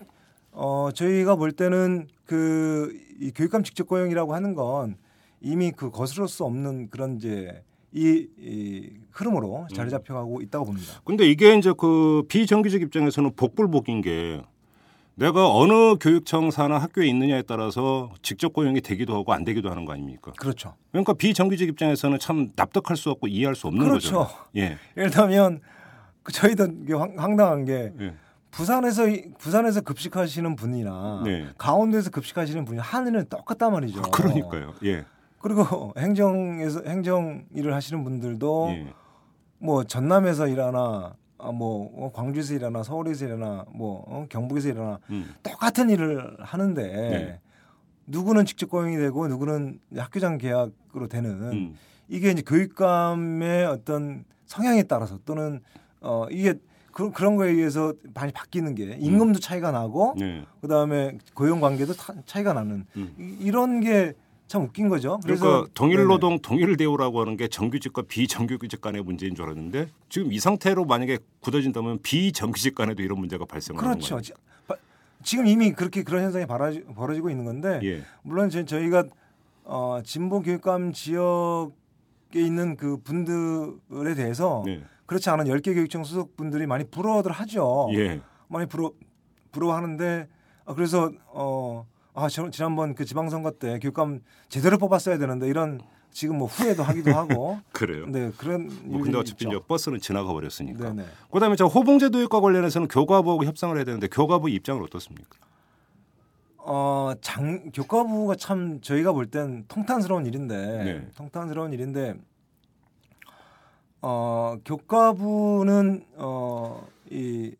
어 0.50 0.88
저희가 0.92 1.36
볼 1.36 1.52
때는 1.52 2.08
그이 2.24 3.32
교육감 3.34 3.62
직접 3.62 3.86
고용이라고 3.86 4.34
하는 4.34 4.54
건 4.54 4.96
이미 5.40 5.70
그 5.70 5.90
거스를 5.90 6.26
수 6.28 6.44
없는 6.44 6.88
그런 6.90 7.16
이제 7.16 7.62
이, 7.92 8.26
이 8.38 8.90
흐름으로 9.10 9.68
자리 9.74 9.90
잡혀가고 9.90 10.42
있다고 10.42 10.66
봅니다. 10.66 11.00
근데 11.04 11.26
이게 11.28 11.54
이제 11.56 11.72
그 11.78 12.24
비정규직 12.28 12.82
입장에서는 12.82 13.32
복불복인 13.36 14.00
게 14.02 14.42
내가 15.18 15.50
어느 15.50 15.96
교육청 15.98 16.50
사나 16.50 16.76
학교에 16.76 17.06
있느냐에 17.06 17.42
따라서 17.42 18.10
직접 18.20 18.52
고용이 18.52 18.82
되기도 18.82 19.14
하고 19.16 19.32
안 19.32 19.44
되기도 19.44 19.70
하는 19.70 19.86
거 19.86 19.94
아닙니까? 19.94 20.30
그렇죠. 20.38 20.74
그러니까 20.92 21.14
비정규직 21.14 21.68
입장에서는 21.70 22.18
참 22.18 22.50
납득할 22.54 22.98
수 22.98 23.10
없고 23.10 23.26
이해할 23.26 23.54
수 23.54 23.66
없는 23.66 23.86
그렇죠. 23.88 24.18
거죠. 24.24 24.34
예. 24.56 24.76
예를 24.96 25.10
들면 25.10 25.60
그 26.22 26.32
저희도 26.32 26.64
황- 26.98 27.14
황당한 27.16 27.64
게 27.64 27.92
예. 27.98 28.14
부산에서 28.50 29.08
이- 29.08 29.32
부산에서 29.38 29.80
급식하시는 29.80 30.54
분이나 30.54 31.22
네. 31.24 31.46
강원도에서 31.56 32.10
급식하시는 32.10 32.66
분이 32.66 32.78
하늘은 32.80 33.26
똑같단 33.30 33.72
말이죠. 33.72 34.02
그러니까요. 34.02 34.74
예. 34.84 35.04
그리고 35.40 35.94
행정에서 35.96 36.82
행정 36.86 37.44
일을 37.54 37.72
하시는 37.72 38.04
분들도 38.04 38.68
예. 38.72 38.92
뭐 39.58 39.82
전남에서 39.84 40.48
일하나 40.48 41.14
아, 41.46 41.52
뭐 41.52 41.90
어, 41.94 42.10
광주에서 42.12 42.54
일하나 42.54 42.82
서울에서 42.82 43.26
일하나 43.26 43.64
뭐 43.72 44.02
어, 44.08 44.26
경북에서 44.28 44.68
일하나 44.70 44.98
음. 45.10 45.32
똑같은 45.44 45.88
일을 45.90 46.36
하는데 46.40 46.82
네. 46.82 47.40
누구는 48.06 48.44
직접 48.46 48.68
고용이 48.68 48.96
되고 48.96 49.26
누구는 49.28 49.78
학교장 49.96 50.38
계약으로 50.38 51.06
되는 51.08 51.30
음. 51.52 51.74
이게 52.08 52.30
이제 52.30 52.42
교육감의 52.42 53.66
어떤 53.66 54.24
성향에 54.46 54.82
따라서 54.84 55.18
또는 55.24 55.60
어 56.00 56.26
이게 56.30 56.54
그, 56.92 57.10
그런 57.12 57.36
거에 57.36 57.50
의해서 57.50 57.92
많이 58.14 58.32
바뀌는 58.32 58.74
게 58.74 58.96
임금도 58.98 59.38
차이가 59.40 59.70
나고 59.70 60.14
네. 60.18 60.44
그다음에 60.60 61.18
고용 61.34 61.60
관계도 61.60 61.92
타- 61.94 62.14
차이가 62.26 62.52
나는 62.54 62.86
음. 62.96 63.14
이- 63.18 63.36
이런 63.40 63.80
게 63.80 64.14
참 64.48 64.62
웃긴 64.62 64.88
거죠. 64.88 65.18
그러니까 65.24 65.66
동일 65.74 65.96
네네. 65.98 66.08
노동 66.08 66.38
동일 66.38 66.76
대우라고 66.76 67.20
하는 67.20 67.36
게 67.36 67.48
정규직과 67.48 68.02
비정규직 68.02 68.80
간의 68.80 69.02
문제인 69.02 69.34
줄 69.34 69.44
알았는데 69.46 69.88
지금 70.08 70.32
이 70.32 70.38
상태로 70.38 70.84
만약에 70.84 71.18
굳어진다면 71.40 72.00
비정규직 72.02 72.74
간에도 72.76 73.02
이런 73.02 73.18
문제가 73.18 73.44
발생하는 73.44 73.88
그렇죠. 73.90 74.20
지- 74.20 74.32
바- 74.68 74.76
지금 75.24 75.46
이미 75.48 75.72
그렇게 75.72 76.04
그런 76.04 76.22
현상이 76.22 76.46
벌어지, 76.46 76.84
벌어지고 76.84 77.30
있는 77.30 77.44
건데 77.44 77.80
예. 77.82 78.02
물론 78.22 78.48
저, 78.48 78.64
저희가 78.64 79.04
어, 79.64 80.00
진보 80.04 80.40
교육감 80.42 80.92
지역에 80.92 81.72
있는 82.34 82.76
그 82.76 82.98
분들에 82.98 84.14
대해서 84.14 84.62
네. 84.64 84.80
그렇지 85.06 85.28
않은 85.30 85.46
10개 85.46 85.74
교육청 85.74 86.04
소속 86.04 86.36
분들이 86.36 86.66
많이 86.66 86.84
부러워들 86.84 87.32
하죠. 87.32 87.88
예. 87.94 88.20
많이 88.46 88.66
부러 88.68 88.92
부러워하는데 89.50 90.28
아, 90.66 90.74
그래서 90.74 91.10
어 91.26 91.84
아, 92.18 92.28
저, 92.30 92.50
지난번 92.50 92.94
그 92.94 93.04
지방선거 93.04 93.52
때 93.52 93.78
교육감 93.78 94.20
제대로 94.48 94.78
뽑았어야 94.78 95.18
되는데 95.18 95.46
이런 95.48 95.80
지금 96.10 96.38
뭐 96.38 96.46
후회도 96.48 96.82
하기도 96.82 97.12
하고 97.12 97.60
그래요. 97.72 98.06
네 98.08 98.30
그런 98.38 98.70
뭐 98.84 99.02
근데 99.02 99.18
어차피 99.18 99.44
있죠. 99.44 99.62
버스는 99.64 100.00
지나가 100.00 100.32
버렸으니까. 100.32 100.92
네네. 100.94 101.06
그다음에 101.30 101.56
저 101.56 101.66
호봉제 101.66 102.08
도입과 102.08 102.40
관련해서는 102.40 102.88
교과부하고 102.88 103.44
협상을 103.44 103.76
해야 103.76 103.84
되는데 103.84 104.08
교과부 104.08 104.48
입장은 104.48 104.82
어떻습니까? 104.82 105.36
어, 106.58 107.12
장 107.20 107.70
교과부가 107.72 108.34
참 108.36 108.80
저희가 108.80 109.12
볼 109.12 109.26
땐 109.30 109.66
통탄스러운 109.68 110.24
일인데 110.24 110.56
네. 110.56 111.08
통탄스러운 111.16 111.74
일인데 111.74 112.14
어, 114.00 114.56
교과부는 114.64 116.04
어, 116.16 116.86
이 117.10 117.54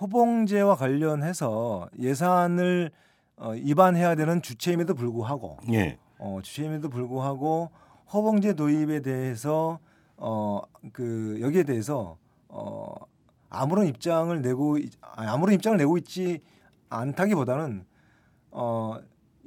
호봉제와 0.00 0.74
관련해서 0.74 1.88
예산을 2.00 2.90
어, 3.42 3.56
입안해야 3.56 4.14
되는 4.14 4.40
주체임에도 4.40 4.94
불구하고 4.94 5.58
예. 5.72 5.98
어, 6.18 6.38
주체임에도 6.44 6.88
불구하고 6.88 7.70
호봉제 8.12 8.52
도입에 8.54 9.00
대해서 9.02 9.80
어, 10.16 10.60
그 10.92 11.38
여기에 11.40 11.64
대해서 11.64 12.18
어, 12.48 12.94
아무런 13.50 13.86
입장을 13.88 14.40
내고 14.42 14.78
있- 14.78 14.92
아니, 15.00 15.28
아무런 15.28 15.54
입장을 15.56 15.76
내고 15.76 15.98
있지 15.98 16.40
않다기보다는 16.88 17.84
어, 18.52 18.98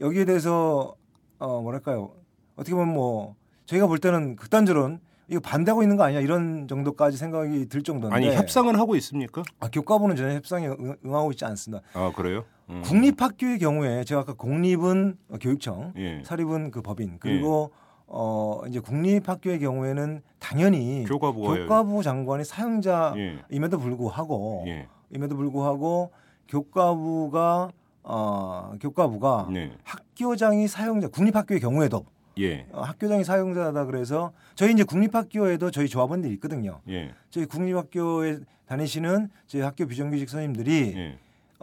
여기에 0.02 0.26
대해서 0.26 0.96
어, 1.40 1.62
뭐랄까요 1.62 2.12
어떻게 2.58 2.74
보면 2.76 2.94
뭐 2.94 3.36
저희가 3.66 3.88
볼 3.88 4.00
때는 4.00 4.36
극단적으로는 4.36 5.00
이거 5.30 5.40
반대하고 5.40 5.84
있는 5.84 5.96
거 5.96 6.04
아니야 6.04 6.20
이런 6.20 6.68
정도까지 6.68 7.16
생각이 7.18 7.68
들 7.70 7.82
정도인데 7.82 8.16
아니 8.16 8.36
협상은 8.36 8.76
하고 8.76 8.96
있습니까? 8.98 9.42
아, 9.62 9.70
교과부는 9.70 10.18
전혀 10.18 10.34
협상에 10.36 10.68
응- 10.68 10.98
응하고 11.06 11.32
있지 11.32 11.46
않습니다. 11.46 11.84
아 11.94 12.12
그래요? 12.16 12.44
음. 12.70 12.82
국립학교의 12.84 13.60
경우에 13.60 14.04
제가 14.04 14.22
아까 14.22 14.34
공립은 14.34 15.18
어, 15.30 15.38
교육청, 15.40 15.94
예. 15.98 16.22
사립은 16.24 16.72
그 16.72 16.82
법인 16.82 17.18
그리고 17.20 17.72
어 18.08 18.62
이제 18.68 18.80
국립학교의 18.80 19.60
경우에는 19.60 20.22
당연히 20.40 21.06
교과부가 21.08 21.56
교과부 21.56 22.04
장관이 22.04 22.44
사용자임에도 22.44 23.78
예. 23.78 23.82
불구하고 23.82 24.64
예. 24.68 24.88
임에도 25.12 25.36
불구하고 25.36 26.12
교과부가 26.48 27.70
어 28.04 28.74
교과부가 28.80 29.50
네. 29.52 29.72
학교장이 29.84 30.68
사용자 30.68 31.08
국립학교의 31.08 31.60
경우에도 31.60 32.06
예. 32.40 32.68
어, 32.72 32.82
학교장이 32.82 33.24
사용자다 33.24 33.86
그래서 33.86 34.32
저희 34.56 34.74
이제 34.74 34.84
국립학교에도 34.84 35.72
저희 35.72 35.88
조합원들이 35.88 36.34
있거든요. 36.36 36.82
예. 36.90 37.14
저희 37.30 37.46
국립학교에 37.46 38.40
다니시는 38.68 39.30
저희 39.48 39.62
학교 39.62 39.86
비정규직 39.88 40.30
선생님들이 40.30 40.94
예. 40.96 41.18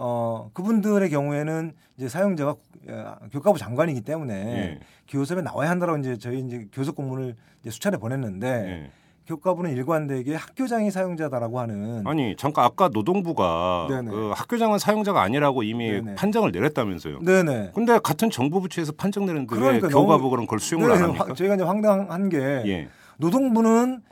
어 0.04 0.50
그분들의 0.52 1.08
경우에는 1.10 1.72
이제 1.96 2.08
사용자가 2.08 2.56
어, 2.88 3.14
교과부 3.30 3.56
장관이기 3.56 4.00
때문에 4.00 4.34
예. 4.34 4.80
교섭에 5.06 5.42
나와야 5.42 5.70
한다라고 5.70 5.98
이제 6.00 6.16
저희 6.18 6.40
이제 6.40 6.66
교섭 6.72 6.96
공문을 6.96 7.36
이제 7.60 7.70
수차례 7.70 7.96
보냈는데 7.98 8.48
예. 8.48 8.90
교과부는 9.28 9.70
일관되게 9.70 10.34
학교장이 10.34 10.90
사용자다라고 10.90 11.60
하는 11.60 12.04
아니 12.04 12.34
잠깐 12.36 12.64
아까 12.64 12.88
노동부가 12.92 13.86
네네. 13.88 14.10
그 14.10 14.32
학교장은 14.34 14.80
사용자가 14.80 15.22
아니라고 15.22 15.62
이미 15.62 15.92
네네. 15.92 16.16
판정을 16.16 16.50
내렸다면서요. 16.50 17.20
네네. 17.20 17.70
근데 17.72 18.00
같은 18.02 18.28
정부 18.30 18.60
부처에서 18.60 18.90
판정 18.96 19.24
내렸는데 19.26 19.54
그러니까 19.54 19.86
왜 19.86 19.92
너무- 19.92 20.06
교과부 20.06 20.30
그런 20.30 20.48
걸 20.48 20.58
수용을 20.58 20.88
네, 20.88 20.94
안 20.96 21.02
합니까? 21.04 21.26
화- 21.28 21.34
저희가 21.34 21.54
이제 21.54 21.62
황당한 21.62 22.28
게 22.28 22.38
예. 22.66 22.88
노동부는 23.18 24.02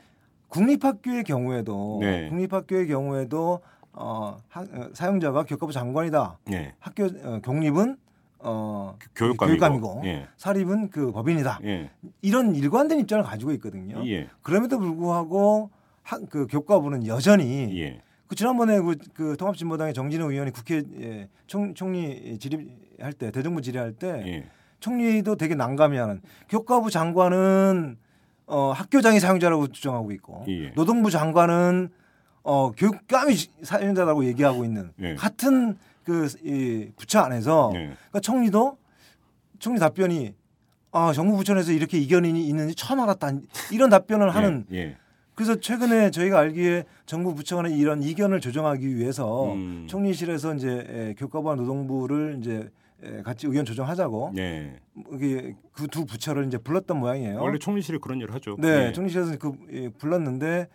국립학교의 0.47 1.25
경우에도 1.25 1.97
네. 2.01 2.29
국립학교의 2.29 2.87
경우에도 2.87 3.59
어, 3.93 4.37
하- 4.49 4.61
어, 4.61 4.89
사용자가 4.93 5.43
교과부 5.43 5.73
장관이다. 5.73 6.37
예. 6.51 6.73
학교 6.79 7.05
어, 7.05 7.39
공립은 7.43 7.97
어, 8.39 8.97
교육감이고. 9.15 9.45
교육감이고 9.59 10.01
예. 10.05 10.27
사립은 10.37 10.89
그 10.89 11.11
법인이다. 11.11 11.59
예. 11.65 11.91
이런 12.21 12.55
일관된 12.55 12.99
입장을 12.99 13.23
가지고 13.23 13.51
있거든요. 13.53 14.01
예. 14.07 14.29
그럼에도 14.41 14.79
불구하고 14.79 15.69
학, 16.03 16.21
그 16.29 16.47
교과부는 16.47 17.05
여전히 17.05 17.79
예. 17.79 18.01
그 18.27 18.35
지난번에 18.35 18.79
그, 18.79 18.95
그 19.13 19.35
통합진보당의 19.37 19.93
정진우 19.93 20.31
의원이 20.31 20.51
국회 20.51 20.77
에, 20.77 21.27
총, 21.47 21.73
총리 21.73 22.39
질의할 22.39 23.13
때 23.13 23.29
대정부 23.29 23.61
질의할 23.61 23.91
때 23.93 24.23
예. 24.25 24.45
총리도 24.79 25.35
되게 25.35 25.53
난감해하는 25.53 26.21
교과부 26.49 26.89
장관은 26.89 27.97
어, 28.47 28.71
학교장이 28.71 29.19
사용자라고 29.19 29.67
주장하고 29.67 30.11
있고 30.13 30.45
예. 30.47 30.71
노동부 30.71 31.11
장관은 31.11 31.89
어, 32.43 32.71
교육감이 32.71 33.35
사용자라고 33.63 34.25
얘기하고 34.25 34.65
있는 34.65 34.91
예. 34.99 35.15
같은 35.15 35.77
그 36.03 36.27
이, 36.43 36.91
부처 36.97 37.19
안에서 37.19 37.71
예. 37.75 37.79
그러니까 37.79 38.19
총리도 38.21 38.77
총리 39.59 39.79
답변이 39.79 40.33
아 40.91 41.13
정부 41.13 41.37
부처에서 41.37 41.71
이렇게 41.71 41.97
이견이 41.99 42.45
있는지 42.47 42.75
처음 42.75 42.99
알았다 42.99 43.31
이런 43.71 43.89
답변을 43.89 44.33
하는 44.35 44.65
예. 44.73 44.97
그래서 45.35 45.55
최근에 45.59 46.11
저희가 46.11 46.39
알기에 46.39 46.83
정부 47.05 47.33
부처 47.33 47.55
간의 47.55 47.77
이런 47.77 48.03
이견을 48.03 48.41
조정하기 48.41 48.95
위해서 48.97 49.53
음. 49.53 49.85
총리실에서 49.87 50.55
이제 50.55 50.85
에, 50.89 51.13
교과부와 51.17 51.55
노동부를 51.55 52.37
이제 52.41 52.69
에, 53.03 53.21
같이 53.21 53.47
의견 53.47 53.63
조정하자고 53.65 54.33
예. 54.37 54.79
이게 55.13 55.55
그 55.71 55.87
두 55.87 56.05
부처를 56.05 56.45
이제 56.47 56.57
불렀던 56.57 56.97
모양이에요. 56.99 57.39
원래 57.41 57.57
총리실이 57.57 57.99
그런 57.99 58.19
일을 58.19 58.33
하죠. 58.35 58.57
네, 58.59 58.87
예. 58.87 58.91
총리실에서 58.91 59.37
그 59.37 59.53
예, 59.71 59.89
불렀는데 59.89 60.67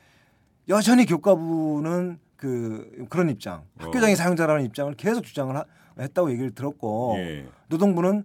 여전히 0.69 1.07
교과부는 1.07 2.19
그 2.37 3.07
그런 3.09 3.31
입장, 3.31 3.63
학교장이 3.79 4.13
어. 4.13 4.17
사용자라는 4.17 4.65
입장을 4.67 4.95
계속 4.95 5.25
주장을 5.25 5.55
하, 5.57 5.65
했다고 5.99 6.31
얘기를 6.31 6.51
들었고 6.51 7.15
예. 7.19 7.47
노동부는 7.69 8.25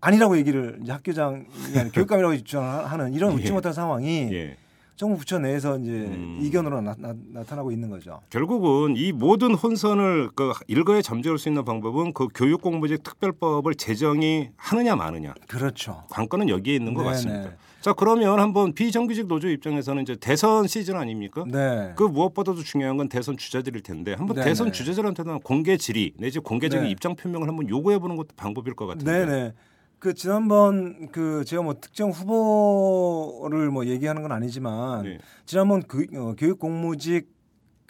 아니라고 0.00 0.36
얘기를 0.36 0.78
이제 0.82 0.92
학교장이 0.92 1.44
아니라 1.76 1.90
교육감이라고 1.94 2.36
주장하는 2.38 3.12
이런 3.14 3.32
웃지 3.34 3.48
예. 3.48 3.50
못할 3.52 3.72
상황이 3.72 4.28
예. 4.32 4.56
정부 4.96 5.16
부처 5.18 5.38
내에서 5.38 5.78
이제 5.78 5.90
음. 5.90 6.38
이견으로 6.42 6.80
나, 6.80 6.94
타나고 7.46 7.72
있는 7.72 7.88
거죠. 7.90 8.20
결국은 8.30 8.96
이 8.96 9.12
모든 9.12 9.54
혼선을 9.54 10.30
그 10.34 10.52
일거에 10.68 11.02
잠재울 11.02 11.38
수 11.38 11.48
있는 11.48 11.64
방법은 11.64 12.12
그 12.12 12.28
교육공무직 12.34 13.02
특별법을 13.02 13.74
제정이 13.74 14.50
하느냐 14.56 14.94
마느냐. 14.94 15.34
그렇죠. 15.48 16.04
관건은 16.10 16.48
여기에 16.48 16.74
있는 16.76 16.94
것 16.94 17.02
네네. 17.02 17.12
같습니다. 17.12 17.50
자 17.82 17.92
그러면 17.92 18.38
한번 18.38 18.72
비정규직 18.72 19.26
노조 19.26 19.48
입장에서는 19.48 20.02
이제 20.02 20.14
대선 20.14 20.68
시즌 20.68 20.94
아닙니까? 20.96 21.44
네. 21.48 21.92
그 21.96 22.04
무엇보다도 22.04 22.62
중요한 22.62 22.96
건 22.96 23.08
대선 23.08 23.36
주자들일 23.36 23.82
텐데 23.82 24.14
한번 24.14 24.36
네네. 24.36 24.48
대선 24.48 24.72
주자들한테는 24.72 25.40
공개 25.40 25.76
질의 25.76 26.12
내지 26.16 26.38
공개적인 26.38 26.84
네. 26.84 26.90
입장 26.90 27.16
표명을 27.16 27.48
한번 27.48 27.68
요구해 27.68 27.98
보는 27.98 28.14
것도 28.14 28.28
방법일 28.36 28.74
것 28.74 28.86
같은데. 28.86 29.26
네네. 29.26 29.52
그 29.98 30.14
지난번 30.14 31.08
그 31.10 31.44
제가 31.44 31.62
뭐 31.62 31.74
특정 31.80 32.10
후보를 32.10 33.70
뭐 33.70 33.86
얘기하는 33.86 34.22
건 34.22 34.30
아니지만 34.30 35.02
네. 35.02 35.18
지난번 35.44 35.82
그, 35.82 36.06
어, 36.14 36.34
교육 36.38 36.60
공무직 36.60 37.26
그 37.26 37.31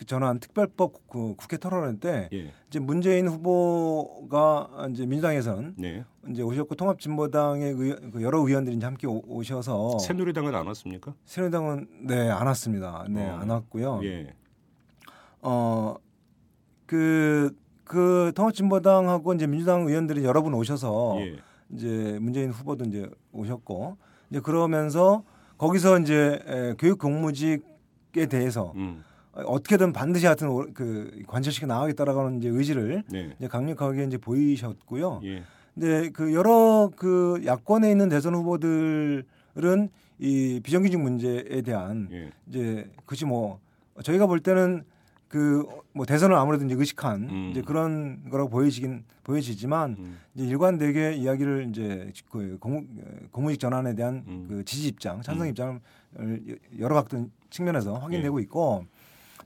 전환 0.05 0.39
특별법 0.41 1.09
그 1.09 1.35
국회 1.37 1.57
토론회 1.57 1.99
때 1.99 2.29
예. 2.33 2.53
이제 2.69 2.79
문재인 2.79 3.29
후보가 3.29 4.87
이제 4.91 5.07
민주당에서는 5.07 5.75
네. 5.79 6.05
이제 6.31 6.43
오셨고 6.43 6.75
통합진보당의 6.75 7.73
의원, 7.73 8.11
그 8.11 8.23
여러 8.23 8.39
의원들이 8.41 8.77
이제 8.77 8.85
함께 8.87 9.07
오, 9.07 9.23
오셔서 9.27 9.99
새누리당은 9.99 10.55
안 10.55 10.67
왔습니까? 10.69 11.15
새누리당은 11.25 11.89
네 12.07 12.31
안 12.31 12.47
왔습니다. 12.47 13.05
네 13.09 13.29
어. 13.29 13.37
안 13.37 13.49
왔고요. 13.51 14.01
예. 14.05 14.35
어그 15.41 16.01
그 17.85 18.33
통합진보당하고 18.35 19.35
이제 19.35 19.47
민주당 19.47 19.87
의원들이 19.87 20.25
여러 20.25 20.43
분 20.43 20.55
오셔서 20.55 21.17
예. 21.21 21.37
이제 21.75 22.19
문재인 22.21 22.51
후보도 22.51 22.85
이제 22.85 23.09
오셨고 23.33 23.97
이제 24.31 24.41
그러면서 24.41 25.25
거기서 25.59 25.99
이제 26.01 26.41
에, 26.47 26.75
교육 26.79 26.99
공무직에 26.99 28.27
대해서 28.29 28.73
음. 28.77 29.05
어떻게든 29.33 29.93
반드시 29.93 30.27
하여튼 30.27 30.49
오- 30.49 30.67
그 30.75 31.23
관철시켜 31.27 31.67
나가겠다라는 31.67 32.39
이제 32.39 32.49
의지를 32.49 33.03
네. 33.11 33.35
이제 33.39 33.49
강력하게 33.49 34.05
이제 34.05 34.19
보이셨고요. 34.19 35.21
예. 35.25 35.43
근데 35.75 36.11
그 36.11 36.35
여러 36.35 36.91
그 36.95 37.43
야권에 37.47 37.91
있는 37.91 38.09
대선 38.11 38.35
후보들은 38.35 39.89
이 40.19 40.61
비정규직 40.63 41.01
문제에 41.01 41.63
대한 41.63 42.09
예. 42.13 42.31
이제 42.49 42.91
그치 43.07 43.25
뭐 43.25 43.59
저희가 44.03 44.27
볼 44.27 44.41
때는 44.41 44.85
그 45.29 45.65
뭐 45.95 46.07
대선을 46.07 46.35
아무래도 46.37 46.65
이제 46.65 46.75
의식한 46.75 47.29
음. 47.29 47.49
이제 47.51 47.61
그런 47.61 48.23
거라고 48.31 48.49
보여지긴 48.49 49.05
보여지지만 49.25 49.97
음. 49.99 50.19
이제 50.35 50.47
일관되게 50.47 51.13
이야기를 51.15 51.67
이제 51.69 52.11
그 52.31 52.57
공무, 52.59 52.85
공무직 53.31 53.61
전환에 53.61 53.95
대한 53.95 54.25
음. 54.27 54.47
그 54.49 54.65
지지 54.65 54.89
입장, 54.89 55.21
찬성 55.21 55.45
음. 55.47 55.51
입장을 55.51 55.81
여러 56.79 56.95
각도 56.95 57.29
측면에서 57.51 57.95
확인되고 57.99 58.41
있고 58.41 58.87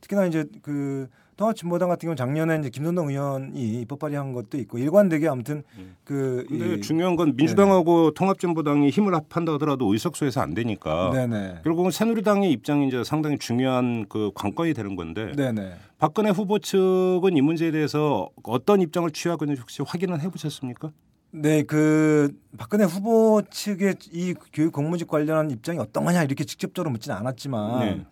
특히나 0.01 0.27
이제 0.27 0.45
그 0.63 1.09
통합진보당 1.37 1.89
같은 1.91 2.07
경우는 2.07 2.17
작년에 2.17 2.59
이제 2.61 2.71
김선동 2.71 3.11
의원이 3.11 3.81
입법 3.83 3.99
발의한 3.99 4.33
것도 4.33 4.57
있고 4.59 4.79
일관되게 4.79 5.29
아무튼 5.29 5.63
음. 5.77 5.95
그 6.03 6.47
근데 6.49 6.75
이- 6.77 6.81
중요한 6.81 7.15
건 7.15 7.35
민주당하고 7.37 8.13
통합진보당이 8.13 8.89
힘을 8.89 9.15
합한다 9.15 9.53
하더라도 9.55 9.93
의석수에서 9.93 10.41
안 10.41 10.55
되니까 10.55 11.11
네네 11.13 11.61
결국은 11.63 11.91
새누리당의 11.91 12.51
입장이 12.53 12.89
이제 12.89 13.05
상당히 13.05 13.39
중요한 13.39 14.07
그 14.09 14.31
관건이 14.35 14.73
되는 14.73 14.97
건데 14.97 15.33
네네 15.37 15.75
박근혜 15.99 16.31
후보 16.31 16.59
측은 16.59 17.37
이 17.37 17.41
문제에 17.43 17.71
대해서 17.71 18.31
어떤 18.43 18.81
입장을 18.81 19.11
취하고 19.11 19.45
있는지 19.45 19.61
혹시 19.61 19.83
확인은 19.87 20.21
해보셨습니까? 20.21 20.91
네, 21.33 21.63
그 21.65 22.35
박근혜 22.57 22.85
후보 22.85 23.43
측의 23.51 23.97
이 24.11 24.33
교육 24.55 24.73
공무직 24.73 25.07
관련한 25.07 25.51
입장이 25.51 25.79
어떤 25.79 26.05
거냐 26.07 26.23
이렇게 26.23 26.45
직접적으로 26.45 26.91
묻지는 26.93 27.15
않았지만 27.17 27.81
네. 27.81 28.07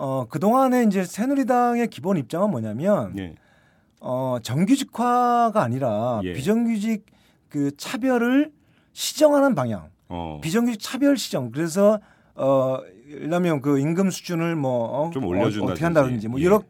어 0.00 0.24
그동안에 0.30 0.84
이제 0.84 1.04
새누리당의 1.04 1.88
기본 1.88 2.16
입장은 2.16 2.50
뭐냐면 2.50 3.12
예. 3.18 3.34
어 4.00 4.38
정규직화가 4.42 5.62
아니라 5.62 6.22
예. 6.24 6.32
비정규직 6.32 7.04
그 7.50 7.76
차별을 7.76 8.50
시정하는 8.94 9.54
방향. 9.54 9.90
어. 10.08 10.40
비정규직 10.42 10.80
차별 10.80 11.18
시정. 11.18 11.50
그래서 11.50 12.00
어 12.34 12.78
일하면 13.08 13.60
그 13.60 13.78
임금 13.78 14.10
수준을 14.10 14.56
뭐 14.56 14.84
어, 14.86 15.10
좀 15.10 15.24
어, 15.24 15.26
올려준다든지. 15.28 15.70
어떻게 15.70 15.84
한다든지 15.84 16.28
뭐 16.28 16.40
예. 16.40 16.44
이런 16.44 16.62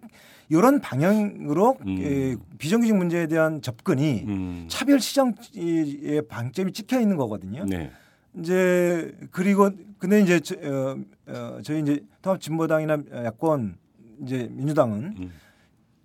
이런 0.49 0.81
방향으로 0.81 1.79
음. 1.87 1.99
에, 2.01 2.35
비정규직 2.59 2.97
문제에 2.97 3.29
대한 3.29 3.63
접근이 3.63 4.25
음. 4.27 4.65
차별 4.67 4.99
시정의 4.99 6.23
방점이 6.29 6.73
찍혀 6.73 6.99
있는 7.01 7.17
거거든요. 7.17 7.65
네. 7.65 7.93
이제 8.39 9.13
그리고 9.31 9.71
근데 9.99 10.21
이제 10.21 10.41
저, 10.41 10.55
어, 10.57 10.97
어, 11.27 11.59
저희 11.63 11.81
이제 11.81 12.01
통합진보당이나 12.23 12.99
야권 13.25 13.77
이제 14.23 14.49
민주당은 14.51 15.15
음. 15.19 15.33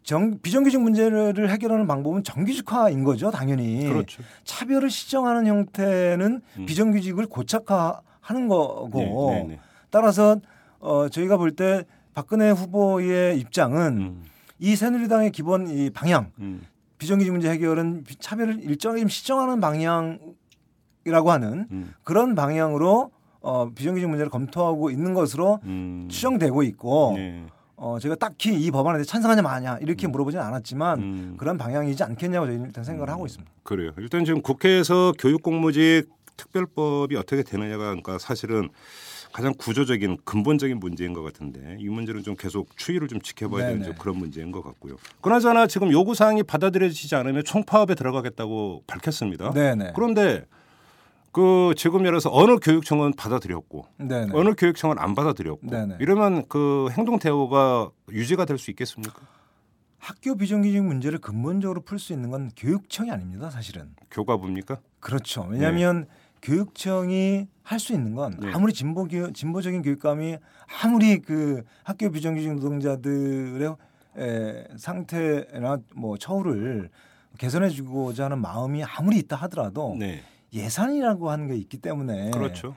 정, 0.03 0.37
비정규직 0.39 0.81
문제를 0.81 1.49
해결하는 1.49 1.87
방법은 1.87 2.23
정규직화인 2.23 3.03
거죠, 3.03 3.31
당연히. 3.31 3.85
그렇죠. 3.87 4.21
차별을 4.43 4.89
시정하는 4.89 5.47
형태는 5.47 6.41
음. 6.59 6.65
비정규직을 6.65 7.25
고착화하는 7.27 8.47
거고 8.47 9.31
네, 9.33 9.41
네, 9.43 9.47
네. 9.55 9.59
따라서 9.89 10.37
어, 10.79 11.09
저희가 11.09 11.37
볼 11.37 11.51
때 11.55 11.83
박근혜 12.13 12.49
후보의 12.51 13.39
입장은 13.39 13.97
음. 13.97 14.23
이 14.59 14.75
새누리당의 14.75 15.31
기본 15.31 15.67
이 15.67 15.89
방향 15.89 16.31
음. 16.39 16.61
비정규직 16.97 17.31
문제 17.31 17.49
해결은 17.49 18.03
비- 18.03 18.15
차별을 18.17 18.61
일정하게 18.63 19.01
좀 19.01 19.09
시정하는 19.09 19.59
방향 19.59 20.19
이라고 21.05 21.31
하는 21.31 21.67
음. 21.71 21.93
그런 22.03 22.35
방향으로 22.35 23.11
어, 23.41 23.69
비정규직 23.69 24.09
문제를 24.09 24.31
검토하고 24.31 24.89
있는 24.89 25.13
것으로 25.13 25.59
음. 25.63 26.07
추정되고 26.09 26.63
있고 26.63 27.13
네. 27.15 27.45
어, 27.75 27.99
제가 27.99 28.15
딱히 28.15 28.55
이 28.55 28.71
법안에 28.71 28.97
대해 28.97 29.05
찬성하냐 29.05 29.43
마냐 29.43 29.77
이렇게 29.81 30.07
물어보진 30.07 30.39
않았지만 30.39 30.99
음. 30.99 31.35
그런 31.37 31.57
방향이지 31.57 32.03
않겠냐고 32.03 32.47
저희는 32.47 32.65
일단 32.65 32.83
생각을 32.83 33.09
하고 33.11 33.27
있습니다. 33.27 33.51
그래요. 33.63 33.91
일단 33.97 34.25
지금 34.25 34.41
국회에서 34.41 35.13
교육공무직 35.19 36.09
특별법이 36.37 37.15
어떻게 37.17 37.43
되느냐가 37.43 37.85
그러니까 37.85 38.17
사실은 38.17 38.69
가장 39.31 39.53
구조적인 39.55 40.17
근본적인 40.23 40.79
문제인 40.79 41.13
것 41.13 41.21
같은데 41.21 41.77
이 41.79 41.87
문제는 41.87 42.23
좀 42.23 42.35
계속 42.35 42.75
추이를 42.77 43.07
좀 43.07 43.21
지켜봐야 43.21 43.67
되는 43.67 43.81
네네. 43.81 43.85
좀 43.91 43.95
그런 43.99 44.17
문제인 44.17 44.51
것 44.51 44.63
같고요. 44.63 44.95
그나저나 45.21 45.67
지금 45.67 45.91
요구 45.91 46.15
사항이 46.15 46.41
받아들여지지 46.43 47.15
않으면 47.15 47.43
총파업에 47.43 47.93
들어가겠다고 47.95 48.83
밝혔습니다. 48.87 49.51
네네. 49.51 49.91
그런데 49.93 50.45
그 51.35 51.73
지금 51.75 51.99
예를 52.05 52.11
들어서 52.11 52.29
어느 52.31 52.55
교육청은 52.59 53.11
받아들였고 53.17 53.85
네네. 53.97 54.31
어느 54.31 54.53
교육청은 54.57 54.97
안 54.97 55.15
받아들였고 55.15 55.67
네네. 55.69 55.97
이러면 55.99 56.45
그 56.47 56.87
행동 56.91 57.19
대우가 57.19 57.89
유지가 58.09 58.45
될 58.45 58.57
수 58.57 58.71
있겠습니까? 58.71 59.19
학교 59.99 60.35
비정규직 60.37 60.81
문제를 60.81 61.19
근본적으로 61.19 61.81
풀 61.81 61.99
수 61.99 62.13
있는 62.13 62.29
건 62.31 62.51
교육청이 62.55 63.11
아닙니다, 63.11 63.49
사실은. 63.49 63.89
교과부입니까? 64.11 64.79
그렇죠. 65.01 65.45
왜냐하면 65.49 66.05
교육청이 66.41 67.47
할 67.63 67.79
수 67.79 67.91
있는 67.91 68.15
건 68.15 68.37
네. 68.39 68.51
아무리 68.53 68.71
진보 68.71 69.05
교, 69.05 69.33
진보적인 69.33 69.81
교육감이 69.81 70.37
아무리 70.83 71.19
그 71.19 71.63
학교 71.83 72.09
비정규직 72.11 72.53
노동자들의 72.53 73.75
에, 74.19 74.67
상태나 74.77 75.79
뭐 75.95 76.17
처우를 76.17 76.89
개선해주고자 77.39 78.25
하는 78.25 78.39
마음이 78.39 78.85
아무리 78.85 79.17
있다 79.17 79.35
하더라도 79.35 79.97
네. 79.99 80.23
예산이라고 80.55 81.29
하는 81.29 81.47
게 81.47 81.55
있기 81.55 81.77
때문에 81.77 82.31
그렇죠. 82.31 82.75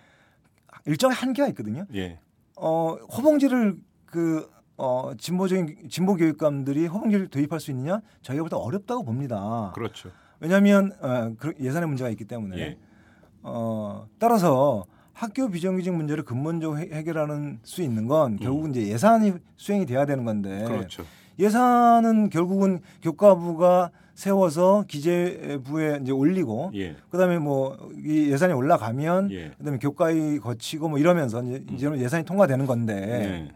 일정한 0.84 1.16
한계가 1.16 1.48
있거든요. 1.48 1.86
예. 1.94 2.18
어, 2.56 2.96
호봉지를 3.16 3.76
그 4.04 4.50
어, 4.76 5.12
진보적인 5.16 5.88
진보 5.88 6.14
교육감들이 6.16 6.86
호봉지를 6.86 7.28
도입할 7.28 7.60
수 7.60 7.70
있느냐? 7.70 8.00
저희가 8.22 8.42
볼때 8.44 8.56
어렵다고 8.56 9.04
봅니다. 9.04 9.72
그렇죠. 9.74 10.10
왜냐하면 10.40 10.92
어, 11.00 11.32
그 11.38 11.52
예산의 11.60 11.88
문제가 11.88 12.10
있기 12.10 12.24
때문에 12.24 12.58
예. 12.58 12.78
어, 13.42 14.06
따라서 14.18 14.84
학교 15.12 15.48
비정규직 15.48 15.92
문제를 15.94 16.24
근본적으로 16.24 16.78
해- 16.78 16.88
해결하는 16.92 17.58
수 17.64 17.82
있는 17.82 18.06
건 18.06 18.36
결국은 18.36 18.70
이제 18.70 18.86
예산이 18.86 19.32
수행이 19.56 19.84
돼야 19.86 20.06
되는 20.06 20.24
건데 20.24 20.62
음. 20.62 20.68
그렇죠. 20.68 21.04
예산은 21.40 22.30
결국은 22.30 22.80
교과부가 23.02 23.90
세워서 24.22 24.84
기재부에 24.88 26.00
이제 26.02 26.10
올리고 26.10 26.72
예. 26.74 26.96
그다음에 27.08 27.38
뭐이 27.38 28.30
예산이 28.32 28.52
올라가면 28.52 29.30
예. 29.30 29.50
그다음에 29.58 29.78
교과위 29.78 30.40
거치고 30.40 30.88
뭐 30.88 30.98
이러면서 30.98 31.40
이제 31.44 31.62
이제는 31.72 32.00
예산이 32.00 32.24
통과되는 32.24 32.66
건데 32.66 32.94
네. 32.96 33.54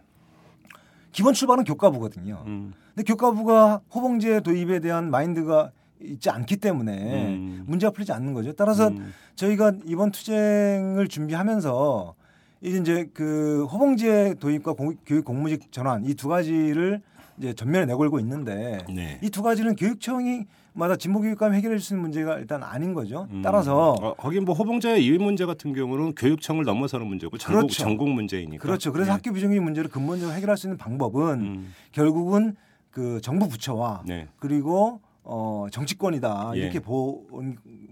기본 1.10 1.34
출발은 1.34 1.64
교과부거든요. 1.64 2.44
음. 2.46 2.74
근데 2.94 3.02
교과부가 3.12 3.80
호봉제 3.92 4.42
도입에 4.42 4.78
대한 4.78 5.10
마인드가 5.10 5.72
있지 6.00 6.30
않기 6.30 6.58
때문에 6.58 7.26
음. 7.34 7.64
문제가 7.66 7.90
풀리지 7.90 8.12
않는 8.12 8.32
거죠. 8.32 8.52
따라서 8.52 8.86
음. 8.86 9.12
저희가 9.34 9.72
이번 9.84 10.12
투쟁을 10.12 11.08
준비하면서 11.08 12.14
이제 12.60 12.78
이제 12.78 13.10
그 13.12 13.64
호봉제 13.64 14.36
도입과 14.38 14.74
공- 14.74 14.94
교육 15.04 15.24
공무직 15.24 15.72
전환 15.72 16.04
이 16.04 16.14
두 16.14 16.28
가지를 16.28 17.02
이제 17.38 17.52
전면에 17.54 17.86
내걸고 17.86 18.18
있는데 18.20 18.78
네. 18.88 19.18
이두 19.22 19.42
가지는 19.42 19.74
교육청이 19.76 20.46
마다 20.74 20.96
진보 20.96 21.20
교육감 21.20 21.54
해결해 21.54 21.76
줄수 21.76 21.94
있는 21.94 22.02
문제가 22.02 22.38
일단 22.38 22.62
아닌 22.62 22.94
거죠. 22.94 23.26
음. 23.30 23.42
따라서 23.42 23.94
어, 24.00 24.14
하긴 24.18 24.44
뭐 24.44 24.54
호봉자의 24.54 25.04
이 25.04 25.18
문제 25.18 25.44
같은 25.44 25.74
경우는 25.74 26.14
교육청을 26.14 26.64
넘어서는 26.64 27.06
문제고 27.06 27.36
전국 27.36 27.60
그렇죠. 27.60 27.82
전국 27.82 28.08
문제이니까. 28.08 28.62
그렇죠. 28.62 28.92
그래서 28.92 29.10
예. 29.10 29.12
학교 29.12 29.32
비정규직 29.32 29.62
문제를 29.62 29.90
근본적으로 29.90 30.34
해결할 30.34 30.56
수 30.56 30.66
있는 30.66 30.78
방법은 30.78 31.40
음. 31.40 31.74
결국은 31.92 32.56
그 32.90 33.20
정부 33.22 33.48
부처와 33.48 34.02
네. 34.06 34.28
그리고 34.38 35.00
어 35.24 35.66
정치권이다 35.70 36.52
예. 36.56 36.60
이렇게 36.60 36.80
보, 36.80 37.26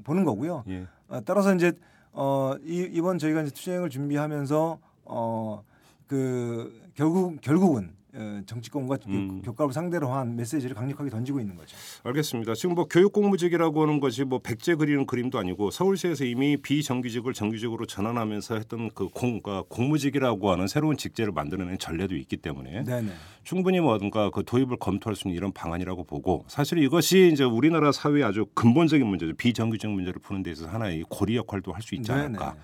보는 0.05 0.25
거고요. 0.25 0.65
예. 0.69 0.87
어, 1.09 1.21
따라서 1.25 1.55
이제 1.55 1.73
어 2.13 2.55
이, 2.65 2.89
이번 2.93 3.19
저희가 3.19 3.43
이제 3.43 3.51
투쟁을 3.51 3.91
준비하면서 3.91 4.79
어그 5.05 6.81
결국 6.95 7.41
결국은 7.41 7.91
어, 7.91 8.00
정치권과 8.47 8.99
음. 9.09 9.43
교과를 9.43 9.73
상대로 9.73 10.09
한 10.13 10.37
메시지를 10.37 10.75
강력하게 10.75 11.11
던지고 11.11 11.41
있는 11.41 11.57
거죠. 11.57 11.77
알겠습니다. 12.05 12.55
지금 12.55 12.75
뭐 12.75 12.87
교육 12.89 13.13
공무직이라고 13.13 13.83
하는 13.83 14.01
것이 14.01 14.25
뭐 14.25 14.39
백제 14.39 14.77
그리는 14.77 15.07
그림도 15.07 15.39
아니고 15.39 15.71
서울시에서 15.71 16.25
이미 16.25 16.57
비정규직을 16.57 17.35
정규직으로 17.35 17.87
전환하면서 17.87 18.55
했던 18.57 18.91
그 18.95 19.09
공과 19.09 19.63
공무직이라고 19.69 20.51
하는 20.51 20.67
새로운 20.69 20.97
직제를 20.97 21.33
만들어낸 21.33 21.79
전례도 21.79 22.17
있기 22.17 22.37
때문에 22.39 22.85
네네. 22.85 23.13
충분히 23.45 23.81
뭔가 23.81 24.31
그 24.31 24.45
도입을 24.45 24.77
검토할 24.79 25.17
수 25.17 25.29
있는 25.29 25.37
이런 25.37 25.53
방안이라고 25.53 26.05
보고 26.05 26.45
사실 26.49 26.79
이것이 26.79 27.31
이제 27.33 27.45
우리나라 27.45 27.93
사회의 27.93 28.23
아주 28.25 28.47
근본적인 28.55 29.07
문제죠. 29.07 29.35
비정규직 29.35 29.91
문제를 29.91 30.21
푸는 30.21 30.43
데 30.43 30.51
있어서 30.53 30.69
하나의 30.69 31.05
고리 31.09 31.37
역할도 31.37 31.73
할 31.73 31.81
수 31.81 31.95
있지 31.95 32.13
않을까. 32.13 32.51
네네. 32.53 32.61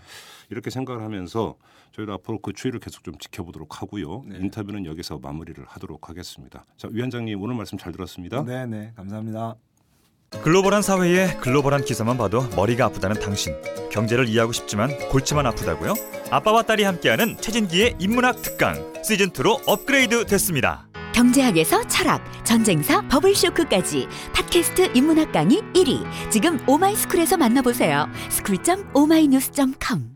이렇게 0.51 0.71
생각을 0.71 1.03
하면서 1.03 1.57
저희도 1.93 2.13
앞으로 2.15 2.41
그 2.41 2.53
추이를 2.53 2.81
계속 2.81 3.05
좀 3.05 3.17
지켜보도록 3.19 3.81
하고요. 3.83 4.25
네. 4.27 4.39
인터뷰는 4.41 4.87
여기서 4.87 5.19
마무리를 5.19 5.65
하도록 5.67 6.09
하겠습니다. 6.09 6.65
자, 6.77 6.89
위원장님 6.91 7.41
오늘 7.41 7.55
말씀 7.55 7.79
잘 7.79 7.93
들었습니다. 7.93 8.45
네 8.45 8.67
네. 8.67 8.93
감사합니다. 8.97 9.57
글로벌한 10.43 10.83
사회에 10.83 11.37
글로벌한 11.41 11.85
기사만 11.85 12.19
봐도 12.19 12.43
머리가 12.57 12.87
아프다는 12.87 13.21
당신. 13.21 13.55
경제를 13.91 14.29
이해하고 14.29 14.53
싶지만 14.53 14.91
골치만 15.09 15.47
아프다고요? 15.47 15.95
아빠와 16.31 16.63
딸이 16.63 16.83
함께하는 16.83 17.37
최진기의 17.41 17.97
인문학 17.99 18.43
특강 18.43 18.75
시즌 19.03 19.31
2로 19.31 19.63
업그레이드 19.67 20.27
됐습니다. 20.27 20.89
경제학에서 21.15 21.87
철학, 21.87 22.23
전쟁사, 22.45 23.01
버블쇼크까지 23.09 24.07
팟캐스트 24.35 24.93
인문학 24.95 25.33
강의 25.33 25.63
1위. 25.73 26.05
지금 26.31 26.59
오마이스쿨에서 26.69 27.39
만나보세요. 27.39 28.07
school.oma이뉴스.com 28.31 30.16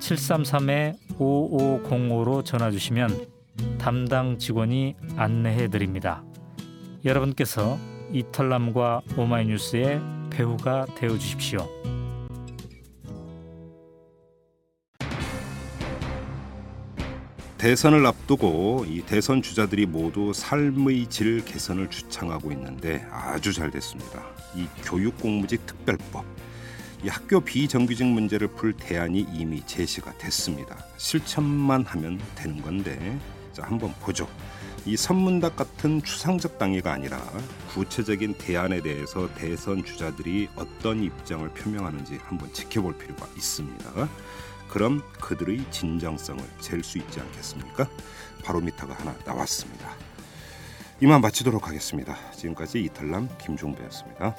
733-5505로 0.00 2.44
전화 2.44 2.70
주시면 2.70 3.26
담당 3.78 4.38
직원이 4.38 4.94
안내해 5.16 5.68
드립니다. 5.68 6.22
여러분께서 7.04 7.78
이털남과 8.12 9.02
오마이뉴스의 9.16 10.00
배우가 10.30 10.86
되어 10.96 11.16
주십시오. 11.18 11.68
대선을 17.58 18.06
앞두고 18.06 18.86
이 18.88 19.02
대선 19.02 19.42
주자들이 19.42 19.84
모두 19.84 20.32
삶의 20.32 21.10
질 21.10 21.44
개선을 21.44 21.90
주창하고 21.90 22.50
있는데 22.52 23.04
아주 23.10 23.52
잘 23.52 23.70
됐습니다. 23.70 24.24
이 24.56 24.66
교육공무직 24.82 25.66
특별법, 25.66 26.24
이 27.02 27.08
학교 27.08 27.40
비정규직 27.40 28.06
문제를 28.06 28.48
풀 28.48 28.74
대안이 28.74 29.26
이미 29.32 29.64
제시가 29.64 30.18
됐습니다. 30.18 30.84
실천만 30.98 31.84
하면 31.84 32.20
되는 32.34 32.60
건데, 32.60 33.18
자 33.52 33.62
한번 33.64 33.94
보죠. 34.00 34.28
이 34.84 34.96
선문답 34.96 35.56
같은 35.56 36.02
추상적 36.02 36.58
당위가 36.58 36.92
아니라 36.92 37.18
구체적인 37.74 38.34
대안에 38.34 38.82
대해서 38.82 39.32
대선 39.34 39.84
주자들이 39.84 40.48
어떤 40.56 41.02
입장을 41.02 41.46
표명하는지 41.50 42.18
한번 42.22 42.52
지켜볼 42.52 42.98
필요가 42.98 43.26
있습니다. 43.34 44.08
그럼 44.68 45.02
그들의 45.20 45.64
진정성을 45.70 46.42
잴 46.60 46.82
수 46.82 46.98
있지 46.98 47.20
않겠습니까? 47.20 47.88
바로미터가 48.44 48.94
하나 48.94 49.14
나왔습니다. 49.24 49.90
이만 51.00 51.20
마치도록 51.22 51.66
하겠습니다. 51.66 52.16
지금까지 52.32 52.82
이탈남 52.82 53.28
김종배였습니다. 53.38 54.36